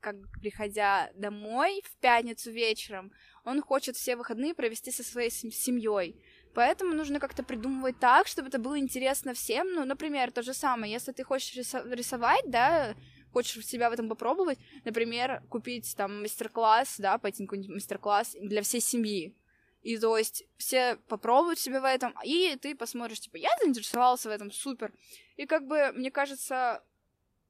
как 0.00 0.16
приходя 0.40 1.10
домой 1.14 1.82
в 1.84 1.96
пятницу 2.00 2.50
вечером, 2.50 3.12
он 3.44 3.62
хочет 3.62 3.96
все 3.96 4.16
выходные 4.16 4.54
провести 4.54 4.90
со 4.90 5.04
своей 5.04 5.30
семьей. 5.30 6.20
Поэтому 6.54 6.92
нужно 6.92 7.20
как-то 7.20 7.42
придумывать 7.42 7.98
так, 8.00 8.26
чтобы 8.26 8.48
это 8.48 8.58
было 8.58 8.78
интересно 8.78 9.32
всем. 9.32 9.72
Ну, 9.72 9.84
например, 9.84 10.32
то 10.32 10.42
же 10.42 10.54
самое, 10.54 10.92
если 10.92 11.12
ты 11.12 11.24
хочешь 11.24 11.54
рисовать, 11.54 12.44
да, 12.46 12.94
хочешь 13.32 13.64
себя 13.64 13.88
в 13.88 13.92
этом 13.92 14.08
попробовать, 14.08 14.58
например, 14.84 15.42
купить 15.48 15.94
там 15.96 16.22
мастер-класс, 16.22 16.96
да, 16.98 17.16
пойти 17.18 17.42
на 17.42 17.46
какой-нибудь 17.46 17.76
мастер-класс 17.76 18.36
для 18.40 18.62
всей 18.62 18.80
семьи. 18.80 19.34
И 19.82 19.98
то 19.98 20.16
есть 20.16 20.44
все 20.56 20.96
попробуют 21.08 21.58
себя 21.58 21.80
в 21.80 21.84
этом, 21.84 22.14
и 22.24 22.56
ты 22.56 22.74
посмотришь, 22.74 23.20
типа, 23.20 23.36
я 23.36 23.50
заинтересовался 23.60 24.28
в 24.28 24.32
этом, 24.32 24.50
супер. 24.50 24.92
И 25.36 25.46
как 25.46 25.66
бы, 25.66 25.92
мне 25.92 26.10
кажется, 26.10 26.82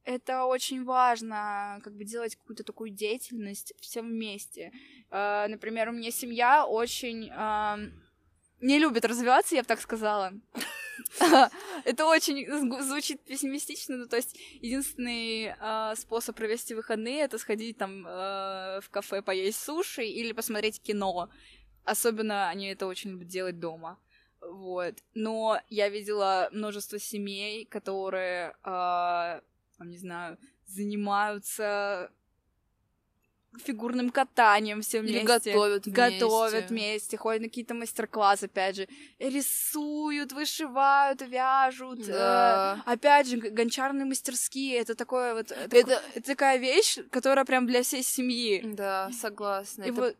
это 0.04 0.44
очень 0.44 0.84
важно, 0.84 1.80
как 1.84 1.94
бы 1.94 2.04
делать 2.04 2.36
какую-то 2.36 2.64
такую 2.64 2.90
деятельность 2.90 3.74
всем 3.80 4.08
вместе. 4.08 4.72
Uh, 5.10 5.46
например, 5.48 5.90
у 5.90 5.92
меня 5.92 6.10
семья 6.10 6.66
очень 6.66 7.28
uh, 7.28 7.92
не 8.62 8.78
любит 8.78 9.04
развиваться, 9.04 9.54
я 9.54 9.62
бы 9.62 9.66
так 9.66 9.80
сказала. 9.80 10.32
Это 11.84 12.06
очень 12.06 12.46
звучит 12.82 13.20
пессимистично, 13.22 13.96
ну, 13.96 14.06
то 14.06 14.16
есть 14.16 14.38
единственный 14.60 15.54
э, 15.58 15.94
способ 15.96 16.36
провести 16.36 16.74
выходные— 16.74 17.22
это 17.22 17.38
сходить 17.38 17.78
там 17.78 18.06
э, 18.06 18.80
в 18.80 18.88
кафе 18.90 19.22
поесть 19.22 19.62
суши 19.62 20.04
или 20.04 20.32
посмотреть 20.32 20.80
кино. 20.80 21.30
Особенно 21.84 22.48
они 22.48 22.68
это 22.68 22.86
очень 22.86 23.10
любят 23.10 23.28
делать 23.28 23.58
дома. 23.58 23.98
Вот. 24.40 24.94
Но 25.14 25.60
я 25.68 25.88
видела 25.88 26.48
множество 26.52 26.98
семей, 26.98 27.64
которые, 27.64 28.56
э, 28.64 29.40
не 29.80 29.98
знаю, 29.98 30.38
занимаются 30.66 32.10
фигурным 33.58 34.10
катанием 34.10 34.80
все 34.80 35.00
вместе. 35.00 35.18
Или 35.18 35.26
готовят 35.26 35.86
вместе. 35.86 35.90
Готовят 35.90 36.70
вместе, 36.70 37.16
ходят 37.16 37.42
на 37.42 37.48
какие-то 37.48 37.74
мастер-классы, 37.74 38.44
опять 38.46 38.76
же. 38.76 38.88
Рисуют, 39.18 40.32
вышивают, 40.32 41.20
вяжут. 41.22 42.00
Э, 42.08 42.12
да. 42.12 42.84
Э, 42.86 42.92
опять 42.92 43.28
же, 43.28 43.36
гончарные 43.36 44.06
мастерские. 44.06 44.78
Это 44.78 44.94
такое 44.94 45.34
вот... 45.34 45.50
Это, 45.50 45.76
это... 45.76 46.02
это 46.14 46.26
такая 46.26 46.58
вещь, 46.58 46.98
которая 47.10 47.44
прям 47.44 47.66
для 47.66 47.82
всей 47.82 48.02
семьи. 48.02 48.62
Да, 48.64 49.10
согласна. 49.12 49.84
И 49.84 49.90
это... 49.90 50.00
вот 50.00 50.16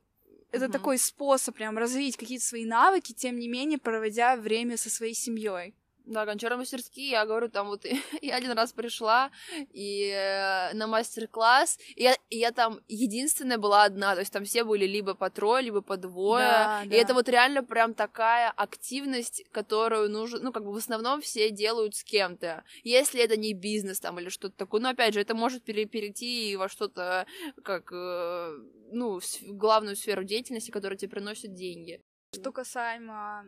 это 0.52 0.66
угу. 0.66 0.72
такой 0.72 0.98
способ 0.98 1.56
прям 1.56 1.76
развить 1.78 2.16
какие-то 2.16 2.44
свои 2.44 2.64
навыки, 2.64 3.12
тем 3.12 3.38
не 3.38 3.48
менее 3.48 3.78
проводя 3.78 4.36
время 4.36 4.76
со 4.76 4.90
своей 4.90 5.14
семьей. 5.14 5.74
Да, 6.04 6.26
гончарные 6.26 6.58
мастерские, 6.58 7.10
я 7.10 7.26
говорю, 7.26 7.48
там 7.48 7.68
вот 7.68 7.84
я 8.22 8.36
один 8.36 8.52
раз 8.52 8.72
пришла 8.72 9.30
и 9.72 10.10
э, 10.10 10.74
на 10.74 10.86
мастер-класс, 10.86 11.78
и 11.94 12.02
я, 12.02 12.16
и 12.28 12.38
я 12.38 12.50
там 12.50 12.80
единственная 12.88 13.58
была 13.58 13.84
одна, 13.84 14.14
то 14.14 14.20
есть 14.20 14.32
там 14.32 14.44
все 14.44 14.64
были 14.64 14.84
либо 14.84 15.14
по 15.14 15.30
трое, 15.30 15.62
либо 15.62 15.80
по 15.80 15.96
двое, 15.96 16.44
да, 16.44 16.82
и 16.84 16.88
да. 16.88 16.96
это 16.96 17.14
вот 17.14 17.28
реально 17.28 17.62
прям 17.62 17.94
такая 17.94 18.50
активность, 18.50 19.44
которую 19.52 20.10
нужно, 20.10 20.40
ну, 20.40 20.52
как 20.52 20.64
бы 20.64 20.72
в 20.72 20.76
основном 20.76 21.20
все 21.20 21.50
делают 21.50 21.94
с 21.94 22.02
кем-то, 22.02 22.64
если 22.82 23.22
это 23.22 23.36
не 23.36 23.52
бизнес 23.52 24.00
там 24.00 24.18
или 24.18 24.28
что-то 24.28 24.56
такое, 24.56 24.80
но 24.80 24.88
опять 24.88 25.14
же, 25.14 25.20
это 25.20 25.34
может 25.34 25.62
пере 25.62 25.86
перейти 25.86 26.56
во 26.56 26.68
что-то, 26.68 27.26
как, 27.62 27.92
э, 27.92 28.58
ну, 28.90 29.20
в 29.20 29.56
главную 29.56 29.94
сферу 29.94 30.24
деятельности, 30.24 30.70
которая 30.70 30.98
тебе 30.98 31.10
приносит 31.10 31.54
деньги. 31.54 32.00
Что 32.34 32.50
касаемо 32.50 33.46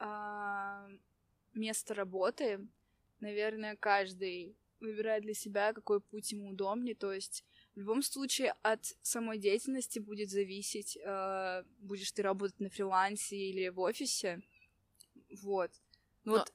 э 0.00 1.11
место 1.54 1.94
работы, 1.94 2.66
наверное, 3.20 3.76
каждый 3.76 4.56
выбирает 4.80 5.22
для 5.22 5.34
себя, 5.34 5.72
какой 5.72 6.00
путь 6.00 6.32
ему 6.32 6.50
удобнее. 6.50 6.94
То 6.94 7.12
есть 7.12 7.44
в 7.74 7.78
любом 7.78 8.02
случае 8.02 8.54
от 8.62 8.84
самой 9.02 9.38
деятельности 9.38 9.98
будет 9.98 10.30
зависеть, 10.30 10.98
э, 11.02 11.64
будешь 11.78 12.12
ты 12.12 12.22
работать 12.22 12.60
на 12.60 12.68
фрилансе 12.68 13.36
или 13.36 13.68
в 13.68 13.80
офисе. 13.80 14.42
Вот. 15.42 15.70
Ну, 16.24 16.32
вот. 16.32 16.52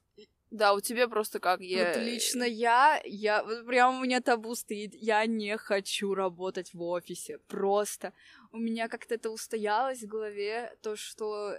Да, 0.50 0.74
у 0.74 0.80
тебя 0.80 1.10
просто 1.10 1.40
как 1.40 1.60
я... 1.60 1.88
Вот 1.88 1.98
лично 1.98 2.44
я, 2.44 3.02
я, 3.04 3.44
вот 3.44 3.66
прям 3.66 4.00
у 4.00 4.04
меня 4.04 4.22
табу 4.22 4.56
стоит, 4.56 4.94
я 4.96 5.26
не 5.26 5.58
хочу 5.58 6.14
работать 6.14 6.74
в 6.74 6.82
офисе, 6.82 7.40
просто. 7.48 8.14
У 8.54 8.58
меня 8.58 8.88
как-то 8.88 9.16
это 9.16 9.30
устоялось 9.30 10.04
в 10.04 10.08
голове, 10.08 10.74
то, 10.82 10.96
что 10.96 11.58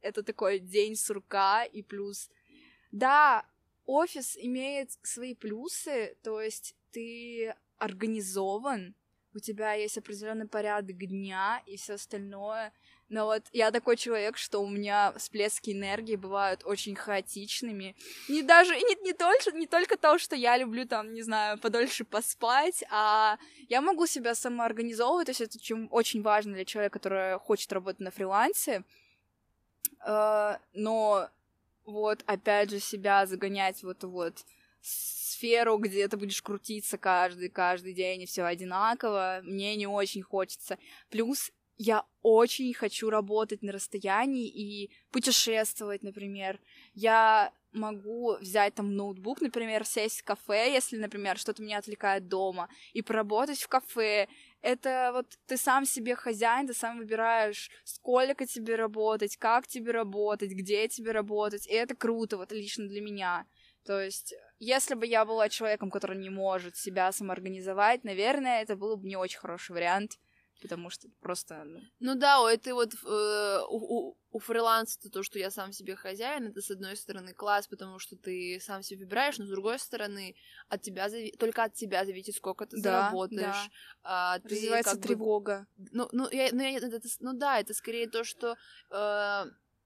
это 0.00 0.22
такой 0.22 0.58
день 0.58 0.96
сурка, 0.96 1.64
и 1.64 1.82
плюс 1.82 2.30
да, 2.94 3.44
офис 3.86 4.36
имеет 4.36 4.92
свои 5.02 5.34
плюсы, 5.34 6.16
то 6.22 6.40
есть 6.40 6.76
ты 6.92 7.52
организован, 7.76 8.94
у 9.34 9.40
тебя 9.40 9.72
есть 9.72 9.98
определенный 9.98 10.46
порядок 10.46 10.96
дня 10.96 11.60
и 11.66 11.76
все 11.76 11.94
остальное. 11.94 12.72
Но 13.08 13.26
вот 13.26 13.42
я 13.52 13.72
такой 13.72 13.96
человек, 13.96 14.36
что 14.36 14.60
у 14.60 14.68
меня 14.68 15.12
всплески 15.18 15.70
энергии 15.70 16.14
бывают 16.14 16.64
очень 16.64 16.94
хаотичными. 16.94 17.96
Не 18.28 18.42
даже 18.42 18.76
не, 18.76 19.02
не, 19.02 19.12
только, 19.12 19.50
не 19.50 19.66
только 19.66 19.96
то, 19.96 20.16
что 20.18 20.36
я 20.36 20.56
люблю 20.56 20.86
там, 20.86 21.12
не 21.12 21.22
знаю, 21.22 21.58
подольше 21.58 22.04
поспать, 22.04 22.84
а 22.92 23.38
я 23.68 23.80
могу 23.80 24.06
себя 24.06 24.36
самоорганизовывать, 24.36 25.26
то 25.26 25.30
есть 25.30 25.40
это 25.40 25.58
чем 25.58 25.88
очень 25.90 26.22
важно 26.22 26.54
для 26.54 26.64
человека, 26.64 27.00
который 27.00 27.40
хочет 27.40 27.72
работать 27.72 28.00
на 28.00 28.12
фрилансе. 28.12 28.84
Uh, 30.06 30.58
но 30.74 31.30
вот, 31.84 32.22
опять 32.26 32.70
же, 32.70 32.80
себя 32.80 33.26
загонять 33.26 33.82
в 33.82 33.88
эту 33.88 34.08
вот 34.10 34.44
сферу, 34.80 35.78
где 35.78 36.06
ты 36.08 36.16
будешь 36.16 36.42
крутиться 36.42 36.98
каждый, 36.98 37.48
каждый 37.48 37.94
день, 37.94 38.22
и 38.22 38.26
все 38.26 38.44
одинаково, 38.44 39.40
мне 39.42 39.76
не 39.76 39.86
очень 39.86 40.22
хочется. 40.22 40.78
Плюс 41.10 41.50
я 41.76 42.04
очень 42.22 42.72
хочу 42.72 43.10
работать 43.10 43.62
на 43.62 43.72
расстоянии 43.72 44.46
и 44.46 44.90
путешествовать, 45.10 46.02
например. 46.02 46.60
Я 46.94 47.52
могу 47.72 48.36
взять 48.36 48.74
там 48.74 48.94
ноутбук, 48.94 49.40
например, 49.40 49.84
сесть 49.84 50.20
в 50.20 50.24
кафе, 50.24 50.72
если, 50.72 50.96
например, 50.96 51.36
что-то 51.36 51.62
меня 51.62 51.78
отвлекает 51.78 52.28
дома, 52.28 52.68
и 52.92 53.02
поработать 53.02 53.60
в 53.60 53.68
кафе. 53.68 54.28
Это 54.64 55.10
вот 55.12 55.26
ты 55.46 55.58
сам 55.58 55.84
себе 55.84 56.16
хозяин, 56.16 56.66
ты 56.66 56.72
сам 56.72 56.96
выбираешь, 56.96 57.70
сколько 57.84 58.46
тебе 58.46 58.76
работать, 58.76 59.36
как 59.36 59.66
тебе 59.66 59.92
работать, 59.92 60.52
где 60.52 60.88
тебе 60.88 61.12
работать, 61.12 61.66
и 61.66 61.74
это 61.74 61.94
круто, 61.94 62.38
вот 62.38 62.50
лично 62.50 62.88
для 62.88 63.02
меня. 63.02 63.44
То 63.84 64.00
есть, 64.00 64.34
если 64.58 64.94
бы 64.94 65.04
я 65.04 65.26
была 65.26 65.50
человеком, 65.50 65.90
который 65.90 66.16
не 66.16 66.30
может 66.30 66.76
себя 66.76 67.12
самоорганизовать, 67.12 68.04
наверное, 68.04 68.62
это 68.62 68.74
был 68.74 68.96
бы 68.96 69.06
не 69.06 69.16
очень 69.16 69.38
хороший 69.38 69.72
вариант. 69.72 70.12
Потому 70.62 70.90
что 70.90 71.08
просто... 71.20 71.64
Ну, 71.64 71.80
ну 72.00 72.14
да, 72.14 72.42
у 72.42 72.46
этой 72.46 72.72
вот 72.72 72.94
э, 72.94 73.58
у, 73.68 73.76
у, 73.76 74.18
у 74.30 74.38
фриланса 74.38 74.98
то, 75.10 75.22
что 75.22 75.38
я 75.38 75.50
сам 75.50 75.72
себе 75.72 75.96
хозяин, 75.96 76.48
это 76.48 76.60
с 76.60 76.70
одной 76.70 76.96
стороны 76.96 77.34
класс, 77.34 77.68
потому 77.68 77.98
что 77.98 78.16
ты 78.16 78.58
сам 78.60 78.82
себе 78.82 79.04
выбираешь, 79.04 79.38
но 79.38 79.46
с 79.46 79.50
другой 79.50 79.78
стороны 79.78 80.34
от 80.68 80.82
тебя 80.82 81.08
зави... 81.08 81.32
только 81.38 81.64
от 81.64 81.74
тебя 81.74 82.04
зависит, 82.04 82.34
сколько 82.34 82.66
ты 82.66 82.76
да, 82.76 82.82
заработаешь. 82.82 83.40
Да. 83.42 83.70
А, 84.02 84.38
ты 84.40 84.48
Развивается 84.48 84.96
тревога. 84.96 85.66
Бы... 85.76 85.88
Ну, 85.92 86.08
ну, 86.12 86.28
я, 86.30 86.48
ну, 86.52 86.62
я, 86.62 86.78
это, 86.78 87.00
ну 87.20 87.32
да, 87.32 87.60
это 87.60 87.74
скорее 87.74 88.08
то, 88.08 88.24
что 88.24 88.56
э, 88.90 89.44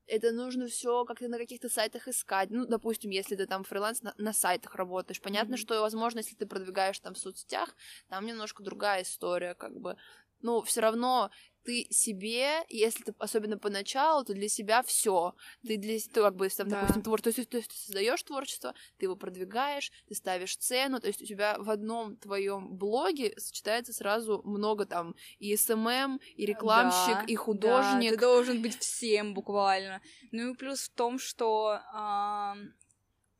это 0.08 0.32
нужно 0.32 0.66
все 0.66 1.04
как-то 1.04 1.28
на 1.28 1.38
каких-то 1.38 1.68
сайтах 1.68 2.08
искать. 2.08 2.50
Ну, 2.50 2.66
допустим, 2.66 3.10
если 3.10 3.36
ты 3.36 3.46
там 3.46 3.64
фриланс 3.64 4.02
на, 4.02 4.14
на 4.16 4.32
сайтах 4.32 4.74
работаешь, 4.74 5.20
понятно, 5.20 5.54
mm-hmm. 5.54 5.58
что, 5.58 5.80
возможно, 5.80 6.18
если 6.18 6.34
ты 6.34 6.46
продвигаешь 6.46 6.98
там 6.98 7.14
в 7.14 7.18
соцсетях, 7.18 7.74
там 8.08 8.26
немножко 8.26 8.62
другая 8.62 9.02
история, 9.02 9.54
как 9.54 9.78
бы. 9.78 9.96
Ну, 10.42 10.62
все 10.62 10.80
равно 10.80 11.30
ты 11.68 11.86
себе, 11.90 12.64
если 12.70 13.04
ты 13.04 13.14
особенно 13.18 13.58
поначалу, 13.58 14.24
то 14.24 14.32
для 14.32 14.48
себя 14.48 14.82
все. 14.82 15.34
Ты 15.66 15.76
для 15.76 15.98
ты 15.98 16.22
как 16.22 16.34
бы 16.34 16.48
там, 16.48 16.66
да. 16.66 16.80
допустим, 16.80 17.02
твор, 17.02 17.20
то 17.20 17.28
есть, 17.28 17.46
то 17.50 17.58
есть 17.58 17.68
ты 17.68 17.76
создаешь 17.76 18.22
творчество, 18.22 18.74
ты 18.96 19.04
его 19.04 19.16
продвигаешь, 19.16 19.92
ты 20.08 20.14
ставишь 20.14 20.56
цену, 20.56 20.98
то 20.98 21.08
есть 21.08 21.20
у 21.20 21.26
тебя 21.26 21.56
в 21.58 21.68
одном 21.68 22.16
твоем 22.16 22.74
блоге 22.74 23.34
сочетается 23.36 23.92
сразу 23.92 24.40
много 24.44 24.86
там 24.86 25.14
и 25.40 25.54
SMM, 25.54 26.20
и 26.36 26.46
рекламщик, 26.46 27.18
да, 27.18 27.24
и 27.26 27.34
художник. 27.34 28.12
Да, 28.12 28.16
ты 28.16 28.20
должен 28.20 28.62
быть 28.62 28.78
всем 28.78 29.34
буквально. 29.34 30.00
Ну 30.32 30.52
и 30.52 30.56
плюс 30.56 30.88
в 30.88 30.94
том, 30.94 31.18
что 31.18 31.80
э, 31.94 32.54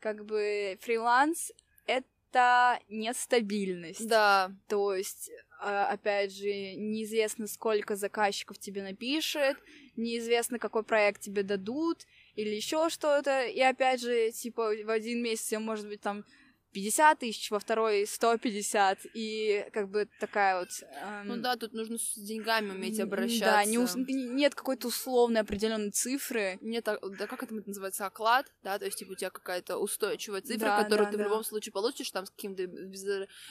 как 0.00 0.26
бы 0.26 0.78
фриланс 0.82 1.50
это 1.86 2.78
нестабильность. 2.90 4.06
Да. 4.06 4.52
То 4.68 4.94
есть 4.94 5.30
опять 5.60 6.32
же, 6.32 6.46
неизвестно, 6.74 7.46
сколько 7.46 7.96
заказчиков 7.96 8.58
тебе 8.58 8.82
напишет, 8.82 9.56
неизвестно, 9.96 10.58
какой 10.58 10.82
проект 10.82 11.22
тебе 11.22 11.42
дадут, 11.42 12.06
или 12.34 12.54
еще 12.54 12.88
что-то. 12.88 13.46
И 13.46 13.60
опять 13.60 14.00
же, 14.00 14.30
типа, 14.30 14.72
в 14.84 14.90
один 14.90 15.22
месяц, 15.22 15.58
может 15.58 15.88
быть, 15.88 16.00
там 16.00 16.24
50 16.72 17.18
тысяч, 17.18 17.50
во 17.50 17.58
второй 17.58 18.06
150, 18.06 18.98
и 19.14 19.66
как 19.72 19.88
бы 19.88 20.08
такая 20.20 20.60
вот... 20.60 20.68
Эм... 21.02 21.26
Ну 21.28 21.36
да, 21.38 21.56
тут 21.56 21.72
нужно 21.72 21.98
с 21.98 22.14
деньгами 22.14 22.70
уметь 22.70 23.00
обращаться. 23.00 23.44
Да, 23.44 23.64
не 23.64 23.78
ус... 23.78 23.94
нет 23.96 24.54
какой-то 24.54 24.88
условной 24.88 25.40
определенной 25.40 25.90
цифры. 25.90 26.58
Нет, 26.60 26.86
а, 26.88 26.98
да 27.00 27.26
как 27.26 27.42
это 27.42 27.54
называется, 27.54 28.06
оклад, 28.06 28.52
да, 28.62 28.78
то 28.78 28.84
есть 28.84 28.98
типа 28.98 29.12
у 29.12 29.14
тебя 29.14 29.30
какая-то 29.30 29.78
устойчивая 29.78 30.42
цифра, 30.42 30.66
да, 30.66 30.84
которую 30.84 31.06
да, 31.06 31.12
ты 31.12 31.16
да. 31.16 31.24
в 31.24 31.26
любом 31.26 31.44
случае 31.44 31.72
получишь 31.72 32.10
там 32.10 32.26
с 32.26 32.30
каким-то... 32.30 32.68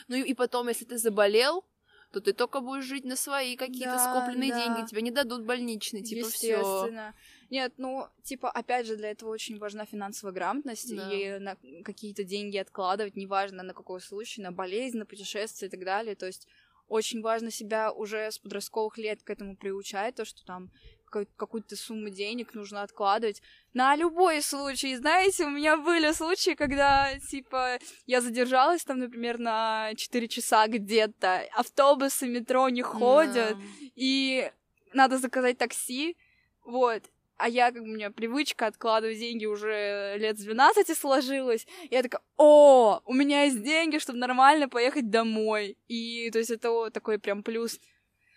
Ну 0.08 0.16
и 0.16 0.34
потом, 0.34 0.68
если 0.70 0.86
ты 0.86 0.98
заболел, 0.98 1.66
то 2.12 2.22
ты 2.22 2.34
только 2.34 2.62
будешь 2.62 2.86
жить 2.86 3.04
на 3.04 3.16
свои 3.16 3.56
какие-то 3.56 3.96
да, 3.96 4.12
скопленные 4.12 4.52
да. 4.52 4.64
деньги, 4.64 4.88
тебе 4.88 5.02
не 5.02 5.12
дадут 5.12 5.44
больничный, 5.44 6.04
типа 6.04 6.30
все. 6.30 7.14
Нет, 7.50 7.74
ну, 7.78 8.08
типа, 8.24 8.50
опять 8.50 8.88
же, 8.88 8.96
для 8.96 9.12
этого 9.12 9.30
очень 9.30 9.58
важна 9.58 9.86
финансовая 9.86 10.34
грамотность, 10.34 10.96
да. 10.96 11.12
и 11.12 11.40
на 11.40 11.58
какие-то 11.84 12.24
деньги 12.24 12.58
откладывать, 12.58 13.16
неважно 13.16 13.64
на 13.64 13.74
какой 13.74 14.02
случай, 14.02 14.42
на 14.42 14.52
болезнь, 14.52 14.98
на 14.98 15.06
путешествие 15.06 15.68
и 15.68 15.72
так 15.72 15.84
далее. 15.84 16.16
То 16.16 16.26
есть 16.26 16.48
очень 16.88 17.22
важно 17.22 17.52
себя 17.52 17.92
уже 17.92 18.32
с 18.32 18.40
подростковых 18.40 18.98
лет 18.98 19.24
к 19.24 19.30
этому 19.30 19.56
приучать, 19.56 20.16
то, 20.16 20.26
что 20.26 20.46
там 20.46 20.72
какую-то 21.10 21.76
сумму 21.76 22.10
денег 22.10 22.54
нужно 22.54 22.82
откладывать 22.82 23.42
на 23.74 23.96
любой 23.96 24.42
случай. 24.42 24.96
Знаете, 24.96 25.46
у 25.46 25.50
меня 25.50 25.78
были 25.78 26.12
случаи, 26.12 26.56
когда, 26.56 27.18
типа, 27.20 27.80
я 28.06 28.22
задержалась 28.22 28.84
там, 28.84 29.00
например, 29.00 29.40
на 29.40 29.94
4 29.96 30.28
часа 30.28 30.68
где-то, 30.68 31.44
автобусы, 31.54 32.28
метро 32.28 32.70
не 32.70 32.82
ходят, 32.82 33.58
yeah. 33.58 33.92
и 33.96 34.52
надо 34.94 35.18
заказать 35.18 35.58
такси, 35.58 36.18
вот, 36.64 37.04
а 37.38 37.48
я, 37.48 37.72
как 37.72 37.84
у 37.84 37.86
меня 37.86 38.10
привычка 38.10 38.66
откладывать 38.66 39.20
деньги 39.20 39.46
уже 39.46 40.16
лет 40.18 40.40
с 40.40 40.44
12 40.44 40.98
сложилась, 40.98 41.68
и 41.84 41.96
я 41.96 42.02
такая, 42.02 42.22
о, 42.36 43.00
у 43.06 43.14
меня 43.14 43.44
есть 43.44 43.64
деньги, 43.64 44.00
чтобы 44.00 44.20
нормально 44.20 44.68
поехать 44.68 45.10
домой, 45.10 45.78
и, 45.88 46.30
то 46.32 46.40
есть, 46.40 46.52
это 46.52 46.90
такой 46.90 47.20
прям 47.20 47.44
плюс 47.44 47.80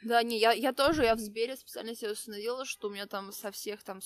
да, 0.03 0.22
не, 0.22 0.38
я, 0.38 0.53
я 0.53 0.72
тоже, 0.72 1.05
я 1.05 1.14
в 1.14 1.18
Сбере 1.18 1.57
специально 1.57 1.94
себе 1.94 2.12
установила, 2.12 2.64
что 2.64 2.88
у 2.88 2.90
меня 2.90 3.07
там 3.07 3.32
со 3.32 3.51
всех 3.51 3.82
там 3.82 4.01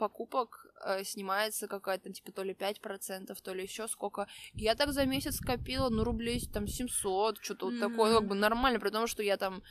покупок 0.00 0.66
э, 0.82 1.04
снимается 1.04 1.68
какая-то, 1.68 2.10
типа, 2.10 2.32
то 2.32 2.42
ли 2.42 2.54
5%, 2.54 3.36
то 3.42 3.54
ли 3.54 3.62
еще 3.62 3.86
сколько. 3.86 4.26
И 4.54 4.62
я 4.62 4.74
так 4.74 4.92
за 4.92 5.04
месяц 5.04 5.36
скопила, 5.36 5.90
ну, 5.90 6.04
рублей 6.04 6.40
там 6.50 6.66
700, 6.66 7.38
что-то 7.42 7.66
mm-hmm. 7.66 7.70
вот 7.70 7.80
такое, 7.80 8.18
как 8.18 8.28
бы 8.28 8.34
нормально, 8.34 8.80
при 8.80 8.88
том, 8.88 9.06
что 9.06 9.22
я 9.22 9.36
там 9.36 9.62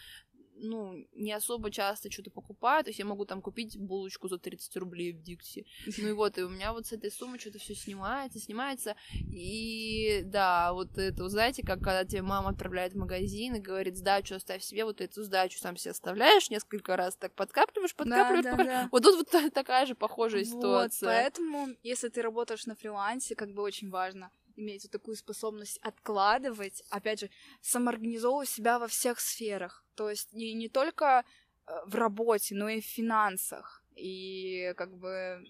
ну, 0.61 1.07
не 1.13 1.31
особо 1.31 1.71
часто 1.71 2.11
что-то 2.11 2.31
покупаю, 2.31 2.83
то 2.83 2.89
есть 2.89 2.99
я 2.99 3.05
могу 3.05 3.25
там 3.25 3.41
купить 3.41 3.77
булочку 3.77 4.27
за 4.27 4.37
30 4.37 4.75
рублей 4.77 5.13
в 5.13 5.21
Дикси. 5.21 5.65
Ну 5.97 6.09
и 6.09 6.11
вот, 6.11 6.37
и 6.37 6.43
у 6.43 6.49
меня 6.49 6.73
вот 6.73 6.87
с 6.87 6.93
этой 6.93 7.11
суммы 7.11 7.39
что-то 7.39 7.59
все 7.59 7.75
снимается, 7.75 8.39
снимается, 8.39 8.95
и 9.13 10.21
да, 10.25 10.73
вот 10.73 10.97
это, 10.97 11.27
знаете, 11.29 11.63
как 11.63 11.79
когда 11.79 12.05
тебе 12.05 12.21
мама 12.21 12.49
отправляет 12.49 12.93
в 12.93 12.97
магазин 12.97 13.55
и 13.55 13.59
говорит, 13.59 13.97
сдачу 13.97 14.35
оставь 14.35 14.63
себе, 14.63 14.85
вот 14.85 15.01
эту 15.01 15.23
сдачу 15.23 15.59
сам 15.59 15.77
себе 15.77 15.91
оставляешь 15.91 16.49
несколько 16.49 16.95
раз, 16.95 17.15
так 17.15 17.33
подкапливаешь, 17.33 17.95
подкапливаешь, 17.95 18.43
да, 18.43 18.55
да, 18.55 18.63
да. 18.63 18.89
вот 18.91 19.03
тут 19.03 19.31
вот 19.31 19.53
такая 19.53 19.85
же 19.85 19.95
похожая 19.95 20.43
вот, 20.43 20.49
ситуация. 20.49 21.07
поэтому, 21.07 21.69
если 21.83 22.09
ты 22.09 22.21
работаешь 22.21 22.65
на 22.65 22.75
фрилансе, 22.75 23.35
как 23.35 23.53
бы 23.53 23.61
очень 23.61 23.89
важно 23.89 24.31
иметь 24.59 24.83
вот 24.83 24.91
такую 24.91 25.15
способность 25.15 25.77
откладывать, 25.81 26.83
опять 26.89 27.21
же, 27.21 27.29
самоорганизовывать 27.61 28.49
себя 28.49 28.79
во 28.79 28.87
всех 28.87 29.19
сферах. 29.19 29.83
То 29.95 30.09
есть 30.09 30.33
не, 30.33 30.53
не 30.53 30.69
только 30.69 31.23
э, 31.65 31.71
в 31.85 31.95
работе, 31.95 32.55
но 32.55 32.69
и 32.69 32.81
в 32.81 32.85
финансах. 32.85 33.83
И 33.95 34.73
как 34.77 34.95
бы 34.97 35.43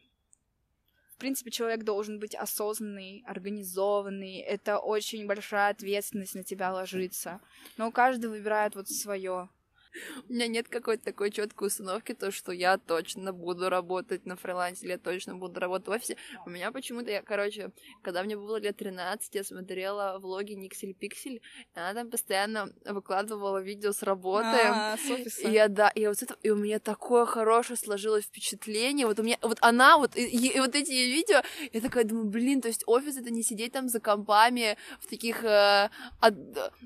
в 1.12 1.18
принципе, 1.20 1.52
человек 1.52 1.84
должен 1.84 2.18
быть 2.18 2.34
осознанный, 2.34 3.26
организованный. 3.28 4.38
Это 4.38 4.80
очень 4.80 5.28
большая 5.28 5.72
ответственность 5.72 6.34
на 6.34 6.46
тебя 6.46 6.72
ложится. 6.72 7.42
Но 7.76 7.92
каждый 7.92 8.30
выбирает 8.30 8.76
вот 8.76 8.88
свое. 8.88 9.50
У 10.28 10.34
меня 10.34 10.48
нет 10.48 10.68
какой-то 10.68 11.04
такой 11.04 11.32
четкой 11.32 11.68
установки, 11.68 12.14
то, 12.14 12.32
что 12.32 12.52
я 12.52 12.78
точно 12.78 13.34
буду 13.34 13.70
работать 13.70 14.26
на 14.26 14.36
фрилансе, 14.36 14.86
или 14.86 14.92
я 14.94 14.98
точно 14.98 15.36
буду 15.36 15.60
работать 15.60 15.88
в 15.88 15.92
офисе. 15.92 16.18
У 16.46 16.50
меня 16.50 16.72
почему-то, 16.72 17.10
я, 17.10 17.22
короче, 17.22 17.72
когда 18.02 18.24
мне 18.24 18.36
было 18.36 18.58
лет 18.58 18.78
13, 18.78 19.36
я 19.36 19.44
смотрела 19.44 20.20
влоги 20.20 20.54
Никсель 20.54 20.94
Пиксель, 20.94 21.42
и 21.76 21.80
она 21.80 21.94
там 21.94 22.10
постоянно 22.10 22.70
выкладывала 22.86 23.62
видео 23.62 23.92
с 23.92 24.04
работы. 24.04 24.48
А, 24.48 24.98
с 24.98 25.10
офиса. 25.10 25.42
И 25.48 25.52
я, 25.52 25.68
да, 25.68 25.90
и 25.90 26.06
вот 26.08 26.22
это, 26.22 26.36
и 26.44 26.50
у 26.50 26.56
меня 26.56 26.80
такое 26.80 27.26
хорошее 27.26 27.78
сложилось 27.78 28.26
впечатление. 28.26 29.08
Вот 29.08 29.20
у 29.20 29.24
меня, 29.24 29.38
вот 29.42 29.58
она, 29.62 29.98
вот, 29.98 30.16
и, 30.16 30.24
и 30.26 30.60
вот 30.60 30.76
эти 30.76 30.92
видео, 30.92 31.42
я 31.74 31.82
такая 31.82 32.04
думаю, 32.04 32.26
блин, 32.26 32.62
то 32.62 32.68
есть 32.68 32.84
офис 32.86 33.18
это 33.18 33.32
не 33.32 33.44
сидеть 33.44 33.74
там 33.74 33.90
за 33.90 34.00
компами 34.00 34.78
в 35.00 35.08
таких 35.08 35.44
э, 35.44 35.90
от, 36.20 36.34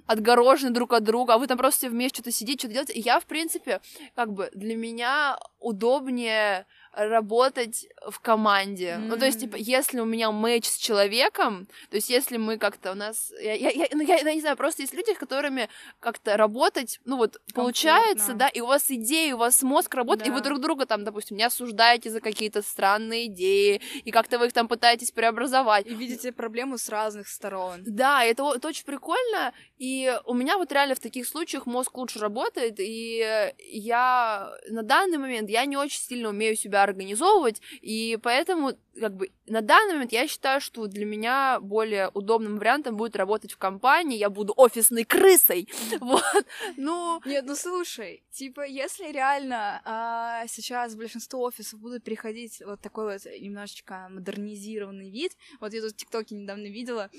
отгорожены 0.06 0.72
друг 0.72 0.93
от 0.93 1.04
друга, 1.04 1.34
а 1.34 1.38
вы 1.38 1.47
там 1.47 1.58
просто 1.58 1.89
вместе 1.89 2.18
что-то 2.18 2.32
сидите, 2.32 2.60
что-то 2.60 2.74
делаете, 2.74 2.93
я, 2.94 3.20
в 3.20 3.26
принципе, 3.26 3.82
как 4.16 4.34
бы 4.34 4.50
для 4.54 4.76
меня 4.76 5.38
удобнее 5.60 6.66
работать 6.94 7.88
в 8.08 8.20
команде. 8.20 8.98
Mm. 9.00 9.08
Ну, 9.08 9.18
то 9.18 9.26
есть, 9.26 9.39
типа, 9.39 9.56
если 9.56 10.00
у 10.00 10.06
меня 10.06 10.32
матч 10.32 10.66
с 10.66 10.78
человеком, 10.78 11.68
то 11.89 11.96
есть, 11.96 12.10
если 12.10 12.38
мы 12.38 12.58
как-то 12.58 12.91
у 12.91 12.96
нас... 12.96 13.34
Я, 13.41 13.54
я, 13.54 13.72
я, 13.72 13.88
ну, 13.91 14.02
я, 14.02 14.18
я 14.18 14.34
не 14.34 14.41
знаю, 14.41 14.56
просто 14.56 14.84
есть 14.84 14.94
люди, 14.94 15.14
с 15.14 15.18
которыми 15.18 15.70
как-то 16.00 16.38
работать, 16.38 17.00
ну, 17.06 17.18
вот, 17.18 17.41
получается, 17.54 18.34
да, 18.34 18.48
и 18.48 18.62
у 18.62 18.68
вас 18.68 18.91
идеи, 18.91 19.32
у 19.32 19.38
вас 19.38 19.64
мозг 19.64 19.94
работает, 19.96 20.28
да. 20.28 20.34
и 20.34 20.36
вы 20.36 20.41
друг 20.41 20.60
друга 20.60 20.86
там, 20.86 21.04
допустим, 21.04 21.38
не 21.38 21.44
осуждаете 21.44 22.12
за 22.12 22.22
какие-то 22.22 22.62
странные 22.62 23.26
идеи, 23.26 23.82
и 24.04 24.12
как-то 24.12 24.38
вы 24.38 24.48
их 24.48 24.54
там 24.54 24.68
пытаетесь 24.68 25.12
преобразовать. 25.12 25.88
И 25.88 25.96
видите 25.96 26.32
проблему 26.32 26.78
с 26.78 26.89
разных 26.89 27.28
сторон. 27.28 27.82
Да, 27.86 28.24
это, 28.24 28.54
это 28.56 28.68
очень 28.68 28.86
прикольно, 28.86 29.54
и 29.80 30.16
у 30.26 30.36
меня 30.36 30.58
вот 30.58 30.72
реально 30.72 30.94
в 30.96 31.00
таких 31.00 31.28
случаях 31.28 31.66
мозг 31.66 31.98
лучше 31.98 32.20
работает, 32.20 32.76
и 32.78 33.52
я 33.58 34.54
на 34.70 34.84
данный 34.84 35.18
момент, 35.18 35.50
я 35.50 35.66
не 35.66 35.78
очень 35.78 36.00
сильно 36.00 36.30
умею 36.30 36.56
себя 36.56 36.82
организовывать, 36.84 37.61
и 37.81 38.17
поэтому, 38.21 38.73
как 38.99 39.15
бы, 39.15 39.31
на 39.47 39.61
данный 39.61 39.93
момент 39.93 40.11
я 40.11 40.27
считаю, 40.27 40.61
что 40.61 40.88
для 40.88 41.05
меня 41.05 41.59
более 41.59 42.09
удобным 42.09 42.57
вариантом 42.57 42.97
будет 42.97 43.15
работать 43.15 43.51
в 43.53 43.57
компании, 43.57 44.17
я 44.17 44.29
буду 44.29 44.53
офисной 44.55 45.03
крысой, 45.03 45.69
вот, 45.99 46.45
ну... 46.77 47.21
Нет, 47.25 47.45
ну 47.45 47.55
слушай, 47.55 48.23
типа, 48.31 48.65
если 48.65 49.11
реально 49.11 49.81
а, 49.86 50.47
сейчас 50.47 50.95
большинство 50.95 51.41
офисов 51.41 51.79
будут 51.79 52.03
переходить 52.03 52.61
вот 52.65 52.81
такой 52.81 53.13
вот 53.13 53.25
немножечко 53.25 54.07
модернизированный 54.09 55.09
вид, 55.09 55.34
вот 55.59 55.73
я 55.73 55.81
тут 55.81 55.93
в 55.93 55.95
ТикТоке 55.95 56.36
недавно 56.36 56.67
видела, 56.67 57.09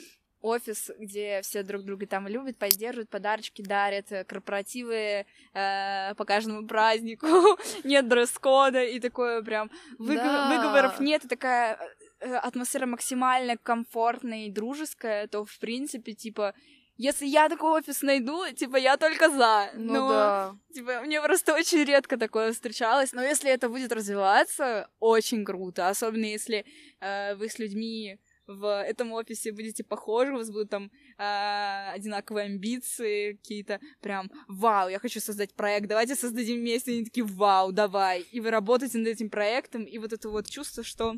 офис, 0.45 0.91
где 0.99 1.41
все 1.43 1.63
друг 1.63 1.85
друга 1.85 2.07
там 2.07 2.29
любят, 2.29 2.59
поддерживают, 2.59 3.09
подарочки 3.09 3.63
дарят, 3.63 4.13
э, 4.13 4.25
корпоративы 4.25 5.25
э, 5.55 6.15
по 6.15 6.25
каждому 6.25 6.67
празднику, 6.67 7.27
нет 7.85 8.09
дресс-кода, 8.09 8.85
и 8.85 9.01
такое 9.01 9.43
прям 9.43 9.71
выговор, 9.99 10.27
да. 10.27 10.49
выговоров 10.51 11.01
нет, 11.01 11.25
и 11.25 11.29
такая 11.29 11.79
э, 12.21 12.35
атмосфера 12.35 12.87
максимально 12.87 13.57
комфортная 13.57 14.47
и 14.47 14.51
дружеская, 14.51 15.27
то, 15.29 15.47
в 15.47 15.59
принципе, 15.59 16.13
типа, 16.13 16.55
если 16.99 17.27
я 17.27 17.49
такой 17.49 17.81
офис 17.81 18.03
найду, 18.03 18.45
типа, 18.53 18.77
я 18.77 18.97
только 18.97 19.29
за. 19.31 19.71
Ну 19.75 19.95
Но, 19.95 20.09
да. 20.11 20.57
Типа, 20.73 21.01
мне 21.01 21.21
просто 21.21 21.55
очень 21.55 21.83
редко 21.83 22.17
такое 22.17 22.53
встречалось. 22.53 23.13
Но 23.13 23.21
если 23.21 23.51
это 23.51 23.69
будет 23.69 23.91
развиваться, 23.91 24.89
очень 25.01 25.45
круто. 25.45 25.89
Особенно 25.89 26.27
если 26.27 26.65
э, 27.01 27.35
вы 27.35 27.49
с 27.49 27.59
людьми 27.59 28.21
в 28.47 28.83
этом 28.83 29.13
офисе 29.13 29.53
будете 29.53 29.85
похожи, 29.85 30.33
у 30.33 30.37
вас 30.37 30.51
будут 30.51 30.71
там 30.71 30.91
э, 31.19 31.91
одинаковые 31.93 32.47
амбиции 32.47 33.35
какие-то, 33.35 33.81
прям, 34.01 34.31
вау, 34.49 34.89
я 34.89 34.99
хочу 34.99 35.21
создать 35.21 35.55
проект, 35.55 35.89
давайте 35.89 36.15
создадим 36.15 36.61
вместе, 36.61 36.93
они 36.93 37.05
такие, 37.05 37.25
вау, 37.25 37.73
давай, 37.73 38.21
и 38.21 38.41
вы 38.41 38.51
работаете 38.51 38.99
над 38.99 39.09
этим 39.09 39.31
проектом, 39.31 39.85
и 39.85 39.99
вот 39.99 40.13
это 40.13 40.29
вот 40.29 40.49
чувство, 40.49 40.85
что 40.85 41.17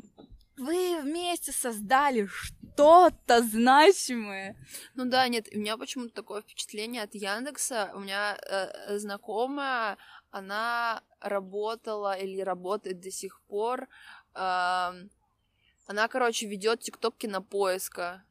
вы 0.57 1.01
вместе 1.01 1.51
создали 1.51 2.25
что-то 2.25 3.43
значимое. 3.43 4.55
Ну 4.95 5.05
да, 5.05 5.27
нет, 5.27 5.47
у 5.53 5.59
меня 5.59 5.77
почему-то 5.77 6.13
такое 6.13 6.41
впечатление 6.41 7.03
от 7.03 7.13
Яндекса. 7.13 7.91
У 7.93 7.99
меня 7.99 8.35
э, 8.37 8.97
знакомая, 8.97 9.97
она 10.31 11.03
работала 11.21 12.17
или 12.17 12.41
работает 12.41 12.99
до 12.99 13.11
сих 13.11 13.39
пор. 13.47 13.87
Э, 14.33 14.93
она, 15.87 16.07
короче, 16.07 16.45
ведет 16.45 16.81
тикток 16.81 17.15
кинопоиска. 17.17 18.23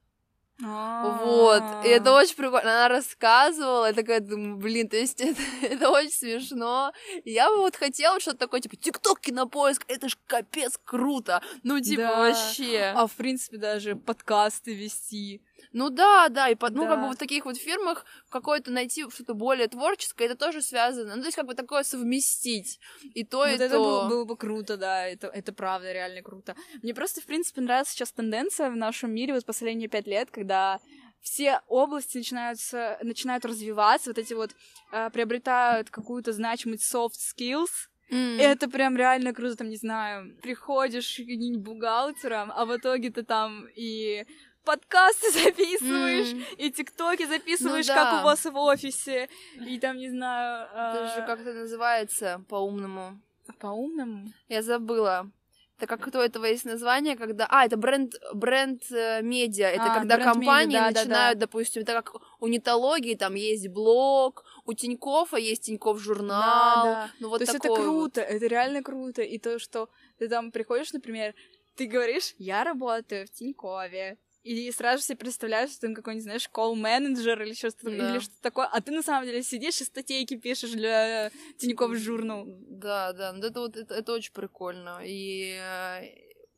Вот, 0.59 1.85
и 1.85 1.89
это 1.89 2.13
очень 2.13 2.35
прикольно. 2.35 2.71
Она 2.73 2.89
рассказывала, 2.89 3.87
я 3.87 3.93
такая 3.93 4.21
думаю, 4.21 4.57
блин, 4.57 4.89
то 4.89 4.97
есть 4.97 5.21
это, 5.21 5.43
это 5.63 5.91
очень 5.91 6.11
смешно. 6.11 6.93
Я 7.25 7.51
бы 7.51 7.57
вот 7.57 7.77
хотела 7.77 8.21
что-то 8.21 8.39
такое, 8.39 8.61
типа, 8.61 8.77
тикток, 8.77 9.21
кинопоиск, 9.21 9.85
это 9.89 10.09
ж 10.09 10.17
капец 10.27 10.79
круто. 10.83 11.43
Ну, 11.63 11.81
типа, 11.81 12.03
Да. 12.03 12.19
вообще. 12.19 12.93
А 12.97 13.07
в 13.07 13.13
принципе 13.13 13.59
даже 13.59 13.97
подкасты 13.97 14.75
вести. 14.75 15.43
Ну 15.73 15.91
да, 15.91 16.29
да, 16.29 16.49
и 16.49 16.55
под, 16.55 16.75
ну 16.75 16.87
как 16.87 17.01
Да. 17.01 17.09
бы 17.09 17.15
в 17.15 17.17
таких 17.17 17.45
вот 17.45 17.57
фирмах 17.57 18.05
какое-то 18.31 18.71
найти 18.71 19.09
что-то 19.11 19.35
более 19.35 19.69
творческое, 19.69 20.27
это 20.27 20.37
тоже 20.37 20.63
связано. 20.63 21.17
Ну, 21.17 21.23
то 21.23 21.27
есть 21.27 21.37
как 21.37 21.47
бы 21.47 21.55
такое 21.55 21.83
совместить. 21.83 22.79
И 23.15 23.25
то, 23.25 23.39
вот 23.39 23.49
и 23.49 23.53
это 23.53 23.71
то. 23.71 23.79
было, 23.83 24.09
было 24.09 24.25
бы 24.25 24.37
круто, 24.37 24.77
да, 24.77 25.07
это, 25.07 25.29
это 25.29 25.53
правда 25.53 25.93
реально 25.93 26.23
круто. 26.23 26.55
Мне 26.83 26.95
просто, 26.95 27.21
в 27.21 27.25
принципе, 27.25 27.61
нравится 27.61 27.93
сейчас 27.95 28.13
тенденция 28.13 28.71
в 28.71 28.77
нашем 28.77 29.13
мире 29.13 29.35
вот 29.35 29.45
последние 29.45 29.89
пять 29.89 30.07
лет, 30.07 30.31
когда 30.31 30.81
все 31.21 31.61
области 31.67 32.19
начинаются, 32.19 32.99
начинают 33.03 33.45
развиваться, 33.45 34.11
вот 34.11 34.19
эти 34.19 34.35
вот 34.35 34.53
э, 34.93 35.11
приобретают 35.11 35.91
какую-то 35.91 36.33
значимость 36.33 36.93
soft 36.95 37.15
skills. 37.15 37.71
И 38.09 38.41
это 38.41 38.71
прям 38.71 38.97
реально 38.97 39.35
круто, 39.35 39.57
там, 39.57 39.69
не 39.69 39.77
знаю, 39.77 40.37
приходишь 40.41 41.19
к 41.19 41.59
бухгалтерам, 41.59 42.53
а 42.55 42.65
в 42.65 42.77
итоге 42.77 43.11
ты 43.11 43.25
там 43.25 43.67
и 43.75 44.25
подкасты 44.67 45.31
записываешь, 45.45 46.33
М. 46.33 46.45
и 46.59 46.71
тиктоки 46.71 47.25
записываешь, 47.27 47.89
Ну 47.89 47.95
как 47.95 48.13
да. 48.13 48.21
у 48.21 48.25
вас 48.25 48.45
в 48.45 48.57
офисе, 48.57 49.29
и 49.67 49.79
там, 49.79 49.97
не 49.97 50.11
знаю... 50.11 50.67
Это 50.67 51.15
же 51.15 51.23
а, 51.23 51.27
как 51.27 51.41
это 51.41 51.53
называется 51.55 52.45
по-умному. 52.49 53.19
По-умному? 53.59 54.27
Я 54.49 54.63
забыла. 54.63 55.31
Это 55.79 55.87
как 55.87 56.07
у 56.15 56.19
этого 56.19 56.47
есть 56.47 56.65
название, 56.65 57.17
когда... 57.17 57.47
А, 57.51 57.67
это 57.67 57.77
бренд, 57.77 58.15
бренд 58.33 58.83
э, 58.91 59.21
медиа. 59.23 59.69
Это 59.69 59.93
А, 59.93 59.95
когда 59.99 60.17
компании 60.17 60.73
да, 60.77 60.89
да, 60.89 60.91
да. 60.91 61.01
начинают, 61.01 61.39
допустим, 61.39 61.83
это 61.83 61.93
как 61.93 62.15
у 62.41 62.47
нетологии, 62.49 63.15
там 63.15 63.35
есть 63.35 63.69
блог, 63.69 64.45
у 64.65 64.73
Тинькоффа 64.73 65.37
есть 65.37 65.65
Тинькофф 65.67 66.01
журнал. 66.01 66.85
Да, 66.85 66.93
да. 66.93 67.11
Ну 67.21 67.29
вот 67.29 67.39
То 67.39 67.43
есть 67.45 67.55
это 67.55 67.69
такое 67.69 67.89
вот. 67.89 68.15
круто, 68.15 68.21
это 68.23 68.47
реально 68.47 68.83
круто. 68.83 69.21
И 69.21 69.39
то, 69.39 69.59
что 69.59 69.91
ты 70.19 70.29
там 70.29 70.51
приходишь, 70.51 70.93
например, 70.95 71.35
ты 71.77 71.87
говоришь, 71.87 72.35
я 72.39 72.65
работаю 72.65 73.27
в 73.27 73.31
Тинькове, 73.31 74.17
и 74.47 74.73
сразу 74.73 75.03
себе 75.03 75.17
представляешь, 75.17 75.71
что 75.71 75.89
ты 75.89 75.95
какой-нибудь, 75.95 76.25
знаешь, 76.25 76.49
колл-менеджер 76.49 77.43
или 77.43 77.55
что-то 77.55 77.91
Да. 77.91 77.91
или 77.91 78.19
что-то 78.21 78.41
такое, 78.43 78.67
а 78.67 78.81
ты 78.81 78.93
на 78.93 79.03
самом 79.03 79.27
деле 79.27 79.43
сидишь 79.43 79.81
и 79.81 79.85
статейки 79.85 80.37
пишешь 80.37 80.71
для 80.73 81.31
Тинькофф 81.59 81.97
журнал. 81.97 82.45
Да, 82.47 83.13
да, 83.13 83.33
ну 83.33 83.45
это 83.47 83.61
вот 83.61 83.77
это, 83.77 83.95
это 83.95 84.13
очень 84.13 84.33
прикольно. 84.33 85.01
И 85.05 85.59
э, 85.61 86.03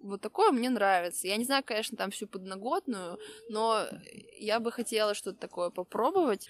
вот 0.01 0.21
такое 0.21 0.51
мне 0.53 0.71
нравится. 0.71 1.27
Я 1.27 1.37
не 1.37 1.45
знаю, 1.45 1.63
конечно, 1.65 1.97
там 1.97 2.11
всю 2.11 2.27
подноготную, 2.27 3.19
но 3.49 3.87
я 4.39 4.61
бы 4.61 4.71
хотела 4.73 5.15
что-то 5.15 5.39
такое 5.39 5.71
попробовать. 5.71 6.49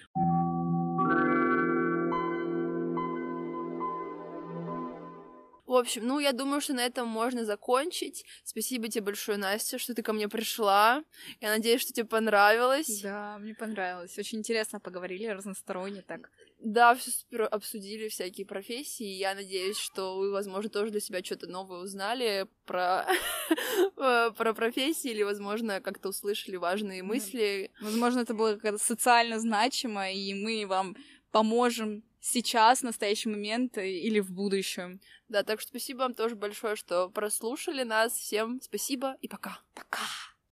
В 5.68 5.74
общем, 5.74 6.06
ну, 6.06 6.18
я 6.18 6.32
думаю, 6.32 6.62
что 6.62 6.72
на 6.72 6.80
этом 6.80 7.06
можно 7.06 7.44
закончить. 7.44 8.24
Спасибо 8.42 8.88
тебе 8.88 9.04
большое, 9.04 9.36
Настя, 9.36 9.78
что 9.78 9.94
ты 9.94 10.02
ко 10.02 10.14
мне 10.14 10.26
пришла. 10.26 11.04
Я 11.42 11.50
надеюсь, 11.50 11.82
что 11.82 11.92
тебе 11.92 12.06
понравилось. 12.06 13.02
Да, 13.02 13.36
мне 13.36 13.54
понравилось. 13.54 14.18
Очень 14.18 14.38
интересно 14.38 14.80
поговорили, 14.80 15.26
разносторонне 15.26 16.00
так. 16.00 16.30
Да, 16.58 16.94
все 16.94 17.10
супер 17.10 17.46
обсудили 17.50 18.08
всякие 18.08 18.46
профессии. 18.46 19.04
Я 19.04 19.34
надеюсь, 19.34 19.76
что 19.76 20.16
вы, 20.16 20.32
возможно, 20.32 20.70
тоже 20.70 20.90
для 20.90 21.00
себя 21.00 21.22
что-то 21.22 21.46
новое 21.46 21.80
узнали 21.80 22.46
про, 22.64 23.06
э, 23.98 24.30
про 24.34 24.54
профессии 24.54 25.10
или, 25.10 25.22
возможно, 25.22 25.82
как-то 25.82 26.08
услышали 26.08 26.56
важные 26.56 27.02
мысли. 27.02 27.70
Возможно, 27.82 28.20
это 28.20 28.32
было 28.32 28.56
как-то 28.56 28.78
социально 28.78 29.38
значимо, 29.38 30.10
и 30.10 30.32
мы 30.32 30.66
вам 30.66 30.96
поможем 31.30 32.02
сейчас, 32.28 32.80
в 32.80 32.84
настоящий 32.84 33.28
момент 33.28 33.78
и- 33.78 34.00
или 34.06 34.20
в 34.20 34.30
будущем. 34.32 35.00
Да, 35.28 35.42
так 35.42 35.60
что 35.60 35.68
спасибо 35.70 35.98
вам 36.00 36.14
тоже 36.14 36.36
большое, 36.36 36.76
что 36.76 37.08
прослушали 37.10 37.82
нас. 37.82 38.12
Всем 38.12 38.60
спасибо 38.62 39.16
и 39.20 39.28
пока. 39.28 39.60
Пока! 39.74 40.00